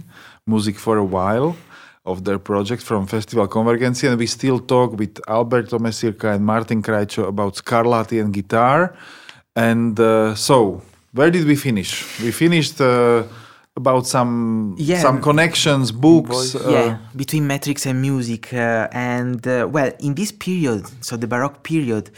Music 0.47 0.77
for 0.77 0.97
a 0.97 1.03
While, 1.03 1.57
of 2.05 2.23
their 2.23 2.39
project 2.39 2.81
from 2.81 3.07
Festival 3.07 3.45
Convergencia. 3.49 4.09
And 4.09 4.17
we 4.17 4.27
still 4.27 4.57
talk 4.57 4.97
with 4.97 5.19
Alberto 5.27 5.79
Mesirca 5.79 6.33
and 6.33 6.45
Martin 6.45 6.81
Krajčo 6.81 7.27
about 7.27 7.55
Scarlatti 7.55 8.21
and 8.21 8.33
guitar. 8.33 8.95
And 9.53 9.99
uh, 9.99 10.35
so, 10.35 10.81
where 11.11 11.29
did 11.29 11.45
we 11.45 11.57
finish? 11.57 12.21
We 12.21 12.31
finished 12.31 12.79
uh, 12.79 13.23
about 13.75 14.05
some 14.05 14.75
Yeah. 14.77 15.01
some 15.01 15.19
connections, 15.21 15.91
books. 15.91 16.55
uh, 16.55 16.69
yeah, 16.69 16.97
between 17.15 17.47
metrics 17.47 17.85
and 17.85 18.01
music. 18.01 18.53
Uh, 18.53 18.87
and 18.91 19.45
uh, 19.47 19.67
well, 19.71 19.91
in 19.99 20.13
this 20.15 20.31
period, 20.31 20.85
so 21.01 21.17
the 21.17 21.27
Baroque 21.27 21.63
period, 21.63 22.11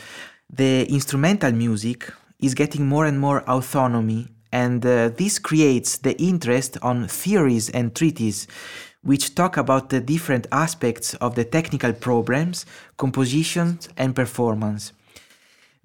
the 0.49 0.83
instrumental 0.89 1.51
music 1.51 2.11
is 2.39 2.53
getting 2.53 2.87
more 2.87 3.05
and 3.05 3.19
more 3.19 3.41
autonomy, 3.47 4.27
and 4.51 4.85
uh, 4.85 5.09
this 5.17 5.39
creates 5.39 5.97
the 5.97 6.13
interest 6.21 6.77
on 6.81 7.07
theories 7.07 7.69
and 7.69 7.95
treatises 7.95 8.47
which 9.05 9.35
talk 9.35 9.55
about 9.55 9.89
the 9.91 9.99
different 10.01 10.47
aspects 10.51 11.13
of 11.21 11.35
the 11.35 11.43
technical 11.43 11.93
problems, 11.93 12.65
compositions, 12.97 13.87
and 13.97 14.15
performance. 14.15 14.93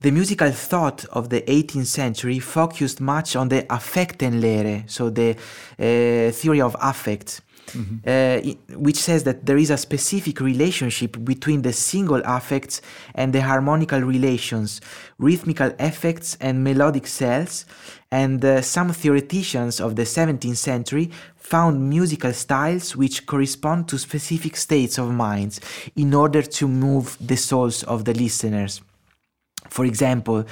The 0.02 0.10
musical 0.10 0.50
thought 0.50 1.04
of 1.12 1.28
the 1.28 1.42
18th 1.42 1.84
century 1.84 2.38
focused 2.38 3.02
much 3.02 3.36
on 3.36 3.50
the 3.50 3.64
Affektenlehre, 3.64 4.88
so 4.88 5.10
the 5.10 5.32
uh, 5.32 6.32
theory 6.32 6.62
of 6.62 6.74
affect, 6.80 7.42
uh, 8.06 8.40
which 8.76 8.96
says 8.96 9.24
that 9.24 9.44
there 9.44 9.58
is 9.58 9.68
a 9.68 9.76
specific 9.76 10.40
relationship 10.40 11.22
between 11.22 11.60
the 11.60 11.74
single 11.74 12.22
affects 12.24 12.80
and 13.14 13.34
the 13.34 13.42
harmonical 13.42 14.00
relations, 14.00 14.80
rhythmical 15.18 15.70
effects 15.78 16.34
and 16.40 16.64
melodic 16.64 17.06
cells. 17.06 17.66
And 18.10 18.42
uh, 18.42 18.62
some 18.62 18.94
theoreticians 18.94 19.82
of 19.82 19.96
the 19.96 20.04
17th 20.04 20.56
century 20.56 21.10
found 21.36 21.90
musical 21.90 22.32
styles 22.32 22.96
which 22.96 23.26
correspond 23.26 23.88
to 23.88 23.98
specific 23.98 24.56
states 24.56 24.96
of 24.96 25.12
minds 25.12 25.60
in 25.94 26.14
order 26.14 26.40
to 26.40 26.66
move 26.66 27.18
the 27.20 27.36
souls 27.36 27.82
of 27.82 28.06
the 28.06 28.14
listeners. 28.14 28.80
For 29.68 29.84
example, 29.84 30.44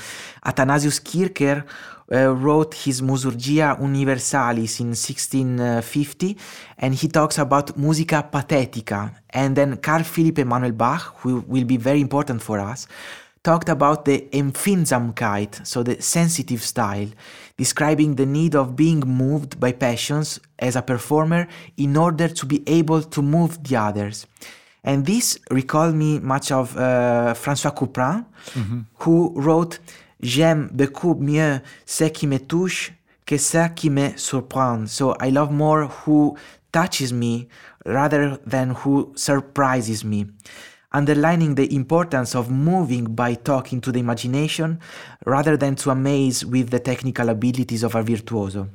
Athanasius 0.45 1.01
Kircher 1.01 1.65
uh, 2.11 2.35
wrote 2.35 2.75
his 2.75 3.03
Musurgia 3.03 3.79
Universalis 3.81 4.81
in 4.81 4.89
1650 4.89 6.37
and 6.79 6.95
he 6.95 7.09
talks 7.09 7.39
about 7.39 7.77
musica 7.77 8.27
pathetica. 8.33 9.13
And 9.31 9.57
then 9.57 9.77
Carl 9.79 10.05
Philipp 10.05 10.39
Emanuel 10.39 10.73
Bach, 10.73 11.17
who 11.19 11.45
will 11.47 11.65
be 11.65 11.77
very 11.77 12.01
important 12.01 12.43
for 12.43 12.61
us, 12.61 12.87
talked 13.43 13.69
about 13.69 14.05
the 14.05 14.29
Empfindsamkeit, 14.33 15.67
so 15.67 15.83
the 15.83 16.01
sensitive 16.03 16.63
style, 16.63 17.09
describing 17.57 18.15
the 18.15 18.27
need 18.27 18.55
of 18.55 18.77
being 18.77 19.01
moved 19.01 19.59
by 19.61 19.73
passions 19.73 20.41
as 20.59 20.77
a 20.77 20.83
performer 20.83 21.47
in 21.77 21.97
order 21.97 22.29
to 22.29 22.47
be 22.47 22.63
able 22.67 23.03
to 23.03 23.23
move 23.23 23.63
the 23.65 23.77
others. 23.77 24.27
And 24.85 25.05
this 25.05 25.39
recalled 25.51 25.95
me 25.95 26.21
much 26.21 26.53
of 26.53 26.77
uh, 26.77 27.35
François 27.35 27.75
Couperin, 27.75 28.25
who 29.01 29.33
wrote 29.37 29.81
J'aime 30.21 30.69
beaucoup 30.73 31.15
mieux 31.15 31.61
ce 31.87 32.05
qui 32.05 32.27
me 32.27 32.39
touche 32.39 32.93
que 33.25 33.37
ce 33.37 33.69
qui 33.69 33.91
me 33.91 34.17
surprend. 34.17 34.89
So 34.89 35.15
I 35.21 35.31
love 35.31 35.53
more 35.53 35.87
who 35.87 36.37
touches 36.73 37.13
me 37.13 37.49
rather 37.87 38.39
than 38.47 38.75
who 38.85 39.13
surprises 39.15 40.05
me. 40.05 40.27
Underlining 40.93 41.55
the 41.55 41.73
importance 41.75 42.35
of 42.35 42.51
moving 42.51 43.15
by 43.15 43.35
talking 43.35 43.81
to 43.83 43.93
the 43.93 44.01
imagination 44.01 44.79
rather 45.27 45.57
than 45.57 45.75
to 45.77 45.91
amaze 45.91 46.45
with 46.45 46.71
the 46.71 46.81
technical 46.81 47.29
abilities 47.29 47.85
of 47.85 47.95
a 47.95 48.03
virtuoso. 48.03 48.69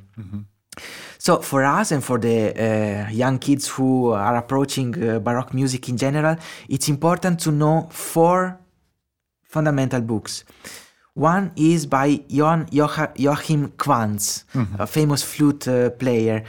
So 1.24 1.40
for 1.40 1.64
us 1.64 1.90
and 1.90 2.04
for 2.04 2.18
the 2.18 2.52
uh, 2.52 3.10
young 3.10 3.38
kids 3.38 3.66
who 3.66 4.12
are 4.12 4.36
approaching 4.36 4.92
uh, 5.02 5.20
Baroque 5.20 5.54
music 5.54 5.88
in 5.88 5.96
general, 5.96 6.36
it's 6.68 6.90
important 6.90 7.40
to 7.40 7.50
know 7.50 7.88
four 7.90 8.60
fundamental 9.42 10.02
books. 10.02 10.44
One 11.14 11.52
is 11.56 11.86
by 11.86 12.20
Johann 12.28 12.66
Joachim 12.70 13.72
Quantz, 13.78 14.44
a 14.78 14.86
famous 14.86 15.22
flute 15.22 15.66
uh, 15.66 15.88
player, 15.88 16.44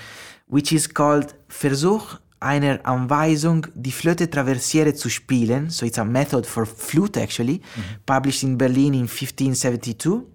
which 0.47 0.73
is 0.73 0.87
called 0.87 1.33
Versuch 1.47 2.19
einer 2.41 2.85
Anweisung, 2.85 3.67
die 3.75 3.93
Flöte 3.93 4.29
traversiere 4.29 4.93
zu 4.93 5.07
spielen. 5.09 5.69
So 5.69 5.85
it's 5.85 5.99
a 5.99 6.03
method 6.03 6.45
for 6.45 6.65
flute 6.65 7.15
actually, 7.15 7.61
published 8.05 8.43
in 8.43 8.57
Berlin 8.57 8.93
in 8.93 9.07
1572. 9.07 10.27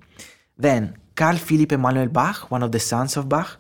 Then 0.56 0.94
Carl 1.14 1.36
Philipp 1.36 1.72
Emanuel 1.72 2.08
Bach, 2.08 2.50
one 2.50 2.62
of 2.62 2.72
the 2.72 2.80
sons 2.80 3.18
of 3.18 3.28
Bach, 3.28 3.58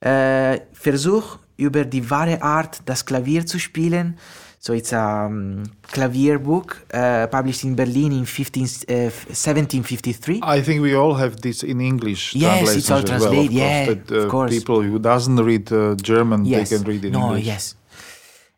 äh, 0.00 0.60
Versuch 0.72 1.38
über 1.56 1.84
die 1.84 2.08
wahre 2.08 2.40
Art, 2.42 2.80
das 2.86 3.04
Klavier 3.04 3.44
zu 3.46 3.58
spielen. 3.58 4.16
So 4.60 4.72
it's 4.72 4.92
a 4.92 5.26
um, 5.26 5.62
clavier 5.92 6.38
book 6.38 6.82
uh, 6.92 7.28
published 7.28 7.62
in 7.62 7.76
Berlin 7.76 8.10
in 8.10 8.26
15, 8.26 8.64
uh, 8.64 9.10
1753. 9.30 10.40
I 10.42 10.60
think 10.60 10.82
we 10.82 10.96
all 10.96 11.16
have 11.16 11.36
this 11.36 11.62
in 11.62 11.80
English. 11.80 12.34
Yes, 12.34 12.74
it's 12.74 12.90
all 12.90 12.96
well, 12.96 13.04
of 13.04 13.08
translated, 13.08 13.50
course, 13.50 13.54
yeah, 13.54 13.86
that, 13.86 14.10
uh, 14.10 14.24
of 14.24 14.28
course. 14.28 14.50
People 14.50 14.82
who 14.82 14.98
doesn't 14.98 15.38
read 15.44 15.70
uh, 15.70 15.94
German, 16.02 16.44
yes. 16.44 16.70
they 16.70 16.76
can 16.76 16.84
read 16.86 17.04
in 17.04 17.12
no, 17.12 17.28
English. 17.28 17.46
yes. 17.46 17.76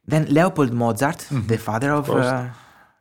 Then 0.07 0.27
Leopold 0.31 0.73
Mozart, 0.73 1.27
the 1.47 1.59
father 1.59 1.93
of 1.93 2.07
course. 2.07 2.27
uh, 2.27 2.49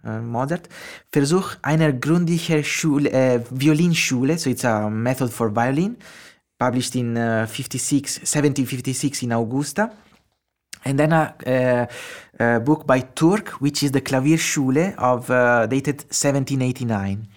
uh, 0.04 0.20
Mozart, 0.22 0.68
Versuch 1.10 1.56
einer 1.62 1.94
gründlicher 1.94 2.64
Schule, 2.64 3.10
uh, 3.12 3.40
Violinschule, 3.50 4.38
so 4.38 4.50
it's 4.50 4.66
a 4.66 4.90
method 4.90 5.32
for 5.32 5.50
violin, 5.50 5.98
published 6.60 6.96
in 6.96 7.18
uh, 7.18 7.48
56, 7.48 8.20
1756 8.20 9.24
in 9.24 9.32
Augusta. 9.32 9.92
And 10.86 11.00
then 11.00 11.12
a, 11.14 11.36
uh, 11.48 11.86
a 12.40 12.60
book 12.60 12.86
by 12.86 13.02
Türk, 13.02 13.62
which 13.62 13.84
is 13.84 13.92
the 13.92 14.02
Klavierschule 14.02 14.96
of 14.98 15.30
uh, 15.30 15.66
dated 15.68 16.04
1789. 16.04 17.28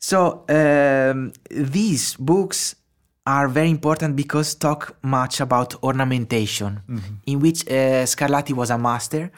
So 0.00 0.44
um, 0.48 1.32
these 1.50 2.14
books 2.16 2.76
are 3.26 3.48
very 3.48 3.70
important 3.70 4.16
because 4.16 4.54
talk 4.54 4.96
much 5.02 5.40
about 5.40 5.82
ornamentation, 5.82 6.80
in 7.26 7.40
which 7.40 7.66
uh, 7.66 8.06
Scarlatti 8.06 8.54
was 8.54 8.70
a 8.70 8.78
master, 8.78 9.30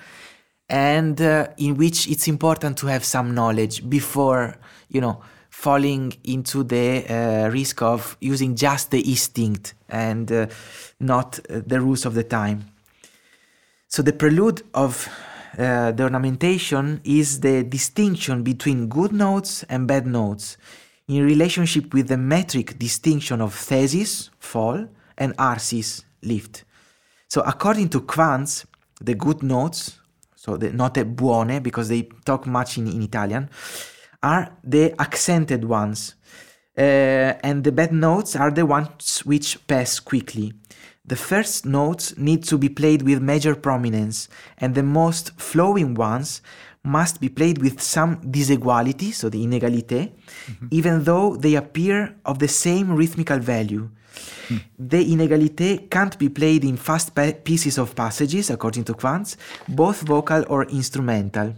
and 0.68 1.20
uh, 1.20 1.48
in 1.56 1.76
which 1.76 2.08
it's 2.08 2.28
important 2.28 2.78
to 2.78 2.86
have 2.86 3.04
some 3.04 3.34
knowledge 3.34 3.88
before 3.88 4.56
you 4.88 5.00
know 5.00 5.20
falling 5.60 6.14
into 6.24 6.64
the 6.64 7.04
uh, 7.04 7.50
risk 7.50 7.82
of 7.82 8.16
using 8.20 8.56
just 8.56 8.90
the 8.90 9.00
instinct 9.00 9.74
and 9.90 10.32
uh, 10.32 10.46
not 10.98 11.38
uh, 11.38 11.60
the 11.66 11.78
rules 11.78 12.06
of 12.06 12.14
the 12.14 12.24
time. 12.24 12.64
So 13.86 14.00
the 14.00 14.14
prelude 14.14 14.62
of 14.72 15.06
uh, 15.58 15.92
the 15.92 16.04
ornamentation 16.04 17.02
is 17.04 17.40
the 17.40 17.62
distinction 17.62 18.42
between 18.42 18.88
good 18.88 19.12
notes 19.12 19.62
and 19.68 19.86
bad 19.86 20.06
notes 20.06 20.56
in 21.08 21.26
relationship 21.26 21.92
with 21.92 22.08
the 22.08 22.16
metric 22.16 22.78
distinction 22.78 23.42
of 23.42 23.52
thesis, 23.54 24.30
fall, 24.38 24.86
and 25.18 25.36
arsis, 25.36 26.04
lift. 26.22 26.64
So 27.28 27.42
according 27.42 27.90
to 27.90 28.00
Quantz, 28.00 28.64
the 29.00 29.14
good 29.14 29.42
notes, 29.42 29.98
so 30.36 30.56
the 30.56 30.70
note 30.70 31.04
buone, 31.16 31.62
because 31.62 31.90
they 31.90 32.08
talk 32.24 32.46
much 32.46 32.78
in, 32.78 32.86
in 32.86 33.02
Italian, 33.02 33.50
are 34.22 34.56
the 34.62 34.94
accented 35.00 35.64
ones. 35.64 36.14
Uh, 36.76 37.34
and 37.42 37.64
the 37.64 37.72
bad 37.72 37.92
notes 37.92 38.36
are 38.36 38.50
the 38.50 38.64
ones 38.64 39.20
which 39.24 39.66
pass 39.66 40.00
quickly. 40.00 40.52
The 41.04 41.16
first 41.16 41.66
notes 41.66 42.16
need 42.16 42.44
to 42.44 42.56
be 42.56 42.68
played 42.68 43.02
with 43.02 43.20
major 43.20 43.54
prominence, 43.54 44.28
and 44.58 44.74
the 44.74 44.82
most 44.82 45.32
flowing 45.40 45.94
ones 45.94 46.40
must 46.84 47.20
be 47.20 47.28
played 47.28 47.60
with 47.60 47.80
some 47.80 48.20
disequality, 48.30 49.12
so 49.12 49.28
the 49.28 49.44
inégalité, 49.44 50.12
even 50.70 51.04
though 51.04 51.36
they 51.36 51.56
appear 51.56 52.16
of 52.24 52.38
the 52.38 52.48
same 52.48 52.94
rhythmical 52.94 53.38
value. 53.38 53.90
The 54.78 55.04
inégalité 55.04 55.90
can't 55.90 56.18
be 56.18 56.28
played 56.28 56.64
in 56.64 56.76
fast 56.76 57.14
pa- 57.14 57.32
pieces 57.44 57.78
of 57.78 57.94
passages, 57.94 58.50
according 58.50 58.84
to 58.84 58.94
Quantz, 58.94 59.36
both 59.68 60.02
vocal 60.02 60.44
or 60.48 60.64
instrumental. 60.64 61.54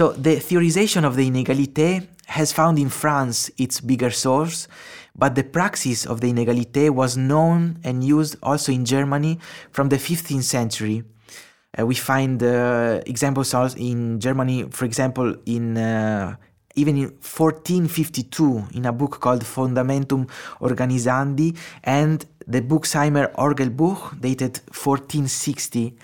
So 0.00 0.12
the 0.12 0.36
theorization 0.36 1.04
of 1.04 1.14
the 1.14 1.30
inégalité 1.30 2.08
has 2.28 2.54
found 2.54 2.78
in 2.78 2.88
France 2.88 3.50
its 3.58 3.82
bigger 3.82 4.08
source, 4.08 4.66
but 5.14 5.34
the 5.34 5.44
praxis 5.44 6.06
of 6.06 6.22
the 6.22 6.32
inégalité 6.32 6.88
was 6.88 7.18
known 7.18 7.76
and 7.84 8.02
used 8.02 8.36
also 8.42 8.72
in 8.72 8.86
Germany 8.86 9.38
from 9.72 9.90
the 9.90 9.98
15th 9.98 10.44
century. 10.44 11.04
Uh, 11.78 11.84
we 11.84 11.94
find 11.96 12.42
uh, 12.42 13.02
examples 13.04 13.52
in 13.76 14.18
Germany, 14.18 14.64
for 14.70 14.86
example, 14.86 15.36
in 15.44 15.76
uh, 15.76 16.34
even 16.76 16.96
in 16.96 17.08
1452 17.20 18.68
in 18.76 18.86
a 18.86 18.92
book 18.92 19.20
called 19.20 19.44
Fundamentum 19.44 20.26
Organisandi 20.62 21.54
and 21.84 22.24
the 22.50 22.60
Buxheimer 22.60 23.32
Orgelbuch 23.34 24.20
dated 24.20 24.60
1460 24.72 25.96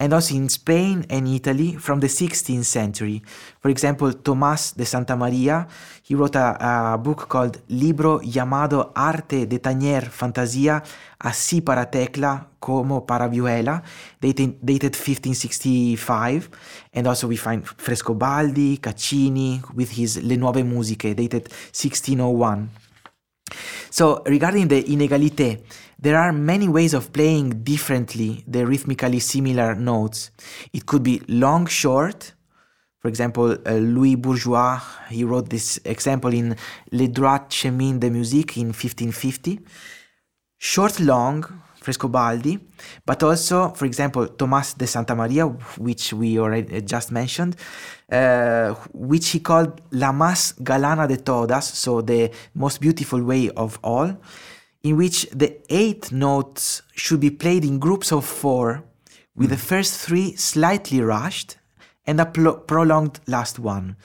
and 0.00 0.12
also 0.12 0.34
in 0.34 0.48
Spain 0.48 1.06
and 1.08 1.28
Italy 1.28 1.76
from 1.76 2.00
the 2.00 2.08
16th 2.08 2.64
century. 2.64 3.22
For 3.60 3.70
example, 3.70 4.12
Tomás 4.12 4.74
de 4.76 4.84
Santa 4.84 5.14
Maria, 5.16 5.68
he 6.02 6.14
wrote 6.16 6.34
a, 6.36 6.94
a 6.94 6.98
book 6.98 7.28
called 7.28 7.62
Libro 7.68 8.20
llamado 8.20 8.92
Arte 8.96 9.46
de 9.46 9.58
Tañer 9.60 10.10
Fantasia 10.10 10.82
así 11.20 11.60
para 11.60 11.90
tecla 11.90 12.48
como 12.58 13.06
para 13.06 13.28
vihuela, 13.28 13.82
dated, 14.20 14.56
dated 14.60 14.94
1565. 14.94 16.50
And 16.92 17.06
also 17.06 17.28
we 17.28 17.36
find 17.36 17.64
Frescobaldi, 17.64 18.78
Caccini 18.78 19.62
with 19.74 19.90
his 19.96 20.22
Le 20.22 20.36
Nuove 20.36 20.64
Musiche, 20.64 21.14
dated 21.14 21.48
1601. 21.72 22.81
So 23.90 24.22
regarding 24.26 24.68
the 24.68 24.82
inégalité, 24.82 25.60
there 25.98 26.18
are 26.18 26.32
many 26.32 26.68
ways 26.68 26.94
of 26.94 27.12
playing 27.12 27.62
differently 27.62 28.42
the 28.46 28.66
rhythmically 28.66 29.20
similar 29.20 29.74
notes. 29.74 30.30
It 30.72 30.86
could 30.86 31.02
be 31.02 31.22
long, 31.28 31.66
short. 31.66 32.34
For 32.98 33.08
example, 33.08 33.56
uh, 33.66 33.72
Louis 33.74 34.16
Bourgeois, 34.16 34.80
he 35.10 35.24
wrote 35.24 35.48
this 35.48 35.80
example 35.84 36.32
in 36.32 36.56
Le 36.92 37.08
droit 37.08 37.50
chemin 37.50 37.98
de 37.98 38.10
musique 38.10 38.56
in 38.56 38.72
1550. 38.72 39.60
Short, 40.58 41.00
long, 41.00 41.44
Frescobaldi, 41.82 42.58
but 43.04 43.22
also, 43.22 43.70
for 43.70 43.86
example, 43.86 44.28
Tomas 44.28 44.74
de 44.74 44.86
Santa 44.86 45.14
Maria, 45.14 45.46
which 45.78 46.12
we 46.12 46.38
already 46.38 46.80
just 46.82 47.10
mentioned, 47.10 47.56
uh, 48.10 48.74
which 48.92 49.30
he 49.30 49.40
called 49.40 49.80
La 49.90 50.12
más 50.12 50.54
galana 50.62 51.06
de 51.06 51.16
todas, 51.16 51.64
so 51.64 52.00
the 52.00 52.30
most 52.54 52.80
beautiful 52.80 53.22
way 53.22 53.50
of 53.50 53.78
all, 53.82 54.16
in 54.82 54.96
which 54.96 55.28
the 55.30 55.60
eight 55.68 56.12
notes 56.12 56.82
should 56.94 57.20
be 57.20 57.30
played 57.30 57.64
in 57.64 57.78
groups 57.78 58.12
of 58.12 58.24
four, 58.24 58.82
with 59.34 59.50
the 59.50 59.56
first 59.56 59.98
three 59.98 60.36
slightly 60.36 61.00
rushed 61.00 61.56
and 62.06 62.20
a 62.20 62.26
pl- 62.26 62.58
prolonged 62.66 63.20
last 63.26 63.58
one. 63.58 63.96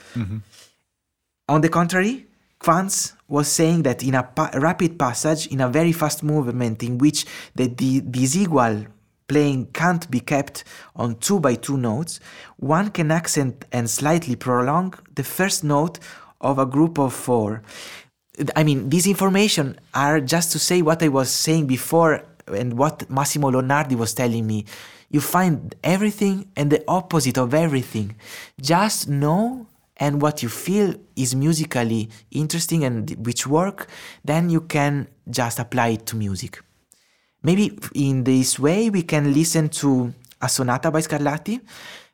On 1.50 1.62
the 1.62 1.70
contrary, 1.70 2.28
Quantz 2.60 3.14
was 3.28 3.48
saying 3.48 3.84
that 3.84 4.04
in 4.04 4.16
a 4.16 4.24
pa- 4.24 4.52
rapid 4.56 4.98
passage, 4.98 5.48
in 5.48 5.62
a 5.62 5.70
very 5.70 5.92
fast 5.92 6.24
movement 6.24 6.84
in 6.84 6.98
which 6.98 7.26
the 7.56 7.68
di- 7.68 8.02
disequal 8.02 8.88
playing 9.28 9.66
can't 9.74 10.10
be 10.10 10.20
kept 10.20 10.64
on 10.96 11.16
two 11.16 11.40
by 11.40 11.56
two 11.56 11.78
notes, 11.78 12.20
one 12.58 12.90
can 12.90 13.12
accent 13.12 13.66
and 13.72 13.90
slightly 13.90 14.36
prolong 14.36 14.94
the 15.16 15.24
first 15.24 15.64
note 15.64 16.00
of 16.40 16.58
a 16.58 16.66
group 16.66 16.98
of 16.98 17.14
four. 17.14 17.62
I 18.56 18.64
mean, 18.64 18.90
these 18.90 19.08
information 19.08 19.80
are 19.94 20.22
just 20.22 20.52
to 20.52 20.60
say 20.60 20.82
what 20.82 21.02
I 21.04 21.08
was 21.08 21.30
saying 21.30 21.68
before 21.68 22.24
and 22.48 22.78
what 22.78 23.10
Massimo 23.10 23.52
Lonardi 23.52 23.96
was 23.96 24.14
telling 24.14 24.46
me. 24.48 24.66
You 25.10 25.22
find 25.22 25.76
everything 25.84 26.50
and 26.56 26.70
the 26.70 26.84
opposite 26.88 27.38
of 27.38 27.54
everything. 27.54 28.16
Just 28.62 29.08
know 29.08 29.68
and 30.00 30.22
what 30.22 30.42
you 30.44 30.50
feel 30.50 30.94
is 31.16 31.34
musically 31.36 32.10
interesting 32.32 32.84
and 32.84 33.10
which 33.26 33.48
work, 33.48 33.88
then 34.24 34.50
you 34.50 34.62
can 34.62 35.08
just 35.30 35.60
apply 35.60 35.90
it 35.90 36.06
to 36.06 36.16
music. 36.16 36.62
Maybe 37.44 37.78
in 37.94 38.24
this 38.24 38.58
way 38.60 38.90
we 38.90 39.04
can 39.04 39.34
listen 39.34 39.70
to 39.82 40.14
a 40.42 40.48
sonata 40.50 40.92
by 40.92 41.02
Scarlatti. 41.02 41.60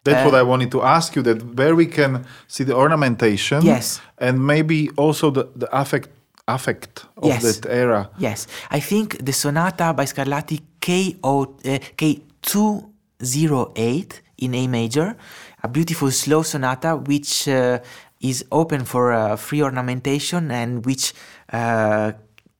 That's 0.05 0.25
what 0.25 0.36
I 0.36 0.43
wanted 0.43 0.69
to 0.71 0.81
ask 0.81 1.15
you. 1.15 1.21
That 1.23 1.41
where 1.55 1.75
we 1.75 1.86
can 1.86 2.25
see 2.47 2.65
the 2.65 2.75
ornamentation, 2.75 3.61
Yes. 3.63 4.01
and 4.17 4.38
maybe 4.45 4.89
also 4.97 5.31
the 5.31 5.47
the 5.55 5.67
affect 5.71 6.09
affect 6.45 7.05
of 7.17 7.23
Yes. 7.25 7.41
that 7.43 7.65
era. 7.71 8.09
Yes, 8.17 8.47
I 8.69 8.81
think 8.81 9.17
the 9.25 9.31
sonata 9.31 9.93
by 9.93 10.03
Scarlatti 10.05 10.59
K0, 10.81 11.15
uh, 11.23 11.79
K208 11.95 14.11
in 14.39 14.53
A 14.55 14.67
major, 14.67 15.15
a 15.64 15.68
beautiful 15.68 16.11
slow 16.11 16.43
sonata 16.43 16.95
which 16.95 17.47
uh, 17.47 17.80
is 18.20 18.45
open 18.51 18.86
for 18.86 19.14
uh, 19.14 19.36
free 19.36 19.61
ornamentation 19.61 20.51
and 20.51 20.86
which 20.86 21.14
uh, 21.51 22.11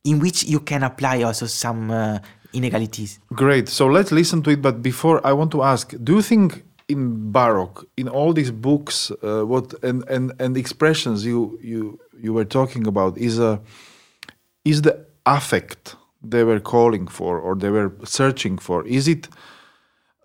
in 0.04 0.20
which 0.20 0.44
you 0.44 0.60
can 0.60 0.84
apply 0.84 1.24
also 1.24 1.46
some 1.46 2.20
inegalities. 2.54 3.20
Great. 3.34 3.70
So 3.70 3.88
let's 3.88 4.12
listen 4.12 4.42
to 4.44 4.52
it. 4.52 4.62
But 4.62 4.82
before, 4.82 5.26
I 5.26 5.34
want 5.34 5.52
to 5.52 5.64
ask: 5.64 5.94
Do 6.04 6.16
you 6.16 6.22
think 6.22 6.64
in 6.88 7.32
Baroque, 7.32 7.88
in 7.98 8.08
all 8.08 8.34
these 8.34 8.52
books, 8.52 9.12
uh, 9.12 9.44
what 9.46 9.74
and, 9.84 10.04
and 10.10 10.34
and 10.40 10.58
expressions 10.58 11.26
you 11.26 11.60
you 11.62 12.00
you 12.22 12.34
were 12.34 12.46
talking 12.46 12.88
about 12.88 13.18
is 13.18 13.40
a 13.40 13.60
is 14.64 14.82
the 14.82 15.06
affect 15.26 15.96
they 16.22 16.44
were 16.44 16.60
calling 16.60 17.08
for 17.08 17.40
or 17.40 17.56
they 17.56 17.70
were 17.70 17.92
searching 18.04 18.58
for? 18.58 18.86
Is 18.88 19.08
it 19.08 19.28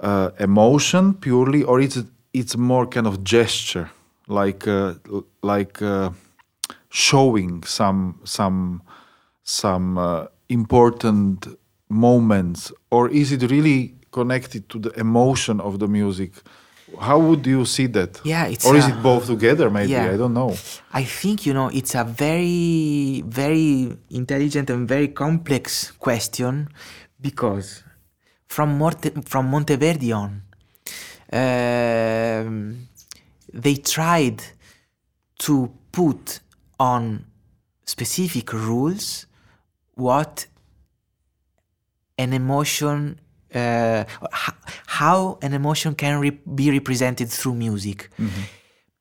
uh, 0.01 0.31
emotion 0.39 1.15
purely, 1.15 1.63
or 1.63 1.81
is 1.81 1.97
it 1.97 2.07
it's 2.41 2.57
more 2.57 2.87
kind 2.87 3.07
of 3.07 3.23
gesture, 3.25 3.91
like 4.27 4.67
uh, 4.69 4.95
like 5.43 5.83
uh, 5.83 6.11
showing 6.91 7.65
some 7.65 8.21
some 8.25 8.83
some 9.43 9.99
uh, 9.99 10.27
important 10.49 11.47
moments, 11.89 12.73
or 12.91 13.09
is 13.11 13.33
it 13.33 13.43
really 13.51 13.95
connected 14.11 14.69
to 14.69 14.79
the 14.79 14.91
emotion 15.01 15.61
of 15.61 15.79
the 15.79 15.89
music? 15.89 16.33
How 17.01 17.19
would 17.19 17.47
you 17.47 17.65
see 17.67 17.87
that? 17.89 18.21
Yeah, 18.25 18.47
it's 18.47 18.65
or 18.65 18.77
is 18.77 18.87
a- 18.87 18.91
it 18.91 19.03
both 19.03 19.27
together? 19.27 19.69
Maybe 19.71 19.93
Yeah. 19.93 20.15
I 20.15 20.17
don't 20.17 20.33
know. 20.33 20.53
I 20.93 21.05
think 21.05 21.45
you 21.47 21.53
know 21.53 21.69
it's 21.69 21.95
a 21.95 22.05
very 22.05 23.23
very 23.27 23.97
intelligent 24.11 24.71
and 24.71 24.89
very 24.89 25.09
complex 25.09 25.91
question 26.07 26.69
because 27.21 27.85
from 28.47 28.79
Morte, 28.79 29.11
from 29.27 29.51
Monteverdi 29.51 30.13
on 30.15 30.43
they 33.53 33.77
tried 33.77 34.43
to 35.39 35.71
put 35.93 36.41
on 36.79 37.25
specific 37.85 38.53
rules 38.53 39.27
what 39.95 40.47
an 42.19 42.33
emotion 42.33 43.19
uh, 43.55 44.05
how 44.87 45.39
an 45.43 45.55
emotion 45.55 45.95
can 45.95 46.21
re- 46.21 46.41
be 46.55 46.71
represented 46.71 47.29
through 47.31 47.55
music. 47.55 48.11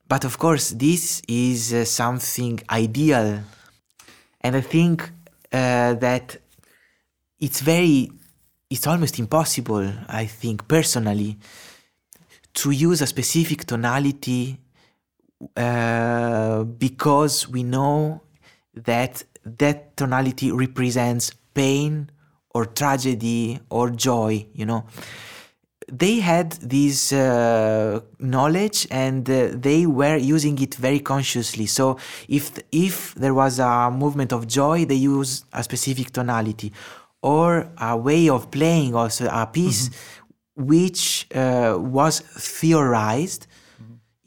But 0.07 0.23
of 0.23 0.37
course 0.37 0.69
this 0.71 1.21
is 1.27 1.73
uh, 1.73 1.83
something 1.85 2.59
ideal. 2.69 3.43
And 4.41 4.55
i 4.55 4.61
think 4.61 5.11
uh, 5.51 5.93
that 5.95 6.37
it's 7.39 7.59
very 7.61 8.09
it's 8.69 8.87
almost 8.87 9.19
impossible 9.19 9.91
i 10.07 10.25
think 10.25 10.67
personally 10.67 11.37
to 12.57 12.71
use 12.71 13.01
a 13.01 13.07
specific 13.07 13.65
tonality 13.65 14.59
uh, 15.55 16.63
because 16.63 17.47
we 17.47 17.61
know 17.63 18.21
that 18.73 19.23
that 19.45 19.95
tonality 19.95 20.51
represents 20.51 21.31
pain 21.53 22.09
or 22.53 22.65
tragedy 22.65 23.59
or 23.69 23.89
joy 23.89 24.45
you 24.53 24.65
know. 24.65 24.85
They 25.89 26.19
had 26.19 26.51
this 26.53 27.13
uh, 27.13 28.01
knowledge 28.19 28.87
and 28.91 29.29
uh, 29.29 29.51
they 29.53 29.85
were 29.85 30.17
using 30.17 30.59
it 30.61 30.75
very 30.75 30.99
consciously. 30.99 31.65
So 31.65 31.97
if 32.27 32.59
if 32.73 33.15
there 33.15 33.33
was 33.33 33.59
a 33.59 33.89
movement 33.91 34.33
of 34.33 34.47
joy 34.47 34.85
they 34.85 34.95
use 34.95 35.45
a 35.53 35.63
specific 35.63 36.11
tonality 36.11 36.73
or 37.21 37.69
a 37.77 37.95
way 37.95 38.29
of 38.29 38.51
playing 38.51 38.95
also 38.95 39.27
a 39.31 39.45
piece 39.45 39.89
which 40.57 41.27
uh, 41.33 41.77
was 41.79 42.19
theorized 42.19 43.47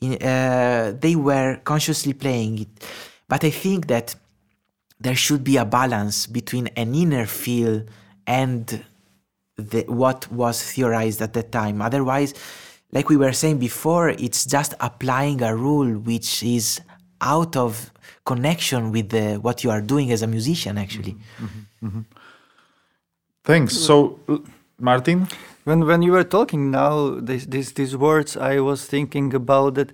in, 0.00 0.14
uh, 0.22 0.94
they 0.98 1.14
were 1.14 1.60
consciously 1.64 2.14
playing 2.14 2.60
it 2.60 2.68
but 3.28 3.44
i 3.44 3.50
think 3.50 3.86
that 3.88 4.14
there 5.00 5.16
should 5.16 5.42
be 5.42 5.56
a 5.56 5.64
balance 5.64 6.26
between 6.26 6.66
an 6.76 6.94
inner 6.94 7.26
feel 7.26 7.82
and 8.26 8.84
the, 9.56 9.84
what 9.88 10.30
was 10.30 10.62
theorized 10.62 11.22
at 11.22 11.32
that 11.32 11.52
time. 11.52 11.80
Otherwise, 11.82 12.34
like 12.92 13.08
we 13.08 13.16
were 13.16 13.32
saying 13.32 13.58
before, 13.58 14.10
it's 14.10 14.44
just 14.44 14.74
applying 14.80 15.42
a 15.42 15.54
rule 15.54 15.98
which 15.98 16.42
is 16.42 16.80
out 17.20 17.56
of 17.56 17.90
connection 18.24 18.92
with 18.92 19.10
the, 19.10 19.36
what 19.36 19.64
you 19.64 19.70
are 19.70 19.80
doing 19.80 20.10
as 20.12 20.22
a 20.22 20.26
musician, 20.26 20.78
actually. 20.78 21.16
Thanks. 23.44 23.76
So, 23.76 24.18
Martin, 24.78 25.28
When 25.64 25.86
when 25.86 26.02
you 26.02 26.12
were 26.12 26.24
talking 26.24 26.70
now, 26.70 27.20
these 27.20 27.46
these 27.46 27.72
these 27.72 27.96
words, 27.96 28.36
I 28.36 28.60
was 28.60 28.86
thinking 28.86 29.34
about 29.34 29.74
that. 29.74 29.92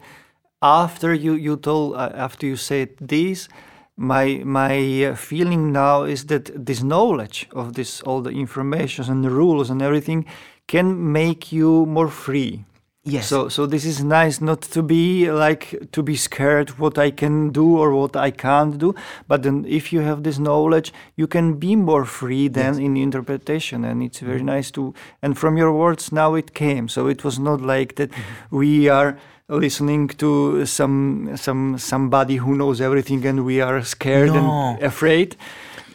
after 0.63 1.15
you 1.15 1.35
you 1.35 1.57
told 1.57 1.95
uh, 1.97 2.11
after 2.15 2.47
you 2.47 2.57
said 2.57 2.89
this, 3.01 3.49
my 3.97 4.43
my 4.45 5.05
uh, 5.05 5.15
feeling 5.15 5.73
now 5.73 6.05
is 6.05 6.27
that 6.27 6.67
this 6.67 6.83
knowledge 6.83 7.49
of 7.53 7.75
this 7.75 8.03
all 8.03 8.23
the 8.23 8.31
information 8.31 9.05
and 9.11 9.25
the 9.25 9.31
rules 9.31 9.71
and 9.71 9.83
everything 9.83 10.25
can 10.67 11.13
make 11.13 11.53
you 11.53 11.87
more 11.87 12.09
free. 12.09 12.65
Yes. 13.09 13.29
So 13.29 13.49
so 13.49 13.67
this 13.67 13.85
is 13.85 14.03
nice 14.03 14.41
not 14.41 14.63
to 14.63 14.83
be 14.83 15.31
like 15.31 15.91
to 15.93 16.03
be 16.03 16.17
scared 16.17 16.71
what 16.71 16.99
I 16.99 17.13
can 17.13 17.51
do 17.51 17.79
or 17.79 17.95
what 17.95 18.17
I 18.17 18.33
can't 18.33 18.79
do, 18.79 18.97
but 19.29 19.45
then 19.45 19.65
if 19.69 19.93
you 19.93 20.01
have 20.01 20.25
this 20.25 20.39
knowledge, 20.39 20.93
you 21.15 21.29
can 21.29 21.55
be 21.55 21.77
more 21.77 22.05
free 22.05 22.49
then 22.49 22.81
in 22.81 22.97
interpretation, 22.97 23.85
and 23.85 24.03
it's 24.03 24.19
very 24.19 24.39
mm-hmm. 24.39 24.57
nice 24.57 24.73
to. 24.73 24.93
And 25.23 25.39
from 25.39 25.57
your 25.57 25.73
words 25.73 26.11
now 26.11 26.35
it 26.35 26.53
came, 26.53 26.89
so 26.89 27.07
it 27.07 27.23
was 27.23 27.39
not 27.39 27.61
like 27.61 27.95
that 27.95 28.11
mm-hmm. 28.11 28.57
we 28.57 28.89
are 28.89 29.17
listening 29.49 30.09
to 30.09 30.67
some 30.67 31.37
some 31.37 31.79
somebody 31.79 32.37
who 32.37 32.57
knows 32.57 32.81
everything 32.81 33.25
and 33.25 33.45
we 33.45 33.61
are 33.61 33.83
scared 33.83 34.33
No. 34.33 34.75
and 34.75 34.83
afraid. 34.83 35.37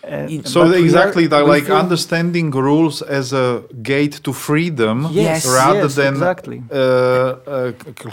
Uh, 0.03 0.27
So 0.53 0.61
but 0.63 0.69
we 0.71 0.75
are- 0.77 0.83
exactly 0.85 1.27
like 1.27 1.65
feel- 1.67 1.75
understanding 1.83 2.49
rules 2.51 3.01
as 3.19 3.33
a 3.33 3.61
gate 3.83 4.15
to 4.23 4.31
freedom 4.33 5.07
Yes, 5.11 5.45
rather 5.45 5.83
yes, 5.87 5.95
than 5.95 6.13
exactly. 6.15 6.57
uh, 6.71 6.77
uh, 6.77 7.71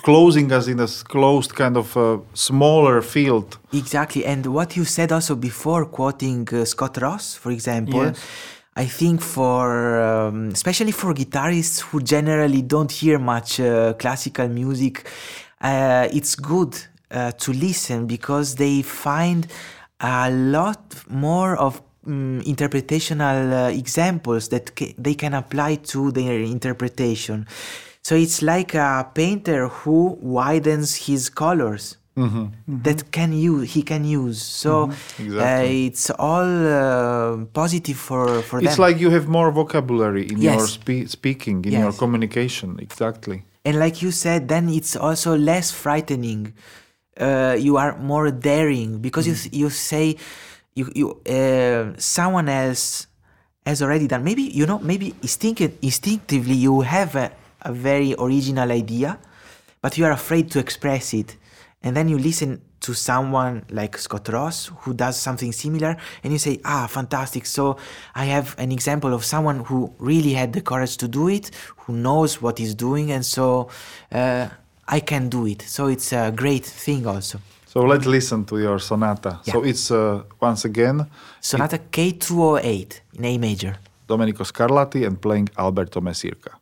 closing 0.09 0.53
us 0.53 0.67
in 0.69 0.79
a 0.81 0.87
closed 1.15 1.55
kind 1.55 1.77
of 1.77 1.97
uh, 1.97 2.19
smaller 2.35 3.01
field. 3.15 3.49
Exactly. 3.73 4.23
And 4.33 4.45
what 4.47 4.77
you 4.77 4.85
said 4.85 5.13
also 5.13 5.35
before, 5.35 5.87
quoting 5.87 6.47
uh, 6.53 6.65
Scott 6.67 6.95
Ross, 7.01 7.35
for 7.43 7.51
example, 7.53 8.05
Yes. 8.05 8.19
I 8.77 8.87
think 8.87 9.21
for, 9.23 9.65
um, 10.01 10.51
especially 10.59 10.93
for 10.93 11.13
guitarists 11.13 11.81
who 11.81 12.01
generally 12.01 12.63
don't 12.63 12.93
hear 12.93 13.19
much 13.19 13.59
uh, 13.61 13.95
classical 14.03 14.49
music, 14.49 14.95
uh, 15.61 16.07
it's 16.19 16.35
good 16.37 16.73
uh, 17.11 17.33
to 17.33 17.53
listen 17.53 18.07
because 18.07 18.55
they 18.55 18.83
find 18.83 19.49
a 20.01 20.31
lot 20.31 20.95
more 21.09 21.57
of 21.57 21.83
um, 22.07 22.41
interpretational 22.47 23.67
uh, 23.67 23.71
examples 23.71 24.49
that 24.49 24.75
ca- 24.77 24.95
they 24.99 25.15
can 25.15 25.35
apply 25.35 25.77
to 25.77 26.11
their 26.13 26.39
interpretation. 26.41 27.47
So 28.03 28.15
it's 28.15 28.41
like 28.43 28.75
a 28.75 29.07
painter 29.15 29.69
who 29.69 30.17
widens 30.21 30.95
his 31.07 31.29
colors 31.29 31.97
that 32.85 33.13
can 33.13 33.33
use 33.33 33.75
he 33.75 33.83
can 33.83 34.05
use. 34.05 34.43
So 34.43 34.91
Exactly. 35.21 35.85
uh, 35.85 35.87
it's 35.89 36.11
all 36.19 36.51
uh, 36.67 37.45
positive 37.53 37.97
for 37.97 38.43
for 38.43 38.59
It's 38.61 38.75
them. 38.77 38.81
like 38.89 38.99
you 38.99 39.11
have 39.11 39.29
more 39.29 39.53
vocabulary 39.53 40.27
in 40.27 40.39
your 40.43 40.67
spe- 40.67 41.07
speaking, 41.07 41.65
in 41.65 41.73
your 41.73 41.93
communication. 41.93 42.79
Exactly. 42.81 43.45
and 43.65 43.79
like 43.79 44.03
you 44.03 44.11
said, 44.11 44.49
then 44.49 44.69
it's 44.69 44.97
also 44.97 45.37
less 45.37 45.71
frightening. 45.71 46.55
Uh, 47.19 47.57
you 47.59 47.77
are 47.77 47.97
more 47.99 48.31
daring 48.31 48.99
because 49.01 49.27
you 49.27 49.35
Mm. 49.35 49.53
you 49.53 49.71
say 49.71 50.17
you 50.75 50.87
you 50.95 51.07
uh, 51.27 51.93
someone 51.99 52.49
else 52.49 53.07
has 53.67 53.83
already 53.83 54.07
done. 54.07 54.23
Maybe 54.23 54.43
you 54.43 54.67
know. 54.67 54.79
Maybe 54.79 55.15
instinct, 55.23 55.61
instinctively 55.83 56.55
you 56.55 56.81
have 56.83 57.17
a, 57.17 57.33
a 57.63 57.73
very 57.73 58.15
original 58.19 58.71
idea, 58.71 59.19
but 59.83 59.99
you 59.99 60.05
are 60.07 60.13
afraid 60.13 60.51
to 60.53 60.59
express 60.59 61.13
it. 61.13 61.37
And 61.83 61.97
then 61.97 62.09
you 62.09 62.19
listen 62.19 62.61
to 62.81 62.95
someone 62.95 63.65
like 63.71 63.99
Scott 63.99 64.29
Ross 64.29 64.71
who 64.83 64.95
does 64.95 65.17
something 65.17 65.53
similar, 65.53 65.97
and 66.23 66.33
you 66.33 66.39
say, 66.39 66.61
"Ah, 66.65 66.87
fantastic!" 66.87 67.47
So 67.47 67.77
I 68.15 68.27
have 68.27 68.55
an 68.59 68.71
example 68.71 69.13
of 69.13 69.25
someone 69.25 69.65
who 69.65 69.93
really 69.99 70.35
had 70.35 70.53
the 70.53 70.61
courage 70.61 70.97
to 70.99 71.09
do 71.09 71.29
it, 71.29 71.51
who 71.83 71.93
knows 71.95 72.41
what 72.41 72.59
he's 72.59 72.75
doing, 72.75 73.11
and 73.11 73.25
so 73.27 73.69
uh, 74.13 74.49
I 74.89 75.01
can 75.01 75.29
do 75.29 75.47
it. 75.47 75.63
So 75.63 75.87
it's 75.89 76.13
a 76.13 76.33
great 76.35 76.65
thing, 76.65 77.07
also. 77.07 77.39
So 77.67 77.81
let's 77.81 78.07
listen 78.07 78.45
to 78.47 78.59
your 78.59 78.79
sonata. 78.79 79.41
So 79.43 79.63
it's 79.63 79.91
uh, 79.91 80.23
once 80.41 80.65
again 80.65 81.07
Sonata 81.41 81.79
K208 81.79 83.01
in 83.19 83.25
A 83.25 83.39
major. 83.39 83.77
Domenico 84.07 84.43
Scarlatti 84.43 85.05
and 85.07 85.21
playing 85.21 85.51
Alberto 85.59 86.01
Mesirca. 86.01 86.59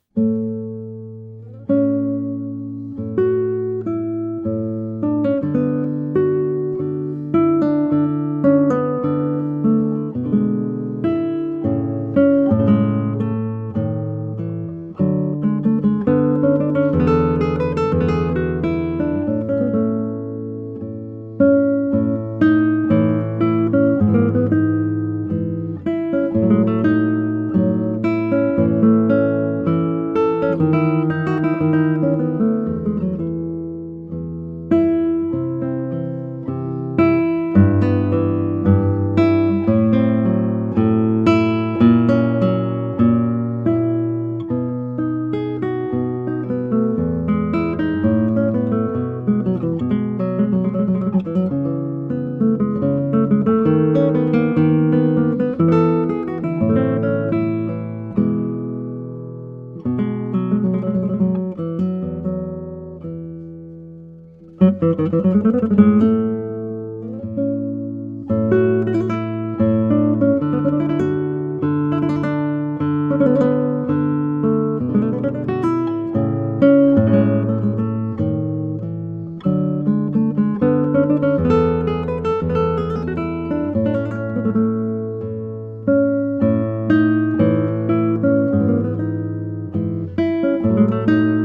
Música 90.87 91.36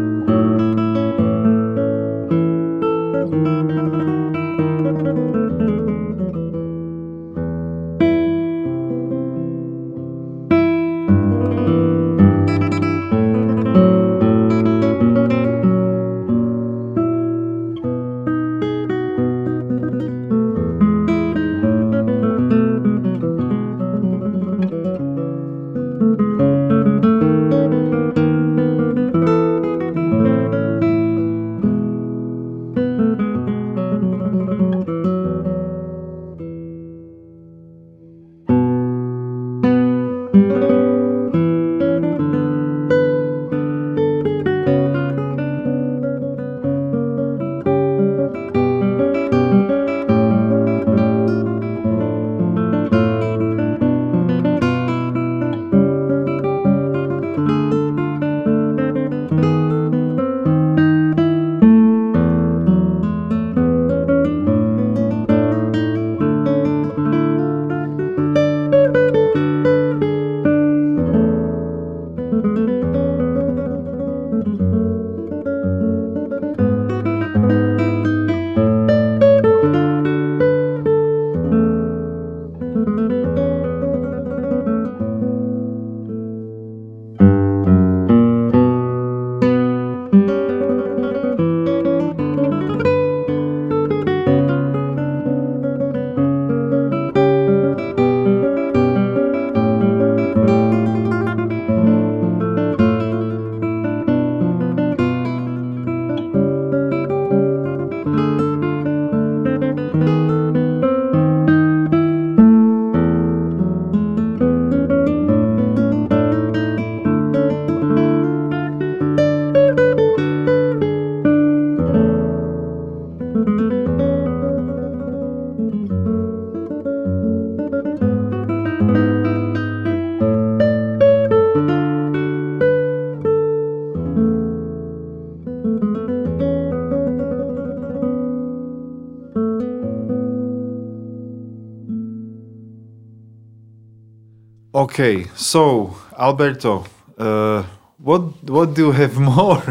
Okay, 144.92 145.26
so 145.38 145.96
Alberto, 146.20 146.84
uh, 147.18 147.64
what 147.98 148.22
what 148.50 148.74
do 148.74 148.88
you 148.88 148.92
have 148.92 149.18
more 149.36 149.64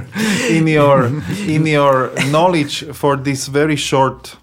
in 0.49 0.67
your 0.67 1.13
in 1.47 1.67
your 1.67 2.11
knowledge 2.31 2.85
for 2.95 3.17
this 3.17 3.47
very 3.49 3.77
short 3.77 4.39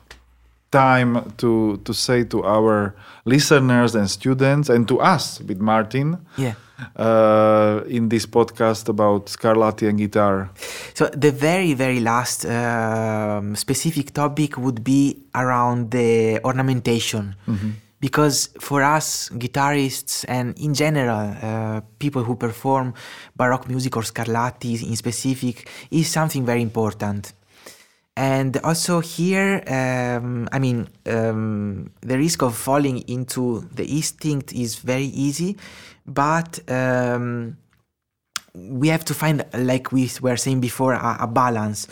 time 0.69 1.33
to 1.37 1.77
to 1.83 1.93
say 1.93 2.23
to 2.25 2.43
our 2.43 2.93
listeners 3.25 3.95
and 3.95 4.07
students 4.07 4.69
and 4.69 4.87
to 4.87 4.99
us 4.99 5.41
with 5.41 5.59
Martin? 5.59 6.17
Yeah. 6.37 6.53
Uh, 6.95 7.81
in 7.87 8.09
this 8.09 8.27
podcast 8.27 8.87
about 8.87 9.25
Scarlatti 9.25 9.89
and 9.89 9.97
guitar. 9.97 10.51
So 10.93 11.07
the 11.07 11.31
very 11.31 11.73
very 11.73 11.99
last 11.99 12.45
um, 12.45 13.55
specific 13.55 14.13
topic 14.13 14.59
would 14.59 14.83
be 14.83 15.23
around 15.33 15.89
the 15.89 16.39
ornamentation. 16.45 17.33
Because 17.99 18.49
for 18.59 18.83
us 18.83 19.29
guitarists 19.29 20.23
and 20.27 20.57
in 20.59 20.73
general 20.73 21.35
uh, 21.41 21.81
people 21.97 22.23
who 22.23 22.35
perform 22.35 22.93
baroque 23.35 23.67
music 23.67 23.97
or 23.97 24.03
Scarlatti 24.03 24.83
in 24.87 24.95
specific 24.95 25.67
is 25.89 26.07
something 26.07 26.45
very 26.45 26.61
important. 26.61 27.33
And 28.15 28.57
also 28.63 28.99
here, 28.99 29.63
um, 29.67 30.49
I 30.51 30.59
mean, 30.59 30.89
um, 31.05 31.91
the 32.01 32.17
risk 32.17 32.41
of 32.41 32.55
falling 32.55 32.99
into 33.07 33.67
the 33.73 33.85
instinct 33.85 34.53
is 34.53 34.75
very 34.75 35.05
easy, 35.05 35.55
but 36.05 36.59
um, 36.71 37.57
we 38.55 38.87
have 38.87 39.05
to 39.05 39.13
find, 39.13 39.45
like 39.53 39.91
we 39.91 40.09
were 40.21 40.35
saying 40.35 40.61
before, 40.61 40.93
a, 40.93 41.17
a 41.21 41.27
balance. 41.27 41.87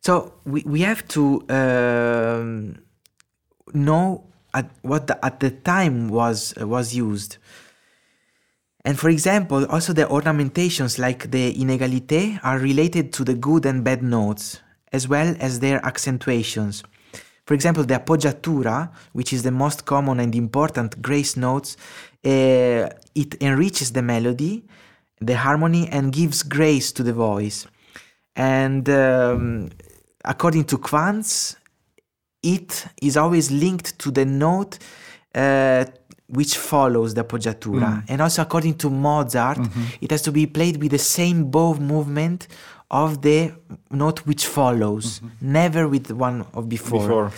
So 0.00 0.32
we, 0.46 0.62
we 0.64 0.80
have 0.80 1.06
to 1.08 1.44
um, 1.50 2.78
know 3.74 4.24
at 4.56 4.70
what 4.82 5.06
the, 5.06 5.16
at 5.24 5.38
the 5.40 5.50
time 5.50 6.08
was 6.08 6.54
was 6.56 6.94
used. 6.94 7.36
And 8.86 8.98
for 8.98 9.10
example, 9.10 9.66
also 9.66 9.92
the 9.92 10.08
ornamentations 10.08 10.98
like 10.98 11.30
the 11.30 11.52
inégalité 11.54 12.38
are 12.42 12.58
related 12.58 13.12
to 13.14 13.24
the 13.24 13.34
good 13.34 13.66
and 13.66 13.84
bad 13.84 14.02
notes, 14.02 14.60
as 14.92 15.08
well 15.08 15.34
as 15.40 15.58
their 15.58 15.84
accentuations. 15.84 16.84
For 17.46 17.54
example, 17.54 17.84
the 17.84 17.98
appoggiatura, 17.98 18.90
which 19.12 19.32
is 19.32 19.42
the 19.42 19.50
most 19.50 19.86
common 19.86 20.20
and 20.20 20.34
important 20.34 21.02
grace 21.02 21.36
notes, 21.36 21.76
uh, 22.24 22.88
it 23.22 23.30
enriches 23.40 23.92
the 23.92 24.02
melody, 24.02 24.64
the 25.20 25.36
harmony, 25.36 25.88
and 25.88 26.12
gives 26.12 26.42
grace 26.42 26.92
to 26.92 27.02
the 27.02 27.12
voice. 27.12 27.66
And 28.36 28.88
um, 28.88 29.70
according 30.24 30.64
to 30.70 30.78
Quantz, 30.78 31.56
it 32.54 32.86
is 33.02 33.16
always 33.16 33.50
linked 33.50 33.98
to 33.98 34.10
the 34.10 34.24
note 34.24 34.78
uh, 35.34 35.84
which 36.28 36.56
follows 36.56 37.14
the 37.14 37.24
appoggiatura. 37.24 38.04
And 38.08 38.20
also, 38.20 38.42
according 38.42 38.74
to 38.82 38.90
Mozart, 38.90 39.58
it 40.00 40.10
has 40.10 40.22
to 40.22 40.32
be 40.32 40.46
played 40.46 40.76
with 40.82 40.90
the 40.90 41.04
same 41.18 41.38
bow 41.50 41.74
movement 41.74 42.48
of 42.90 43.20
the 43.22 43.52
note 43.90 44.20
which 44.26 44.46
follows, 44.46 45.20
never 45.40 45.88
with 45.88 46.10
one 46.10 46.46
of 46.54 46.68
before. 46.68 47.00
Before. 47.00 47.32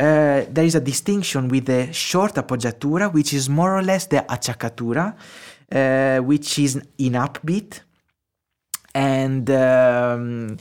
Uh, 0.00 0.44
there 0.48 0.64
is 0.64 0.76
a 0.76 0.80
distinction 0.80 1.48
with 1.48 1.66
the 1.66 1.92
short 1.92 2.34
appoggiatura, 2.34 3.12
which 3.12 3.34
is 3.34 3.48
more 3.48 3.76
or 3.76 3.82
less 3.82 4.06
the 4.06 4.24
acciaccatura, 4.28 5.06
uh, 5.72 6.22
which 6.22 6.58
is 6.60 6.76
in 6.98 7.14
upbeat. 7.14 7.80
And 8.94 9.50
um, 9.50 10.56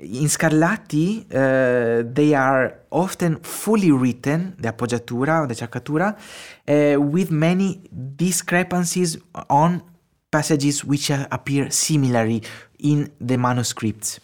in 0.00 0.28
Scarlatti, 0.28 1.26
uh, 1.30 2.02
they 2.10 2.34
are 2.34 2.80
often 2.90 3.36
fully 3.42 3.90
written, 3.90 4.54
the 4.58 4.72
appoggiatura 4.72 5.42
or 5.42 5.46
the 5.46 5.54
acciaccatura, 5.54 6.16
uh, 6.16 7.00
with 7.00 7.30
many 7.30 7.82
discrepancies 8.16 9.18
on 9.48 9.82
passages 10.30 10.84
which 10.84 11.10
appear 11.10 11.70
similarly 11.70 12.42
in 12.78 13.12
the 13.20 13.36
manuscripts. 13.36 14.20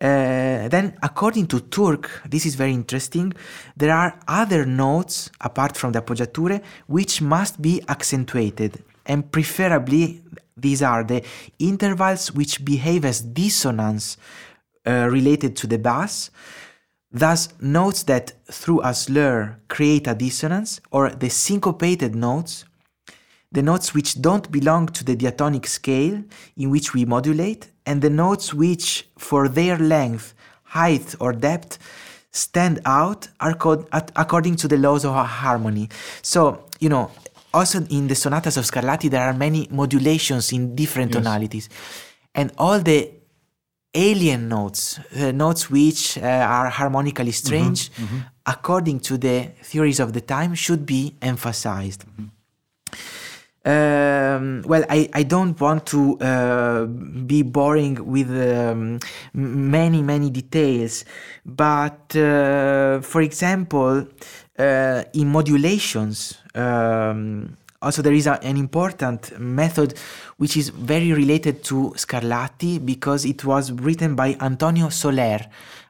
Uh, 0.00 0.68
then, 0.68 0.96
according 1.02 1.46
to 1.46 1.60
Türk, 1.60 2.22
this 2.28 2.46
is 2.46 2.54
very 2.54 2.72
interesting. 2.72 3.32
There 3.76 3.94
are 3.94 4.18
other 4.26 4.64
notes 4.64 5.30
apart 5.40 5.76
from 5.76 5.92
the 5.92 6.00
appoggiature 6.00 6.62
which 6.86 7.20
must 7.20 7.60
be 7.60 7.82
accentuated, 7.88 8.82
and 9.06 9.30
preferably 9.30 10.22
these 10.56 10.82
are 10.82 11.04
the 11.04 11.22
intervals 11.58 12.32
which 12.32 12.64
behave 12.64 13.04
as 13.04 13.20
dissonance 13.20 14.16
uh, 14.86 15.08
related 15.10 15.56
to 15.56 15.66
the 15.66 15.78
bass, 15.78 16.30
thus 17.10 17.48
notes 17.60 18.02
that 18.04 18.32
through 18.50 18.82
a 18.82 18.92
slur 18.92 19.56
create 19.68 20.06
a 20.06 20.14
dissonance, 20.14 20.80
or 20.90 21.10
the 21.10 21.30
syncopated 21.30 22.14
notes, 22.14 22.64
the 23.52 23.62
notes 23.62 23.94
which 23.94 24.20
don't 24.20 24.50
belong 24.50 24.88
to 24.88 25.04
the 25.04 25.14
diatonic 25.14 25.66
scale 25.66 26.22
in 26.56 26.70
which 26.70 26.92
we 26.92 27.04
modulate, 27.04 27.70
and 27.86 28.02
the 28.02 28.10
notes 28.10 28.52
which, 28.52 29.08
for 29.16 29.48
their 29.48 29.78
length, 29.78 30.34
height, 30.64 31.14
or 31.20 31.32
depth, 31.32 31.78
stand 32.32 32.80
out 32.84 33.28
are 33.38 33.54
called 33.54 33.86
at, 33.92 34.10
according 34.16 34.56
to 34.56 34.66
the 34.66 34.76
laws 34.76 35.04
of 35.04 35.14
harmony. 35.14 35.88
So, 36.20 36.64
you 36.80 36.88
know, 36.88 37.12
also 37.52 37.86
in 37.86 38.08
the 38.08 38.16
sonatas 38.16 38.56
of 38.56 38.64
Scarlatti, 38.64 39.08
there 39.08 39.22
are 39.22 39.32
many 39.32 39.68
modulations 39.70 40.52
in 40.52 40.74
different 40.74 41.12
tonalities, 41.12 41.68
and 42.34 42.50
all 42.58 42.80
the 42.80 43.08
alien 43.94 44.48
notes, 44.48 44.98
uh, 45.16 45.32
notes 45.32 45.70
which 45.70 46.18
uh, 46.18 46.22
are 46.22 46.68
harmonically 46.68 47.32
strange, 47.32 47.90
according 48.46 49.00
to 49.00 49.16
the 49.16 49.50
theories 49.62 50.00
of 50.00 50.12
the 50.12 50.20
time, 50.20 50.54
should 50.54 50.84
be 50.84 51.14
emphasized. 51.22 52.04
Um, 53.66 54.62
well, 54.66 54.84
I, 54.90 55.08
I 55.14 55.22
don't 55.22 55.58
want 55.58 55.86
to 55.86 56.18
uh, 56.18 56.84
be 56.84 57.42
boring 57.42 57.94
with 58.04 58.28
um, 58.30 58.98
many, 59.32 60.02
many 60.02 60.28
details, 60.28 61.06
but 61.46 62.14
uh, 62.14 63.00
for 63.00 63.22
example, 63.22 64.06
uh, 64.58 65.04
in 65.14 65.28
modulations, 65.32 66.36
um, 66.54 67.56
also 67.84 68.00
there 68.02 68.12
is 68.20 68.26
a, 68.26 68.34
an 68.50 68.56
important 68.56 69.20
method 69.38 69.94
which 70.38 70.56
is 70.56 70.66
very 70.70 71.12
related 71.12 71.62
to 71.64 71.76
Scarlatti 71.96 72.78
because 72.84 73.24
it 73.24 73.44
was 73.44 73.64
written 73.86 74.14
by 74.16 74.28
Antonio 74.40 74.88
Soler. 74.88 75.40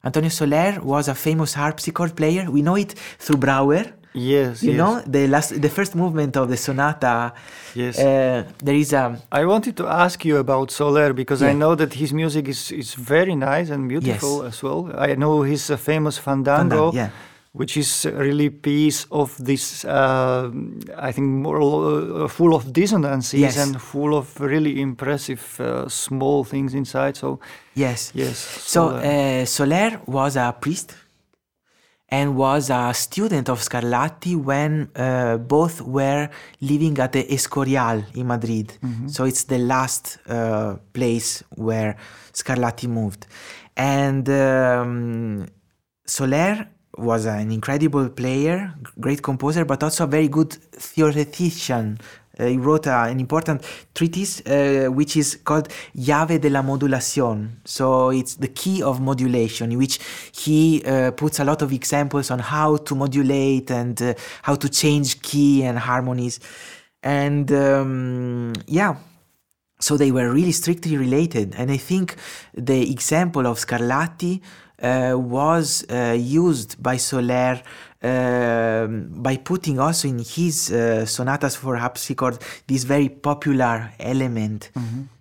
Antonio 0.05 0.29
Soler 0.31 0.79
was 0.83 1.09
a 1.09 1.15
famous 1.15 1.55
harpsichord 1.55 2.13
player. 2.17 2.51
We 2.51 2.61
know 2.63 2.77
it 2.77 2.93
through 3.19 3.39
Brouwer. 3.39 3.85
Yes, 4.17 4.63
You 4.63 4.73
yes. 4.73 4.79
know 4.79 5.03
the 5.07 5.27
last, 5.27 5.61
the 5.61 5.69
first 5.69 5.93
movement 5.97 6.37
of 6.37 6.49
the 6.49 6.57
sonata. 6.57 7.33
Yes. 7.75 7.99
Uh, 7.99 8.45
there 8.63 8.77
is 8.85 8.93
a 8.93 9.05
I 9.33 9.45
wanted 9.45 9.75
to 9.79 9.87
ask 9.89 10.25
you 10.25 10.37
about 10.37 10.71
Soler 10.71 11.13
because 11.13 11.43
I 11.43 11.53
know 11.53 11.75
that 11.75 11.95
his 11.95 12.13
music 12.13 12.47
is, 12.47 12.71
is 12.71 12.95
very 12.95 13.35
nice 13.35 13.71
and 13.75 13.89
beautiful 13.89 14.45
Yes. 14.45 14.55
as 14.55 14.63
well. 14.63 14.81
I 14.97 15.17
know 15.17 15.43
his 15.43 15.67
famous 15.91 16.17
Fandango, 16.19 16.93
Fandango, 16.93 16.93
yeah. 16.93 17.11
Which 17.55 17.77
is 17.77 18.05
really 18.07 18.51
piece 18.51 19.07
of 19.11 19.37
this, 19.39 19.85
uh, 19.85 20.51
I 21.09 21.13
think, 21.13 21.29
more 21.29 21.61
uh, 22.25 22.29
full 22.29 22.53
of 22.55 22.73
dissonances 22.73 23.41
Yes. 23.41 23.57
and 23.57 23.81
full 23.81 24.13
of 24.17 24.27
really 24.41 24.81
impressive 24.81 25.43
uh, 25.61 25.89
small 25.89 26.43
things 26.45 26.75
inside. 26.75 27.17
So 27.17 27.39
yes. 27.75 28.11
yes. 28.15 28.39
So 28.39 28.91
Soler. 28.91 29.03
uh, 29.05 29.45
Soler 29.47 30.01
was 30.07 30.37
a 30.37 30.53
priest 30.61 30.97
and 32.09 32.37
was 32.37 32.71
a 32.71 32.93
student 32.93 33.49
of 33.49 33.61
Scarlatti 33.61 34.35
when 34.37 34.89
uh, 34.97 35.37
both 35.39 35.81
were 35.81 36.29
living 36.61 36.99
at 36.99 37.13
the 37.13 37.23
Escorial 37.33 38.03
in 38.15 38.27
Madrid. 38.27 38.73
So 39.07 39.25
it's 39.25 39.45
the 39.45 39.59
last 39.59 40.19
uh, 40.29 40.75
place 40.93 41.45
where 41.57 41.97
Scarlatti 42.33 42.89
moved. 42.89 43.27
And 43.77 44.29
um, 44.29 45.47
Soler 46.05 46.69
was 46.97 47.27
an 47.27 47.51
incredible 47.51 48.09
player, 48.09 48.75
great 49.01 49.23
composer, 49.23 49.65
but 49.65 49.83
also 49.83 50.05
a 50.05 50.07
very 50.07 50.29
good 50.29 50.53
theoretician. 50.53 51.99
Uh, 52.39 52.47
he 52.47 52.57
wrote 52.57 52.87
uh, 52.87 53.07
an 53.09 53.21
important 53.21 53.63
treatise 53.95 54.41
uh, 54.47 54.89
which 54.91 55.17
is 55.17 55.37
called 55.45 55.69
Llave 55.95 56.41
de 56.41 56.51
la 56.51 56.63
Modulación. 56.63 57.61
So 57.65 58.11
it's 58.11 58.35
the 58.37 58.49
key 58.49 58.83
of 58.83 59.01
modulation, 59.01 59.71
in 59.71 59.79
which 59.79 60.01
he 60.33 60.83
uh, 60.85 61.13
puts 61.13 61.39
a 61.39 61.45
lot 61.45 61.63
of 61.63 61.73
examples 61.73 62.31
on 62.31 62.41
how 62.41 62.77
to 62.79 62.95
modulate 62.95 63.71
and 63.71 64.01
uh, 64.03 64.15
how 64.43 64.57
to 64.57 64.69
change 64.69 65.23
key 65.23 65.63
and 65.63 65.79
harmonies. 65.79 66.41
And 67.03 67.53
um, 67.53 68.53
yeah, 68.67 68.97
so 69.79 69.97
they 69.97 70.11
were 70.11 70.33
really 70.33 70.53
strictly 70.53 70.97
related. 70.97 71.55
And 71.57 71.71
I 71.71 71.77
think 71.77 72.17
the 72.55 72.91
example 72.91 73.47
of 73.47 73.59
Scarlatti 73.59 74.41
was 75.17 75.85
uh, 75.91 76.17
used 76.17 76.71
by 76.83 76.97
Soler 76.99 77.57
um 78.05 79.09
by 79.23 79.35
putting 79.39 79.79
also 79.81 80.07
in 80.09 80.19
his 80.19 80.71
uh, 80.71 81.07
sonatas 81.07 81.57
for 81.57 81.77
harpsichord 81.77 82.37
this 82.67 82.85
very 82.85 83.09
popular 83.09 83.93
element. 83.99 84.71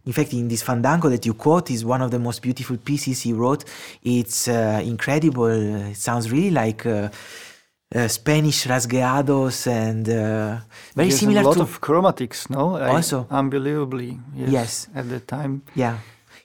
In 0.06 0.12
fact, 0.12 0.34
in 0.34 0.50
this 0.50 0.62
fandango 0.64 1.08
that 1.10 1.26
you 1.26 1.34
quote 1.34 1.72
is 1.72 1.86
one 1.86 2.02
of 2.02 2.12
the 2.12 2.20
most 2.20 2.42
beautiful 2.42 2.76
pieces 2.78 3.22
he 3.22 3.32
wrote. 3.32 3.64
It's 4.04 4.48
uh, 4.50 4.82
incredible. 4.84 5.48
It 5.92 5.96
sounds 5.98 6.26
really 6.32 6.52
like. 6.52 6.86
Uh, 6.86 7.08
uh, 7.96 8.08
Spanish 8.08 8.66
rasgueados 8.66 9.68
and 9.68 10.10
uh, 10.10 10.58
very 10.96 11.10
There's 11.10 11.20
similar 11.20 11.42
a 11.42 11.44
lot 11.44 11.54
to 11.58 11.62
of 11.62 11.80
chromatics, 11.80 12.50
no? 12.50 12.76
I- 12.76 12.96
Also. 12.96 13.28
unbelievably. 13.30 14.20
Yes, 14.36 14.50
Yes. 14.52 14.88
At 14.96 15.10
the 15.10 15.20
time. 15.20 15.62
Yeah. 15.76 15.98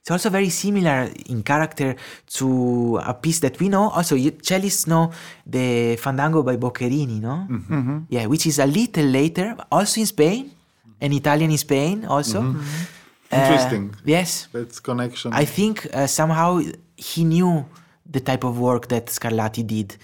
It's 0.09 0.25
also 0.25 0.31
very 0.31 0.49
similar 0.49 1.11
in 1.27 1.43
character 1.43 1.95
to 2.39 2.97
a 2.97 3.13
piece 3.13 3.41
that 3.41 3.61
we 3.61 3.69
know. 3.69 3.91
Also, 3.91 4.15
you 4.15 4.31
cellists 4.33 4.87
know 4.87 5.13
the 5.45 5.97
Fandango 5.97 6.43
by 6.43 6.57
Boccherini, 6.57 7.21
no? 7.21 7.47
Mm-hmm. 7.47 7.99
Yeah, 8.09 8.25
which 8.25 8.47
is 8.47 8.59
a 8.59 8.65
little 8.65 9.05
later, 9.05 9.55
also 9.71 10.01
in 10.01 10.07
Spain, 10.07 10.51
an 10.99 11.13
Italian 11.13 11.51
in 11.51 11.59
Spain, 11.59 12.07
also. 12.07 12.41
Uh, 12.41 13.37
Interesting. 13.37 13.95
yes. 14.07 14.49
That's 14.51 14.81
connection. 14.81 15.35
I 15.35 15.45
think 15.45 15.87
uh, 15.93 16.07
somehow 16.07 16.63
he 16.97 17.25
knew 17.25 17.67
the 18.11 18.21
type 18.21 18.45
of 18.45 18.59
work 18.59 18.89
that 18.89 19.09
Scarlatti 19.09 19.63
did, 19.67 19.99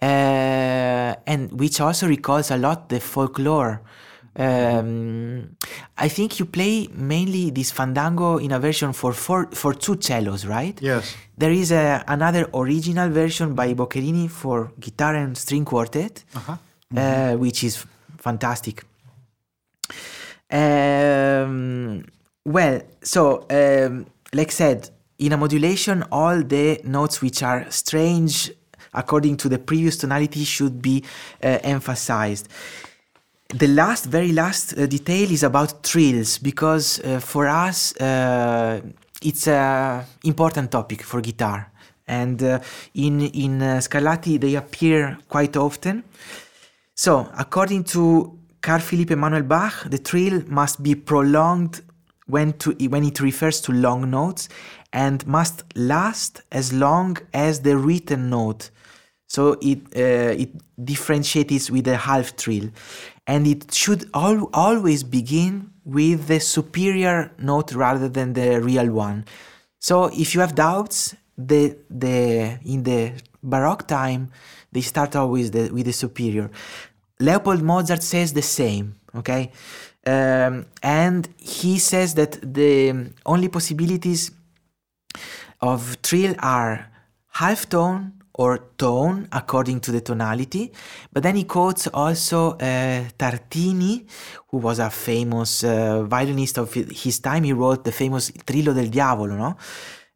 uh, 0.00 1.14
and 1.26 1.52
which 1.60 1.78
also 1.78 2.08
recalls 2.08 2.50
a 2.50 2.56
lot 2.56 2.88
the 2.88 3.00
folklore. 3.00 3.82
Um, 4.36 5.56
I 5.98 6.08
think 6.08 6.38
you 6.38 6.46
play 6.46 6.88
mainly 6.94 7.50
this 7.50 7.70
fandango 7.72 8.38
in 8.38 8.52
a 8.52 8.60
version 8.60 8.92
for 8.92 9.12
four, 9.12 9.48
for 9.52 9.74
two 9.74 10.00
cellos, 10.00 10.46
right? 10.46 10.80
yes. 10.80 11.16
There 11.36 11.50
is 11.50 11.72
a, 11.72 12.04
another 12.06 12.48
original 12.54 13.08
version 13.08 13.54
by 13.54 13.74
Boccherini 13.74 14.30
for 14.30 14.72
guitar 14.78 15.14
and 15.14 15.36
string 15.36 15.64
quartet, 15.64 16.22
uh, 16.96 17.34
which 17.36 17.64
is 17.64 17.84
fantastic. 18.18 18.84
Um, 20.50 22.04
well, 22.44 22.82
so 23.02 23.46
um, 23.50 24.06
like 24.32 24.52
said, 24.52 24.90
in 25.18 25.32
a 25.32 25.36
modulation, 25.36 26.04
all 26.10 26.42
the 26.42 26.80
notes 26.84 27.20
which 27.20 27.42
are 27.42 27.70
strange 27.70 28.50
according 28.92 29.36
to 29.36 29.48
the 29.48 29.58
previous 29.58 29.96
tonality 29.96 30.44
should 30.44 30.82
be 30.82 31.04
uh, 31.42 31.58
emphasized. 31.62 32.48
The 33.52 33.66
last, 33.66 34.06
very 34.06 34.32
last 34.32 34.78
uh, 34.78 34.86
detail 34.86 35.30
is 35.30 35.42
about 35.42 35.82
trills 35.82 36.38
because 36.38 37.00
uh, 37.00 37.18
for 37.18 37.48
us 37.48 37.96
uh, 37.96 38.80
it's 39.22 39.48
an 39.48 40.04
important 40.24 40.70
topic 40.70 41.02
for 41.02 41.20
guitar, 41.20 41.70
and 42.06 42.40
uh, 42.42 42.60
in 42.94 43.20
in 43.20 43.60
uh, 43.60 43.80
Scarlatti 43.80 44.38
they 44.38 44.54
appear 44.54 45.18
quite 45.28 45.56
often. 45.56 46.04
So, 46.94 47.28
according 47.36 47.84
to 47.84 48.38
Carl 48.60 48.80
Philipp 48.80 49.10
Emanuel 49.10 49.42
Bach, 49.42 49.88
the 49.90 49.98
trill 49.98 50.42
must 50.46 50.82
be 50.82 50.94
prolonged 50.94 51.82
when, 52.26 52.52
to, 52.58 52.72
when 52.88 53.04
it 53.04 53.20
refers 53.20 53.60
to 53.62 53.72
long 53.72 54.10
notes 54.10 54.48
and 54.92 55.26
must 55.26 55.64
last 55.74 56.42
as 56.52 56.72
long 56.72 57.16
as 57.32 57.60
the 57.60 57.76
written 57.76 58.30
note. 58.30 58.70
So 59.30 59.56
it, 59.62 59.78
uh, 59.94 60.42
it 60.42 60.50
differentiates 60.84 61.70
with 61.70 61.86
a 61.86 61.96
half 61.96 62.34
trill. 62.34 62.68
And 63.28 63.46
it 63.46 63.72
should 63.72 64.10
al- 64.12 64.50
always 64.52 65.04
begin 65.04 65.70
with 65.84 66.26
the 66.26 66.40
superior 66.40 67.30
note 67.38 67.72
rather 67.72 68.08
than 68.08 68.32
the 68.32 68.60
real 68.60 68.90
one. 68.90 69.24
So 69.78 70.06
if 70.06 70.34
you 70.34 70.40
have 70.40 70.56
doubts, 70.56 71.14
the, 71.38 71.76
the, 71.88 72.58
in 72.64 72.82
the 72.82 73.12
Baroque 73.40 73.86
time, 73.86 74.32
they 74.72 74.80
start 74.80 75.14
always 75.14 75.52
the, 75.52 75.70
with 75.70 75.86
the 75.86 75.92
superior. 75.92 76.50
Leopold 77.20 77.62
Mozart 77.62 78.02
says 78.02 78.32
the 78.32 78.42
same, 78.42 78.96
okay? 79.14 79.52
Um, 80.04 80.66
and 80.82 81.28
he 81.38 81.78
says 81.78 82.14
that 82.14 82.32
the 82.42 83.12
only 83.24 83.48
possibilities 83.48 84.32
of 85.60 86.02
trill 86.02 86.34
are 86.40 86.90
half 87.28 87.68
tone 87.68 88.19
or 88.40 88.58
tone 88.78 89.28
according 89.32 89.80
to 89.80 89.92
the 89.92 90.00
tonality. 90.00 90.72
But 91.12 91.22
then 91.22 91.36
he 91.36 91.44
quotes 91.44 91.86
also 91.88 92.52
uh, 92.52 93.04
Tartini, 93.18 94.06
who 94.48 94.56
was 94.56 94.78
a 94.78 94.88
famous 94.88 95.62
uh, 95.62 96.02
violinist 96.04 96.56
of 96.56 96.72
his 96.72 97.18
time. 97.20 97.44
He 97.44 97.52
wrote 97.52 97.84
the 97.84 97.92
famous 97.92 98.30
Trillo 98.30 98.74
del 98.74 98.88
Diavolo, 98.88 99.36
no? 99.36 99.56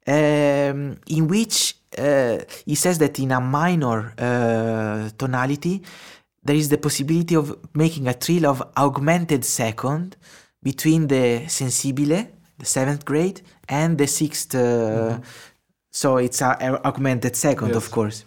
Um, 0.06 0.96
in 1.06 1.28
which 1.28 1.76
uh, 1.98 2.38
he 2.64 2.74
says 2.74 2.96
that 2.98 3.18
in 3.18 3.30
a 3.32 3.40
minor 3.40 4.14
uh, 4.16 5.10
tonality, 5.18 5.82
there 6.42 6.56
is 6.56 6.70
the 6.70 6.78
possibility 6.78 7.36
of 7.36 7.54
making 7.74 8.08
a 8.08 8.14
trill 8.14 8.46
of 8.46 8.62
augmented 8.76 9.44
second 9.44 10.16
between 10.62 11.08
the 11.08 11.44
sensibile, 11.46 12.28
the 12.58 12.66
seventh 12.66 13.04
grade, 13.04 13.42
and 13.68 13.98
the 13.98 14.04
6th 14.04 14.54
uh, 14.54 15.20
So 15.94 16.16
it's 16.16 16.42
a, 16.42 16.56
a 16.60 16.88
augmented 16.88 17.36
second, 17.36 17.76
of 17.76 17.90
course. 17.92 18.24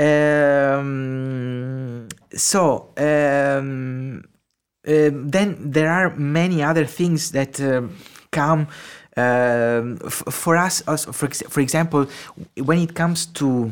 Um, 0.00 2.08
so 2.34 2.88
um, 2.96 4.24
um, 4.88 5.30
then 5.30 5.70
there 5.72 5.90
are 5.90 6.16
many 6.16 6.62
other 6.62 6.86
things 6.86 7.32
that 7.32 7.60
um, 7.60 7.94
come 8.30 8.66
um, 9.16 9.98
f- 10.06 10.24
for 10.30 10.56
us. 10.56 10.82
Also, 10.88 11.12
for 11.12 11.26
ex- 11.26 11.42
for 11.48 11.60
example, 11.60 12.06
when 12.56 12.78
it 12.78 12.94
comes 12.94 13.26
to 13.26 13.70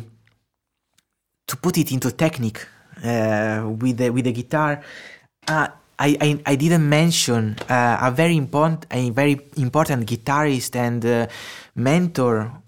to 1.47 1.57
put 1.57 1.79
it 1.79 1.93
into 1.93 2.11
technique 2.13 2.67
uh, 3.05 3.71
with 3.81 3.97
the 3.97 4.11
with 4.11 4.25
the 4.25 4.33
guitar. 4.33 4.83
Uh, 5.49 5.69
I, 5.99 6.17
I, 6.21 6.43
I 6.47 6.57
didn't 6.57 6.89
mention 6.89 7.57
uh, 7.69 7.99
a 8.01 8.11
very 8.11 8.37
important 8.37 8.87
a 8.91 9.11
very 9.11 9.39
important 9.57 10.07
guitarist 10.07 10.75
and 10.75 11.05
uh, 11.05 11.27
mentor 11.77 12.62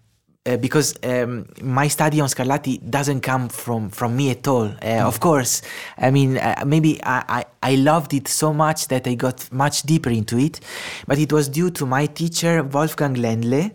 uh, 0.46 0.56
because 0.58 0.94
um, 1.02 1.46
my 1.62 1.88
study 1.88 2.20
on 2.20 2.28
Scarlatti 2.28 2.78
doesn't 2.90 3.20
come 3.22 3.48
from, 3.48 3.90
from 3.90 4.14
me 4.16 4.30
at 4.30 4.46
all. 4.46 4.66
Uh, 4.82 5.02
Of 5.06 5.20
course, 5.20 5.62
I 5.98 6.10
mean 6.10 6.38
uh, 6.38 6.64
maybe 6.66 7.02
I, 7.02 7.24
I, 7.62 7.72
I 7.72 7.74
loved 7.76 8.12
it 8.14 8.28
so 8.28 8.52
much 8.52 8.88
that 8.88 9.06
I 9.06 9.14
got 9.14 9.50
much 9.52 9.82
deeper 9.82 10.10
into 10.10 10.38
it, 10.38 10.60
but 11.06 11.18
it 11.18 11.32
was 11.32 11.48
due 11.48 11.70
to 11.70 11.86
my 11.86 12.06
teacher 12.06 12.62
Wolfgang 12.62 13.14
Lendle, 13.16 13.70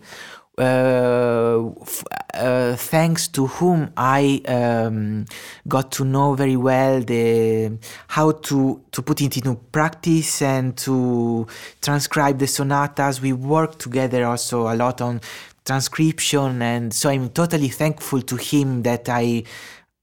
uh, 0.59 1.69
f- 1.81 2.03
uh, 2.33 2.75
thanks 2.75 3.27
to 3.29 3.47
whom 3.47 3.91
I 3.95 4.41
um, 4.47 5.25
got 5.67 5.91
to 5.93 6.03
know 6.03 6.33
very 6.35 6.57
well 6.57 7.01
the 7.01 7.77
how 8.07 8.31
to 8.31 8.81
to 8.91 9.01
put 9.01 9.21
it 9.21 9.37
into 9.37 9.55
practice 9.71 10.41
and 10.41 10.75
to 10.77 11.47
transcribe 11.81 12.39
the 12.39 12.47
sonatas. 12.47 13.21
We 13.21 13.31
worked 13.33 13.79
together 13.79 14.25
also 14.25 14.67
a 14.67 14.75
lot 14.75 14.99
on 15.01 15.21
transcription, 15.65 16.61
and 16.61 16.93
so 16.93 17.09
I'm 17.09 17.29
totally 17.29 17.69
thankful 17.69 18.21
to 18.21 18.35
him 18.35 18.83
that 18.83 19.09
I 19.09 19.43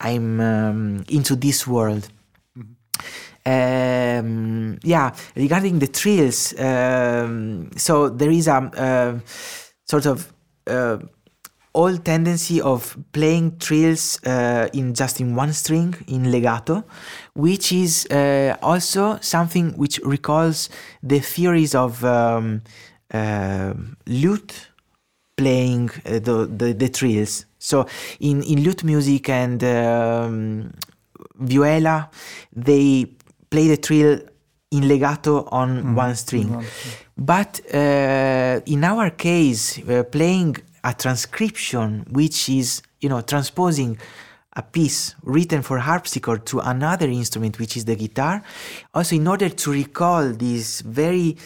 I'm 0.01 0.41
um, 0.41 1.05
into 1.09 1.37
this 1.37 1.67
world. 1.67 2.09
Um, 3.45 4.79
yeah, 4.83 5.15
regarding 5.37 5.79
the 5.79 5.87
trills, 5.87 6.59
um, 6.59 7.71
so 7.77 8.09
there 8.09 8.31
is 8.31 8.49
a 8.49 8.57
uh, 8.57 9.19
sort 9.85 10.07
of 10.07 10.33
uh, 10.67 10.99
old 11.77 12.05
tendency 12.05 12.61
of 12.61 12.97
playing 13.13 13.59
trills 13.59 14.19
uh, 14.25 14.69
in 14.73 14.95
just 14.95 15.21
in 15.21 15.37
one 15.37 15.53
string 15.53 15.95
in 16.09 16.33
legato, 16.33 16.85
which 17.35 17.71
is 17.71 18.07
uh, 18.11 18.57
also 18.63 19.19
something 19.21 19.73
which 19.77 20.01
recalls 20.05 20.69
the 21.03 21.21
theories 21.21 21.75
of 21.75 22.03
um, 22.05 22.63
uh, 23.13 23.75
lute 24.07 24.71
playing 25.37 25.91
uh, 26.05 26.19
the, 26.19 26.47
the 26.47 26.73
the 26.73 26.89
trills. 26.89 27.47
So 27.59 27.87
in 28.21 28.43
in 28.43 28.63
lute 28.63 28.85
music 28.85 29.29
and 29.29 29.63
um, 29.63 30.73
viola, 31.35 32.11
they 32.53 33.07
play 33.51 33.69
the 33.69 33.77
trill 33.77 34.21
in 34.71 34.89
legato 34.89 35.45
on 35.51 35.95
one 35.95 36.15
string. 36.17 36.65
But 37.17 37.61
uh, 37.73 38.61
in 38.67 38.85
our 38.85 39.11
case, 39.11 39.79
we're 39.87 40.05
playing 40.05 40.57
a 40.85 40.93
transcription, 40.95 42.07
which 42.11 42.49
is 42.49 42.83
you 43.01 43.09
know 43.09 43.21
transposing 43.21 43.99
a 44.57 44.63
piece 44.63 45.15
written 45.23 45.61
for 45.63 45.79
harpsichord 45.79 46.47
to 46.47 46.61
another 46.61 47.09
instrument, 47.09 47.59
which 47.59 47.77
is 47.77 47.85
the 47.85 47.95
guitar, 47.95 48.43
also 48.95 49.15
in 49.15 49.27
order 49.29 49.51
to 49.51 49.71
recall 49.71 50.33
this 50.33 50.81
very 50.81 51.37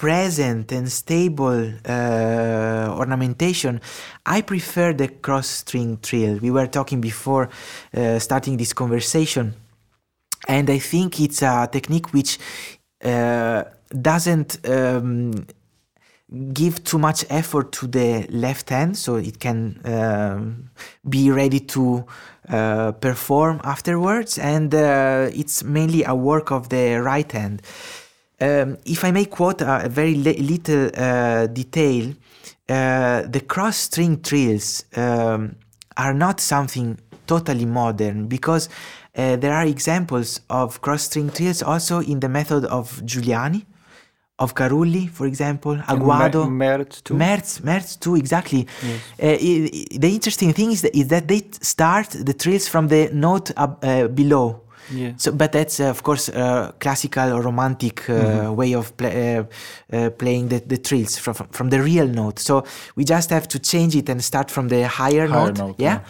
present 0.00 0.72
and 0.72 0.90
stable 0.90 1.72
uh, 1.84 2.96
ornamentation, 2.96 3.78
I 4.24 4.40
prefer 4.40 4.94
the 4.94 5.08
cross 5.08 5.46
string 5.46 5.98
trill. 6.00 6.38
We 6.38 6.50
were 6.50 6.68
talking 6.68 7.02
before 7.02 7.50
uh, 7.94 8.18
starting 8.18 8.56
this 8.56 8.72
conversation, 8.72 9.52
and 10.48 10.70
I 10.70 10.78
think 10.78 11.20
it's 11.20 11.42
a 11.42 11.68
technique 11.70 12.14
which 12.14 12.38
uh, 13.04 13.64
doesn't 13.90 14.66
um, 14.66 15.32
give 16.54 16.82
too 16.82 16.98
much 16.98 17.26
effort 17.28 17.70
to 17.72 17.86
the 17.86 18.26
left 18.30 18.70
hand, 18.70 18.96
so 18.96 19.16
it 19.16 19.38
can 19.38 19.80
um, 19.84 20.70
be 21.06 21.30
ready 21.30 21.60
to 21.60 22.06
uh, 22.48 22.92
perform 22.92 23.60
afterwards, 23.64 24.38
and 24.38 24.74
uh, 24.74 25.28
it's 25.34 25.62
mainly 25.62 26.04
a 26.04 26.14
work 26.14 26.50
of 26.50 26.70
the 26.70 26.94
right 27.02 27.30
hand. 27.32 27.60
Um, 28.40 28.76
if 28.84 29.04
I 29.04 29.10
may 29.10 29.26
quote 29.26 29.60
a, 29.60 29.88
very 29.88 30.14
li- 30.14 30.38
little 30.52 30.90
uh, 30.96 31.46
detail, 31.46 32.14
uh, 32.68 33.22
the 33.28 33.42
cross 33.46 33.76
string 33.76 34.20
trills 34.22 34.84
um, 34.96 35.56
are 35.96 36.14
not 36.14 36.40
something 36.40 36.98
totally 37.26 37.66
modern 37.66 38.26
because 38.28 38.68
Uh, 39.12 39.34
there 39.42 39.52
are 39.52 39.66
examples 39.66 40.40
of 40.48 40.80
cross-string 40.80 41.30
trills 41.32 41.62
also 41.62 41.98
in 42.00 42.20
the 42.20 42.28
method 42.28 42.64
of 42.66 43.02
Giuliani, 43.04 43.60
of 44.38 44.54
Carulli, 44.54 45.08
for 45.10 45.26
example, 45.26 45.74
Aguado. 45.88 46.46
Mertz 46.48 47.02
too. 47.02 47.14
Mertz, 47.14 47.60
Mertz 47.60 47.96
too, 47.98 48.14
exactly. 48.14 48.62
Uh, 49.18 49.26
i- 49.26 49.68
i- 49.78 49.98
the 49.98 50.08
interesting 50.18 50.52
thing 50.54 50.70
is 50.70 50.80
that, 50.82 50.94
is 50.94 51.08
that 51.08 51.26
they 51.26 51.42
start 51.60 52.08
the 52.28 52.32
trills 52.32 52.68
from 52.68 52.86
the 52.88 53.10
note 53.12 53.50
up, 53.56 53.72
uh, 53.84 54.06
below. 54.20 54.60
Yeah. 54.92 55.12
So, 55.16 55.32
but 55.32 55.52
that's 55.52 55.80
uh, 55.80 55.84
of 55.90 56.02
course 56.02 56.28
uh, 56.28 56.72
classical 56.80 57.32
or 57.32 57.42
romantic 57.42 58.08
uh, 58.10 58.52
way 58.52 58.74
of 58.74 58.92
uh, 59.00 59.44
playing 60.18 60.48
the, 60.48 60.60
the 60.60 60.78
trills 60.78 61.16
from, 61.18 61.34
from 61.34 61.70
the 61.70 61.80
real 61.80 62.06
note. 62.08 62.38
So 62.38 62.64
we 62.96 63.04
just 63.04 63.30
have 63.30 63.46
to 63.48 63.58
change 63.58 63.94
it 63.96 64.08
and 64.08 64.22
start 64.22 64.50
from 64.50 64.68
the 64.68 64.86
higher, 64.88 65.26
Higher 65.28 65.46
note. 65.46 65.58
note, 65.58 65.76
yeah? 65.78 65.94
yeah. 65.94 66.00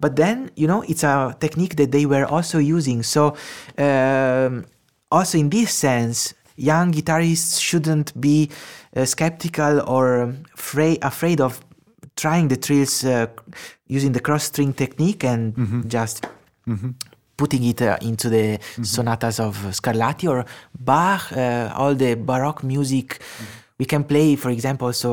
But 0.00 0.16
then 0.16 0.50
you 0.56 0.66
know 0.66 0.82
it's 0.88 1.04
a 1.04 1.36
technique 1.40 1.76
that 1.76 1.90
they 1.92 2.06
were 2.06 2.24
also 2.24 2.58
using. 2.58 3.02
So 3.02 3.36
um, 3.78 4.64
also 5.10 5.38
in 5.38 5.50
this 5.50 5.72
sense, 5.74 6.34
young 6.56 6.92
guitarists 6.92 7.60
shouldn't 7.60 8.18
be 8.20 8.50
uh, 8.96 9.04
skeptical 9.04 9.80
or 9.88 10.34
fra- 10.56 10.98
afraid 11.02 11.40
of 11.40 11.60
trying 12.16 12.48
the 12.48 12.56
trills 12.56 13.04
uh, 13.04 13.26
using 13.86 14.12
the 14.12 14.20
cross 14.20 14.44
string 14.44 14.72
technique 14.74 15.24
and 15.24 15.54
just 15.90 16.26
putting 17.40 17.64
it 17.72 17.80
uh, 17.80 17.96
into 18.10 18.26
the 18.36 18.46
sonatas 18.94 19.36
of 19.40 19.52
Scarlatti 19.78 20.26
or 20.32 20.44
Bach, 20.78 21.22
uh, 21.32 21.72
all 21.80 21.94
the 22.04 22.14
Baroque 22.30 22.62
music. 22.74 23.06
We 23.80 23.86
can 23.86 24.02
play, 24.04 24.36
for 24.36 24.50
example, 24.56 24.92
so 24.92 25.10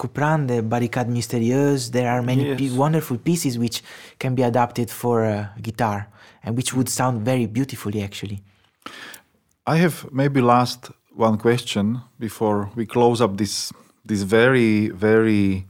Couperin, 0.00 0.40
the 0.48 0.60
Barricade 0.72 1.08
Mystérieuse. 1.16 1.82
There 1.98 2.08
are 2.14 2.20
many 2.30 2.44
Yes. 2.48 2.58
pi- 2.60 2.76
wonderful 2.84 3.18
pieces 3.28 3.52
which 3.64 3.76
can 4.22 4.32
be 4.34 4.42
adapted 4.52 4.88
for 4.90 5.16
uh, 5.24 5.32
guitar 5.66 5.98
and 6.42 6.56
which 6.58 6.70
would 6.74 6.88
sound 6.88 7.14
very 7.30 7.46
beautifully, 7.46 8.00
actually. 8.08 8.38
I 9.66 9.76
have 9.84 9.96
maybe 10.20 10.40
last 10.54 10.80
one 11.28 11.36
question 11.46 11.84
before 12.18 12.58
we 12.78 12.84
close 12.86 13.18
up 13.24 13.32
this 13.42 13.54
this 14.10 14.22
very 14.38 14.70
very 15.06 15.66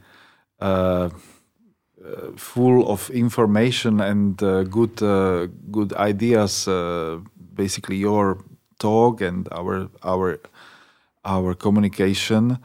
uh, 2.04 2.30
full 2.36 2.88
of 2.88 3.10
information 3.10 4.00
and 4.00 4.42
uh, 4.42 4.62
good 4.62 5.02
uh, 5.02 5.46
good 5.70 5.92
ideas. 5.94 6.68
Uh, 6.68 7.18
basically, 7.54 7.96
your 7.96 8.38
talk 8.78 9.20
and 9.20 9.48
our 9.50 9.88
our 10.02 10.38
our 11.24 11.54
communication. 11.54 12.58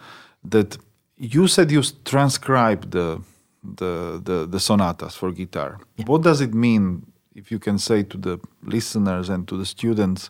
That 0.44 0.78
you 1.18 1.48
said 1.48 1.72
you 1.72 1.82
transcribe 2.04 2.92
the 2.92 3.22
the 3.64 4.22
the, 4.24 4.48
the 4.48 4.60
sonatas 4.60 5.16
for 5.16 5.32
guitar. 5.32 5.80
What 6.06 6.22
does 6.22 6.42
it 6.42 6.54
mean? 6.54 7.06
If 7.36 7.50
you 7.52 7.60
can 7.60 7.80
say 7.80 8.04
to 8.04 8.18
the 8.18 8.40
listeners 8.62 9.30
and 9.30 9.48
to 9.48 9.58
the 9.58 9.66
students, 9.66 10.30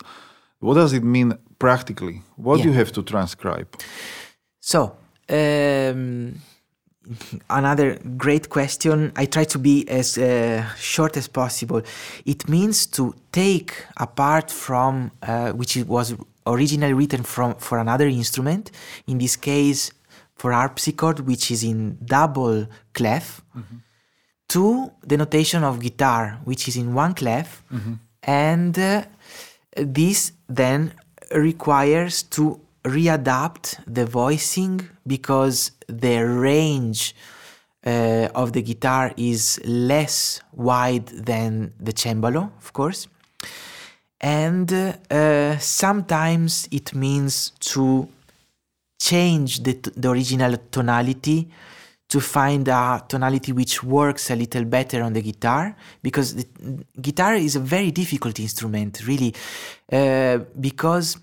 what 0.60 0.76
does 0.76 0.94
it 0.94 1.04
mean 1.04 1.38
practically? 1.60 2.22
What 2.38 2.62
do 2.62 2.70
you 2.70 2.74
have 2.74 2.94
to 2.94 3.04
transcribe? 3.04 3.68
So, 4.62 4.96
um, 5.30 6.36
another 7.50 8.00
great 8.18 8.50
question. 8.50 9.12
I 9.16 9.26
try 9.26 9.44
to 9.46 9.60
be 9.60 9.88
as 9.90 10.18
uh, 10.18 10.66
short 10.76 11.18
as 11.18 11.28
possible. 11.28 11.82
It 12.26 12.48
means 12.48 12.86
to 12.88 13.14
take 13.32 13.86
apart 13.98 14.52
from 14.52 15.12
uh, 15.22 15.52
which 15.52 15.78
it 15.78 15.88
was 15.88 16.16
originally 16.46 16.94
written 16.94 17.24
from 17.24 17.56
for 17.56 17.80
another 17.80 18.08
instrument. 18.08 18.72
In 19.08 19.18
this 19.18 19.36
case, 19.36 19.92
for 20.36 20.52
harpsichord, 20.52 21.20
which 21.22 21.52
is 21.52 21.64
in 21.64 21.98
double 22.04 22.68
clef, 22.94 23.42
to 24.50 24.92
the 25.08 25.18
notation 25.18 25.64
of 25.64 25.80
guitar, 25.80 26.40
which 26.44 26.68
is 26.68 26.76
in 26.76 26.94
one 26.94 27.14
clef, 27.14 27.64
and 28.24 28.78
uh, 28.78 29.04
this 29.76 30.32
then 30.48 30.94
requires 31.34 32.24
to 32.24 32.60
readapt 32.84 33.80
the 33.88 34.06
voicing 34.06 34.88
because 35.06 35.72
the 35.88 36.20
range 36.20 37.16
uh, 37.86 38.30
of 38.36 38.54
the 38.54 38.62
guitar 38.62 39.14
is 39.18 39.60
less 39.66 40.42
wide 40.54 41.08
than 41.08 41.74
the 41.80 41.94
cembalo, 41.94 42.52
of 42.58 42.74
course. 42.74 43.08
And 44.20 44.72
uh, 44.72 45.58
sometimes 45.58 46.68
it 46.72 46.96
means 46.96 47.52
to 47.60 48.08
change 49.00 49.64
the, 49.64 49.74
the 49.96 50.10
original 50.10 50.56
tonality 50.72 51.50
to 52.08 52.22
find 52.22 52.68
a 52.68 53.04
tonality 53.08 53.52
which 53.52 53.84
works 53.84 54.30
a 54.30 54.36
little 54.36 54.64
better 54.66 55.02
on 55.02 55.14
the 55.14 55.22
guitar 55.22 55.76
because 56.02 56.36
the 56.36 56.46
guitar 57.02 57.34
is 57.36 57.56
a 57.56 57.60
very 57.60 57.92
difficult 57.92 58.40
instrument 58.40 59.02
really 59.08 59.34
uh, 59.92 60.38
because 60.60 61.18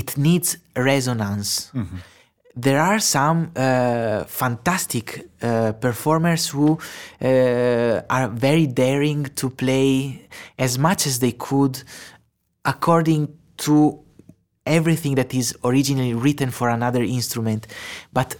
it 0.00 0.16
needs 0.16 0.48
resonance. 0.76 1.48
There 2.66 2.80
are 2.80 3.00
some 3.00 3.38
uh, 3.54 4.24
fantastic 4.42 5.06
uh, 5.42 5.72
performers 5.72 6.42
who 6.54 6.68
uh, 7.20 8.00
are 8.16 8.28
very 8.46 8.66
daring 8.66 9.20
to 9.40 9.50
play 9.50 10.26
as 10.58 10.78
much 10.78 11.06
as 11.06 11.18
they 11.18 11.32
could 11.32 11.74
according 12.64 13.22
to 13.66 13.76
everything 14.64 15.14
that 15.16 15.30
is 15.34 15.54
originally 15.64 16.14
written 16.14 16.50
for 16.50 16.68
another 16.70 17.02
instrument. 17.02 17.66
But 18.12 18.36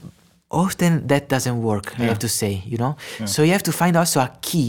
often 0.50 1.06
that 1.08 1.28
doesn't 1.28 1.60
work 1.60 1.86
i 1.98 2.04
have 2.04 2.20
to 2.20 2.28
say 2.28 2.62
you 2.72 2.78
know? 2.78 2.94
So 3.32 3.42
you 3.42 3.50
have 3.56 3.64
to 3.64 3.72
find 3.72 3.96
also 3.96 4.20
a 4.20 4.30
key. 4.48 4.68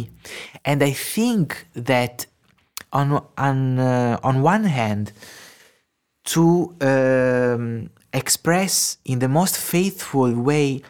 And 0.69 0.81
i 0.83 0.91
think 0.91 1.67
that 1.89 2.25
on 2.99 3.07
on 3.47 3.57
uh, 3.79 4.19
on 4.29 4.35
one 4.41 4.65
hand 4.79 5.11
to 6.33 6.73
um, 6.81 7.89
express 8.13 8.97
in 9.05 9.19
the 9.19 9.27
most 9.29 9.57
faithful 9.57 10.31
way 10.33 10.81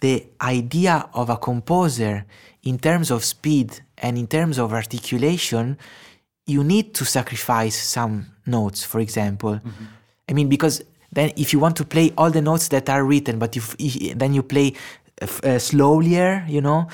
the 0.00 0.26
idea 0.40 1.08
of 1.14 1.30
a 1.30 1.36
composer 1.36 2.24
in 2.62 2.78
terms 2.78 3.10
of 3.10 3.24
speed 3.24 3.80
and 3.98 4.18
in 4.18 4.26
terms 4.26 4.58
of 4.58 4.72
articulation, 4.72 5.76
you 6.46 6.64
need 6.64 6.94
to 6.94 7.04
sacrifice 7.04 7.76
some 7.76 8.26
notes, 8.46 8.82
for 8.84 9.00
example. 9.00 9.60
I 10.28 10.32
mean, 10.32 10.48
because 10.48 10.82
then 11.12 11.32
if 11.36 11.52
you 11.52 11.58
want 11.60 11.76
to 11.76 11.84
play 11.84 12.12
all 12.16 12.30
the 12.30 12.42
notes 12.42 12.68
that 12.68 12.88
are 12.88 13.04
written, 13.04 13.38
but 13.38 13.56
if, 13.56 13.76
if 13.78 14.18
then 14.18 14.32
you 14.34 14.42
play 14.42 14.68
uh, 15.22 15.24
f- 15.24 15.44
uh, 15.44 15.48
slowlier, 15.58 16.48
you 16.48 16.60
know, 16.60 16.88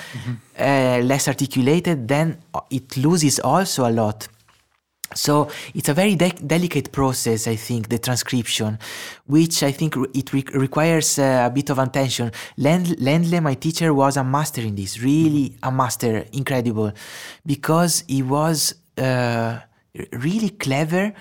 uh, 0.59 1.01
less 1.02 1.28
articulated, 1.28 2.09
then 2.09 2.39
it 2.70 2.97
loses 2.97 3.39
also 3.40 3.86
a 3.89 3.93
lot. 3.93 4.28
So 5.15 5.49
it's 5.74 5.89
a 5.89 5.95
very 5.95 6.16
de- 6.16 6.31
delicate 6.31 6.91
process, 6.93 7.47
I 7.47 7.57
think, 7.57 7.89
the 7.89 7.99
transcription, 7.99 8.78
which 9.27 9.62
I 9.62 9.73
think 9.73 9.97
re- 9.97 10.09
it 10.15 10.33
re- 10.33 10.45
requires 10.55 11.19
uh, 11.19 11.45
a 11.47 11.51
bit 11.51 11.70
of 11.70 11.78
attention. 11.78 12.33
Lend- 12.57 12.99
Lendle, 12.99 13.41
my 13.41 13.55
teacher, 13.55 13.95
was 13.95 14.16
a 14.16 14.24
master 14.24 14.61
in 14.62 14.74
this, 14.74 15.01
really 15.01 15.57
a 15.62 15.70
master, 15.70 16.27
incredible, 16.33 16.93
because 17.47 18.05
he 18.09 18.23
was 18.23 18.74
uh, 18.99 19.61
really 20.12 20.51
clever 20.51 21.12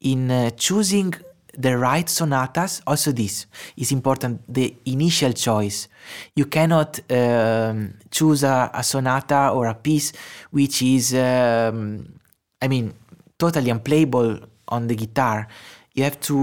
in 0.00 0.30
uh, 0.30 0.50
choosing 0.50 1.12
the 1.58 1.76
right 1.76 2.08
sonatas. 2.08 2.80
Also, 2.86 3.12
this 3.12 3.46
is 3.76 3.92
important 3.92 4.40
the 4.48 4.74
initial 4.86 5.32
choice. 5.32 5.88
You 6.34 6.46
cannot 6.46 7.00
um, 7.10 7.94
choose 8.10 8.44
a, 8.44 8.70
a 8.72 8.82
sonata 8.82 9.50
or 9.52 9.66
a 9.66 9.74
piece 9.74 10.12
which 10.50 10.80
is, 10.80 11.12
um, 11.14 12.18
I 12.60 12.68
mean, 12.68 12.94
totally 13.44 13.70
unplayable 13.76 14.30
on 14.68 14.82
the 14.90 14.96
guitar. 15.04 15.38
You 15.96 16.02
have 16.08 16.18
to 16.30 16.36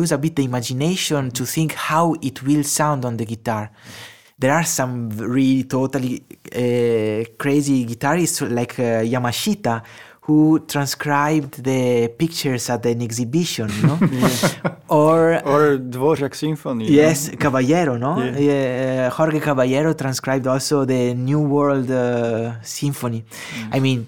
use 0.00 0.10
a 0.12 0.18
bit 0.24 0.34
the 0.36 0.44
imagination 0.52 1.22
to 1.38 1.42
think 1.54 1.70
how 1.90 2.06
it 2.28 2.36
will 2.46 2.64
sound 2.78 3.00
on 3.08 3.14
the 3.20 3.26
guitar. 3.34 3.64
There 4.42 4.52
are 4.58 4.64
some 4.78 5.10
really 5.36 5.64
totally 5.76 6.14
uh, 6.62 7.24
crazy 7.42 7.78
guitarists 7.90 8.38
like 8.58 8.74
uh, 8.80 9.06
Yamashita 9.14 9.74
who 10.26 10.40
transcribed 10.74 11.52
the 11.62 12.08
pictures 12.22 12.64
at 12.74 12.82
an 12.86 13.00
exhibition, 13.08 13.68
you 13.78 13.82
know? 13.88 13.98
or 15.02 15.18
Or 15.52 15.62
Dvorak 15.94 16.34
Symphony. 16.34 16.84
no? 16.88 16.90
Yes, 17.02 17.18
Caballero, 17.44 17.94
no? 18.06 18.12
Yeah. 18.18 18.38
Yeah, 18.48 19.10
Jorge 19.16 19.38
Caballero 19.48 19.92
transcribed 19.92 20.46
also 20.46 20.76
the 20.86 21.02
New 21.28 21.40
World 21.56 21.90
uh, 21.90 22.60
Symphony. 22.62 23.20
I 23.70 23.78
mean, 23.86 24.06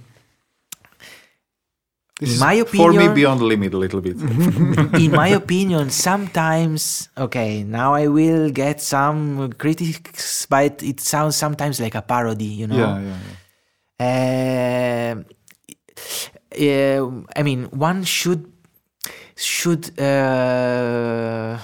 This 2.20 2.40
my 2.40 2.64
for 2.64 2.92
me 2.92 3.08
beyond 3.08 3.40
the 3.40 3.44
limit 3.44 3.74
a 3.74 3.76
little 3.76 4.00
bit. 4.00 4.16
in 5.02 5.12
my 5.12 5.28
opinion, 5.42 5.90
sometimes, 5.90 7.10
okay, 7.16 7.62
now 7.62 7.92
I 7.92 8.06
will 8.06 8.50
get 8.50 8.80
some 8.80 9.52
critics, 9.52 10.46
but 10.46 10.82
it 10.82 11.00
sounds 11.00 11.36
sometimes 11.36 11.78
like 11.78 11.94
a 11.94 12.00
parody, 12.00 12.44
you 12.44 12.68
know? 12.68 12.76
yeah, 12.78 13.00
yeah, 13.00 13.18
yeah. 14.00 15.12
Um, 15.12 15.26
uh, 16.58 17.22
I 17.36 17.42
mean, 17.42 17.64
one 17.64 18.04
should 18.04 18.50
should 19.36 19.98
uh, 20.00 21.58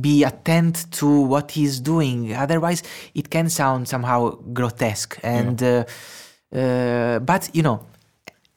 be 0.00 0.24
attent 0.24 0.90
to 0.92 1.20
what 1.22 1.50
he's 1.50 1.80
doing. 1.80 2.34
Otherwise, 2.34 2.82
it 3.14 3.28
can 3.28 3.50
sound 3.50 3.88
somehow 3.88 4.30
grotesque. 4.52 5.18
And 5.22 5.62
uh, 5.62 5.84
uh, 6.54 7.18
but 7.18 7.50
you 7.52 7.62
know, 7.62 7.84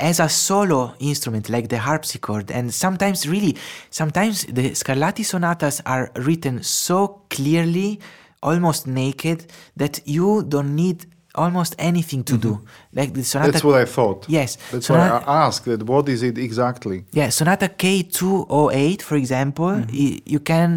as 0.03 0.19
a 0.19 0.27
solo 0.27 0.93
instrument 0.99 1.49
like 1.49 1.69
the 1.69 1.79
harpsichord. 1.79 2.51
And 2.51 2.73
sometimes 2.73 3.27
really 3.27 3.55
sometimes 3.89 4.35
the 4.57 4.71
scarlatti 4.81 5.23
sonatas 5.23 5.81
are 5.85 6.11
written 6.27 6.61
so 6.61 7.21
clearly 7.29 7.99
almost 8.41 8.85
naked 8.85 9.39
that 9.77 10.01
you 10.05 10.43
don't 10.43 10.75
need 10.75 11.05
almost 11.35 11.73
anything 11.79 12.23
to 12.25 12.37
do. 12.37 12.53
Mm-hmm. 12.55 12.99
Like 12.99 13.13
the 13.13 13.23
sonata 13.23 13.51
That's 13.51 13.63
what 13.63 13.79
I 13.81 13.85
thought. 13.85 14.25
yes. 14.27 14.57
That's 14.71 14.87
sonata, 14.87 15.25
why 15.25 15.33
I 15.33 15.45
asked 15.47 15.65
that 15.65 15.83
what 15.83 16.09
is 16.09 16.21
it 16.21 16.37
exactly? 16.37 17.05
yeah 17.13 17.29
sonata 17.29 17.67
k208 17.69 19.01
for 19.01 19.15
example 19.15 19.73
mm-hmm. 19.73 19.97
y- 19.97 20.21
you 20.25 20.41
can 20.51 20.69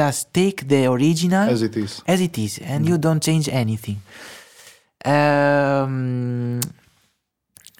just 0.00 0.32
take 0.34 0.68
the 0.68 0.86
original 0.86 1.48
As 1.48 1.62
it 1.62 1.76
is. 1.76 2.02
as 2.06 2.20
it 2.20 2.36
is 2.38 2.58
and 2.58 2.84
mm-hmm. 2.84 2.92
you 2.92 2.98
don't 2.98 3.22
change 3.22 3.48
anything. 3.48 3.98
Um, 5.06 6.60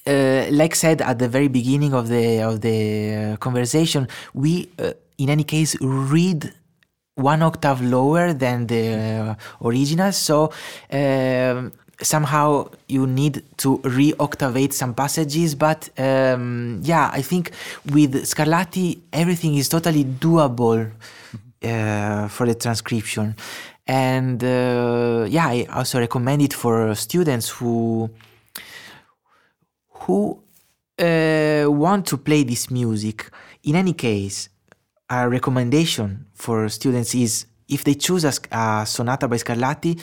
uh, 0.07 0.47
like 0.51 0.75
said 0.75 1.01
at 1.03 1.19
the 1.19 1.29
very 1.29 1.49
beginning 1.49 1.95
of 1.95 2.09
the 2.09 2.41
of 2.43 2.61
the 2.61 3.15
uh, 3.15 3.37
conversation 3.37 4.09
we 4.35 4.69
uh, 4.79 4.93
in 5.19 5.31
any 5.31 5.45
case 5.45 5.77
read 5.81 6.53
one 7.15 7.43
octave 7.43 7.81
lower 7.81 8.33
than 8.33 8.67
the 8.67 9.37
uh, 9.61 9.67
original. 9.67 10.13
So 10.13 10.53
um, 10.91 11.73
somehow 12.01 12.71
you 12.89 13.07
need 13.07 13.45
to 13.59 13.81
re-octavate 13.85 14.73
some 14.75 14.95
passages. 14.95 15.55
But 15.55 15.91
um, 15.99 16.81
yeah 16.83 17.11
i 17.13 17.23
think 17.23 17.53
with 17.93 18.15
scarlatti 18.25 18.99
everything 19.13 19.55
is 19.55 19.69
totally 19.69 20.05
doable 20.05 20.91
uh, 21.63 22.29
for 22.29 22.47
the 22.47 22.55
transcription. 22.55 23.37
And 23.87 24.43
uh, 24.43 25.27
yeah 25.29 25.47
i 25.47 25.67
also 25.73 26.01
recommend 26.01 26.43
it 26.43 26.53
for 26.53 26.95
students 26.95 27.49
who 27.49 28.11
who 30.05 30.43
uh, 30.99 31.65
want 31.69 32.07
to 32.07 32.17
play 32.17 32.45
this 32.45 32.71
music. 32.71 33.31
In 33.65 33.77
any 33.77 33.95
case, 33.95 34.49
a 35.09 35.29
recommendation 35.29 36.27
for 36.35 36.69
students 36.69 37.15
is 37.15 37.47
if 37.69 37.85
they 37.85 37.95
choose 37.95 38.25
a, 38.25 38.33
a 38.53 38.85
sonata 38.87 39.27
by 39.29 39.37
Scarlatti 39.37 39.99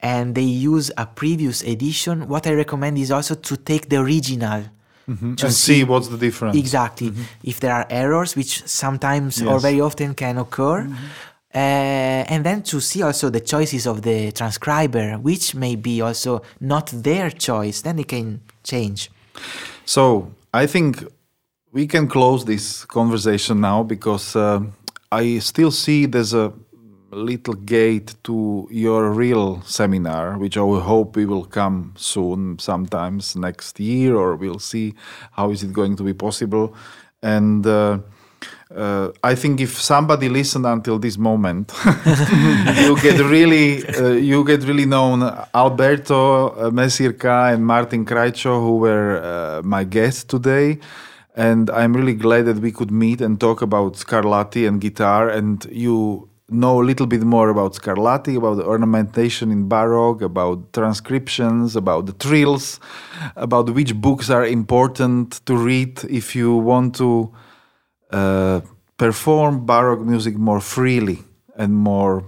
and 0.00 0.34
they 0.34 0.42
use 0.42 0.90
a 0.96 1.06
previous 1.06 1.62
edition, 1.62 2.28
what 2.28 2.46
I 2.46 2.52
recommend 2.52 2.98
is 2.98 3.10
also 3.10 3.34
to 3.34 3.56
take 3.56 3.88
the 3.88 3.96
original. 3.96 4.64
and 5.06 5.38
to 5.38 5.50
see 5.50 5.84
what's 5.84 6.08
the 6.08 6.18
difference. 6.18 6.56
Exactly. 6.56 7.12
If 7.42 7.60
there 7.60 7.72
are 7.72 7.86
errors, 7.88 8.36
which 8.36 8.66
sometimes 8.66 9.42
or 9.42 9.60
very 9.60 9.80
often 9.80 10.14
can 10.14 10.36
occur. 10.38 10.88
Uh, 11.54 11.58
and 12.28 12.44
then 12.44 12.62
to 12.62 12.80
see 12.80 13.02
also 13.02 13.30
the 13.30 13.40
choices 13.40 13.86
of 13.86 14.02
the 14.02 14.30
transcriber, 14.32 15.14
which 15.14 15.54
may 15.54 15.74
be 15.74 16.02
also 16.02 16.42
not 16.60 16.88
their 16.88 17.30
choice, 17.30 17.80
then 17.80 17.96
they 17.96 18.04
can 18.04 18.42
change. 18.62 19.10
So 19.84 20.32
I 20.52 20.66
think 20.66 21.04
we 21.72 21.86
can 21.86 22.08
close 22.08 22.44
this 22.44 22.84
conversation 22.84 23.60
now 23.60 23.82
because 23.82 24.34
uh, 24.34 24.60
I 25.12 25.38
still 25.38 25.70
see 25.70 26.06
there's 26.06 26.34
a 26.34 26.52
little 27.10 27.54
gate 27.54 28.14
to 28.24 28.68
your 28.70 29.10
real 29.10 29.62
seminar, 29.62 30.38
which 30.38 30.56
I 30.56 30.60
hope 30.60 31.16
we 31.16 31.26
will 31.26 31.44
come 31.44 31.94
soon, 31.96 32.58
sometimes 32.58 33.36
next 33.36 33.78
year, 33.80 34.16
or 34.16 34.36
we'll 34.36 34.58
see 34.58 34.94
how 35.32 35.50
is 35.50 35.62
it 35.62 35.72
going 35.72 35.96
to 35.96 36.02
be 36.02 36.14
possible. 36.14 36.74
And 37.22 37.66
uh, 37.66 37.98
uh, 38.74 39.12
I 39.22 39.36
think 39.36 39.60
if 39.60 39.80
somebody 39.80 40.28
listened 40.28 40.66
until 40.66 40.98
this 40.98 41.16
moment, 41.16 41.72
you 41.84 43.00
get 43.00 43.20
really, 43.20 43.86
uh, 43.86 44.08
you 44.08 44.44
get 44.44 44.64
really 44.64 44.86
known. 44.86 45.22
Alberto 45.54 46.48
uh, 46.48 46.70
Mesirca 46.70 47.52
and 47.52 47.64
Martin 47.64 48.04
Krajčo, 48.04 48.60
who 48.60 48.78
were 48.78 49.22
uh, 49.22 49.62
my 49.62 49.84
guests 49.84 50.24
today, 50.24 50.78
and 51.36 51.70
I'm 51.70 51.94
really 51.94 52.14
glad 52.14 52.46
that 52.46 52.58
we 52.58 52.72
could 52.72 52.90
meet 52.90 53.20
and 53.20 53.38
talk 53.38 53.62
about 53.62 53.94
Scarlatti 53.94 54.66
and 54.66 54.80
guitar, 54.80 55.28
and 55.28 55.64
you 55.70 56.28
know 56.48 56.80
a 56.80 56.84
little 56.84 57.06
bit 57.06 57.22
more 57.22 57.50
about 57.50 57.74
Scarlatti, 57.74 58.36
about 58.36 58.56
the 58.56 58.64
ornamentation 58.64 59.52
in 59.52 59.68
Baroque, 59.68 60.22
about 60.22 60.72
transcriptions, 60.72 61.76
about 61.76 62.06
the 62.06 62.12
trills, 62.14 62.80
about 63.36 63.70
which 63.70 63.94
books 63.94 64.28
are 64.28 64.44
important 64.44 65.44
to 65.46 65.56
read 65.56 66.02
if 66.04 66.34
you 66.34 66.56
want 66.56 66.96
to 66.96 67.32
perform 68.96 69.66
Baroque 69.66 70.06
music 70.06 70.36
more 70.36 70.60
freely 70.60 71.18
and 71.56 71.72
more 71.74 72.24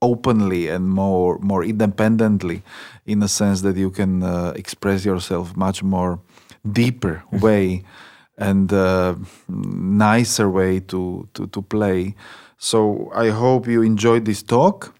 openly 0.00 0.68
and 0.68 0.88
more 0.88 1.38
more 1.38 1.64
independently, 1.64 2.62
in 3.06 3.22
a 3.22 3.28
sense 3.28 3.62
that 3.62 3.76
you 3.76 3.90
can 3.90 4.22
uh, 4.22 4.52
express 4.56 5.04
yourself 5.04 5.56
much 5.56 5.82
more 5.82 6.18
deeper 6.72 7.22
way 7.30 7.84
and 8.38 8.72
uh, 8.72 9.14
nicer 9.48 10.48
way 10.48 10.80
to, 10.80 11.28
to 11.34 11.46
to 11.46 11.62
play. 11.62 12.14
So 12.58 13.10
I 13.14 13.30
hope 13.30 13.70
you 13.70 13.82
enjoyed 13.82 14.24
this 14.24 14.42
talk. 14.42 14.94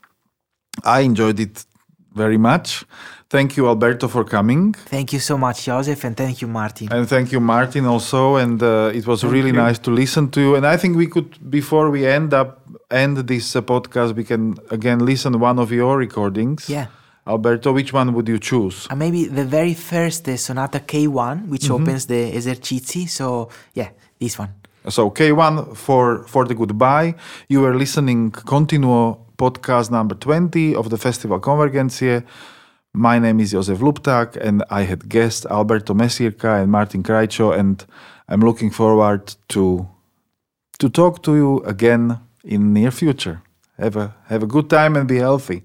I 0.85 1.01
enjoyed 1.01 1.41
it 1.41 1.65
very 2.15 2.39
much. 2.39 2.85
Thank 3.33 3.57
you, 3.57 3.67
Alberto, 3.67 4.09
for 4.09 4.25
coming. 4.25 4.75
Thank 4.95 5.09
you 5.15 5.21
so 5.21 5.37
much, 5.39 5.65
Joseph, 5.65 6.05
and 6.05 6.15
thank 6.15 6.37
you, 6.43 6.49
Martin. 6.49 6.89
And 6.93 7.09
thank 7.09 7.33
you, 7.33 7.41
Martin, 7.41 7.87
also. 7.87 8.37
And 8.37 8.63
uh, 8.63 8.99
it 8.99 9.07
was 9.07 9.25
really 9.25 9.53
you. 9.55 9.65
nice 9.67 9.79
to 9.87 9.91
listen 9.91 10.25
to 10.33 10.41
you. 10.41 10.55
And 10.57 10.67
I 10.67 10.77
think 10.77 10.97
we 11.03 11.07
could, 11.07 11.31
before 11.51 11.87
we 11.91 12.01
end 12.19 12.35
up 12.35 12.49
end 12.91 13.17
this 13.33 13.57
uh, 13.57 13.63
podcast, 13.63 14.15
we 14.15 14.25
can 14.25 14.43
again 14.71 14.99
listen 14.99 15.33
one 15.41 15.59
of 15.59 15.73
your 15.73 15.97
recordings. 15.97 16.69
Yeah. 16.69 16.87
Alberto, 17.27 17.73
which 17.73 17.93
one 17.95 18.13
would 18.15 18.29
you 18.29 18.39
choose? 18.39 18.87
And 18.91 18.99
maybe 18.99 19.25
the 19.41 19.47
very 19.47 19.75
first 19.75 20.29
uh, 20.29 20.37
Sonata 20.37 20.81
K1, 20.81 21.49
which 21.49 21.63
Mm-hmm. 21.69 21.83
opens 21.83 22.07
the 22.07 22.33
esercizi. 22.39 23.09
So, 23.09 23.49
yeah, 23.73 23.89
this 24.21 24.39
one. 24.39 24.51
So 24.89 25.11
K1 25.11 25.75
for 25.77 26.25
for 26.27 26.45
the 26.45 26.55
goodbye. 26.55 27.15
You 27.49 27.63
were 27.65 27.77
listening 27.79 28.33
Continuo 28.33 29.17
podcast 29.37 29.91
number 29.91 30.17
20 30.17 30.75
of 30.75 30.89
the 30.91 30.99
Festival 30.99 31.41
Konvergencie. 31.41 32.23
My 32.95 33.19
name 33.19 33.41
is 33.41 33.55
Jozef 33.55 33.79
Lupták 33.79 34.37
and 34.37 34.63
I 34.69 34.83
had 34.83 35.09
guests 35.09 35.47
Alberto 35.47 35.95
Mesirca 35.95 36.61
and 36.61 36.71
Martin 36.71 37.03
Krajčo 37.03 37.59
and 37.59 37.83
I'm 38.29 38.41
looking 38.41 38.71
forward 38.71 39.35
to 39.49 39.89
to 40.79 40.91
talk 40.91 41.23
to 41.23 41.35
you 41.35 41.61
again 41.65 42.21
in 42.45 42.75
near 42.75 42.91
future. 42.91 43.41
Have 43.79 43.97
a 43.97 44.15
have 44.27 44.43
a 44.43 44.47
good 44.47 44.69
time 44.69 44.95
and 44.97 45.09
be 45.09 45.17
healthy. 45.17 45.63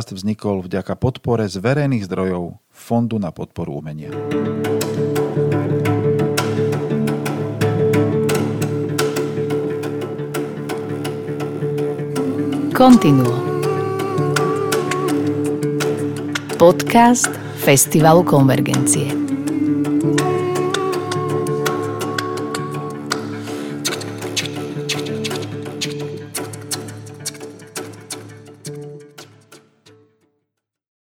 Podcast 0.00 0.16
vznikol 0.16 0.64
vďaka 0.64 0.96
podpore 0.96 1.44
z 1.44 1.60
verejných 1.60 2.08
zdrojov 2.08 2.56
Fondu 2.72 3.20
na 3.20 3.36
podporu 3.36 3.84
umenia. 3.84 4.08
Continuo. 12.72 13.36
Podcast 16.56 17.28
Festivalu 17.60 18.24
Konvergencie. 18.24 19.19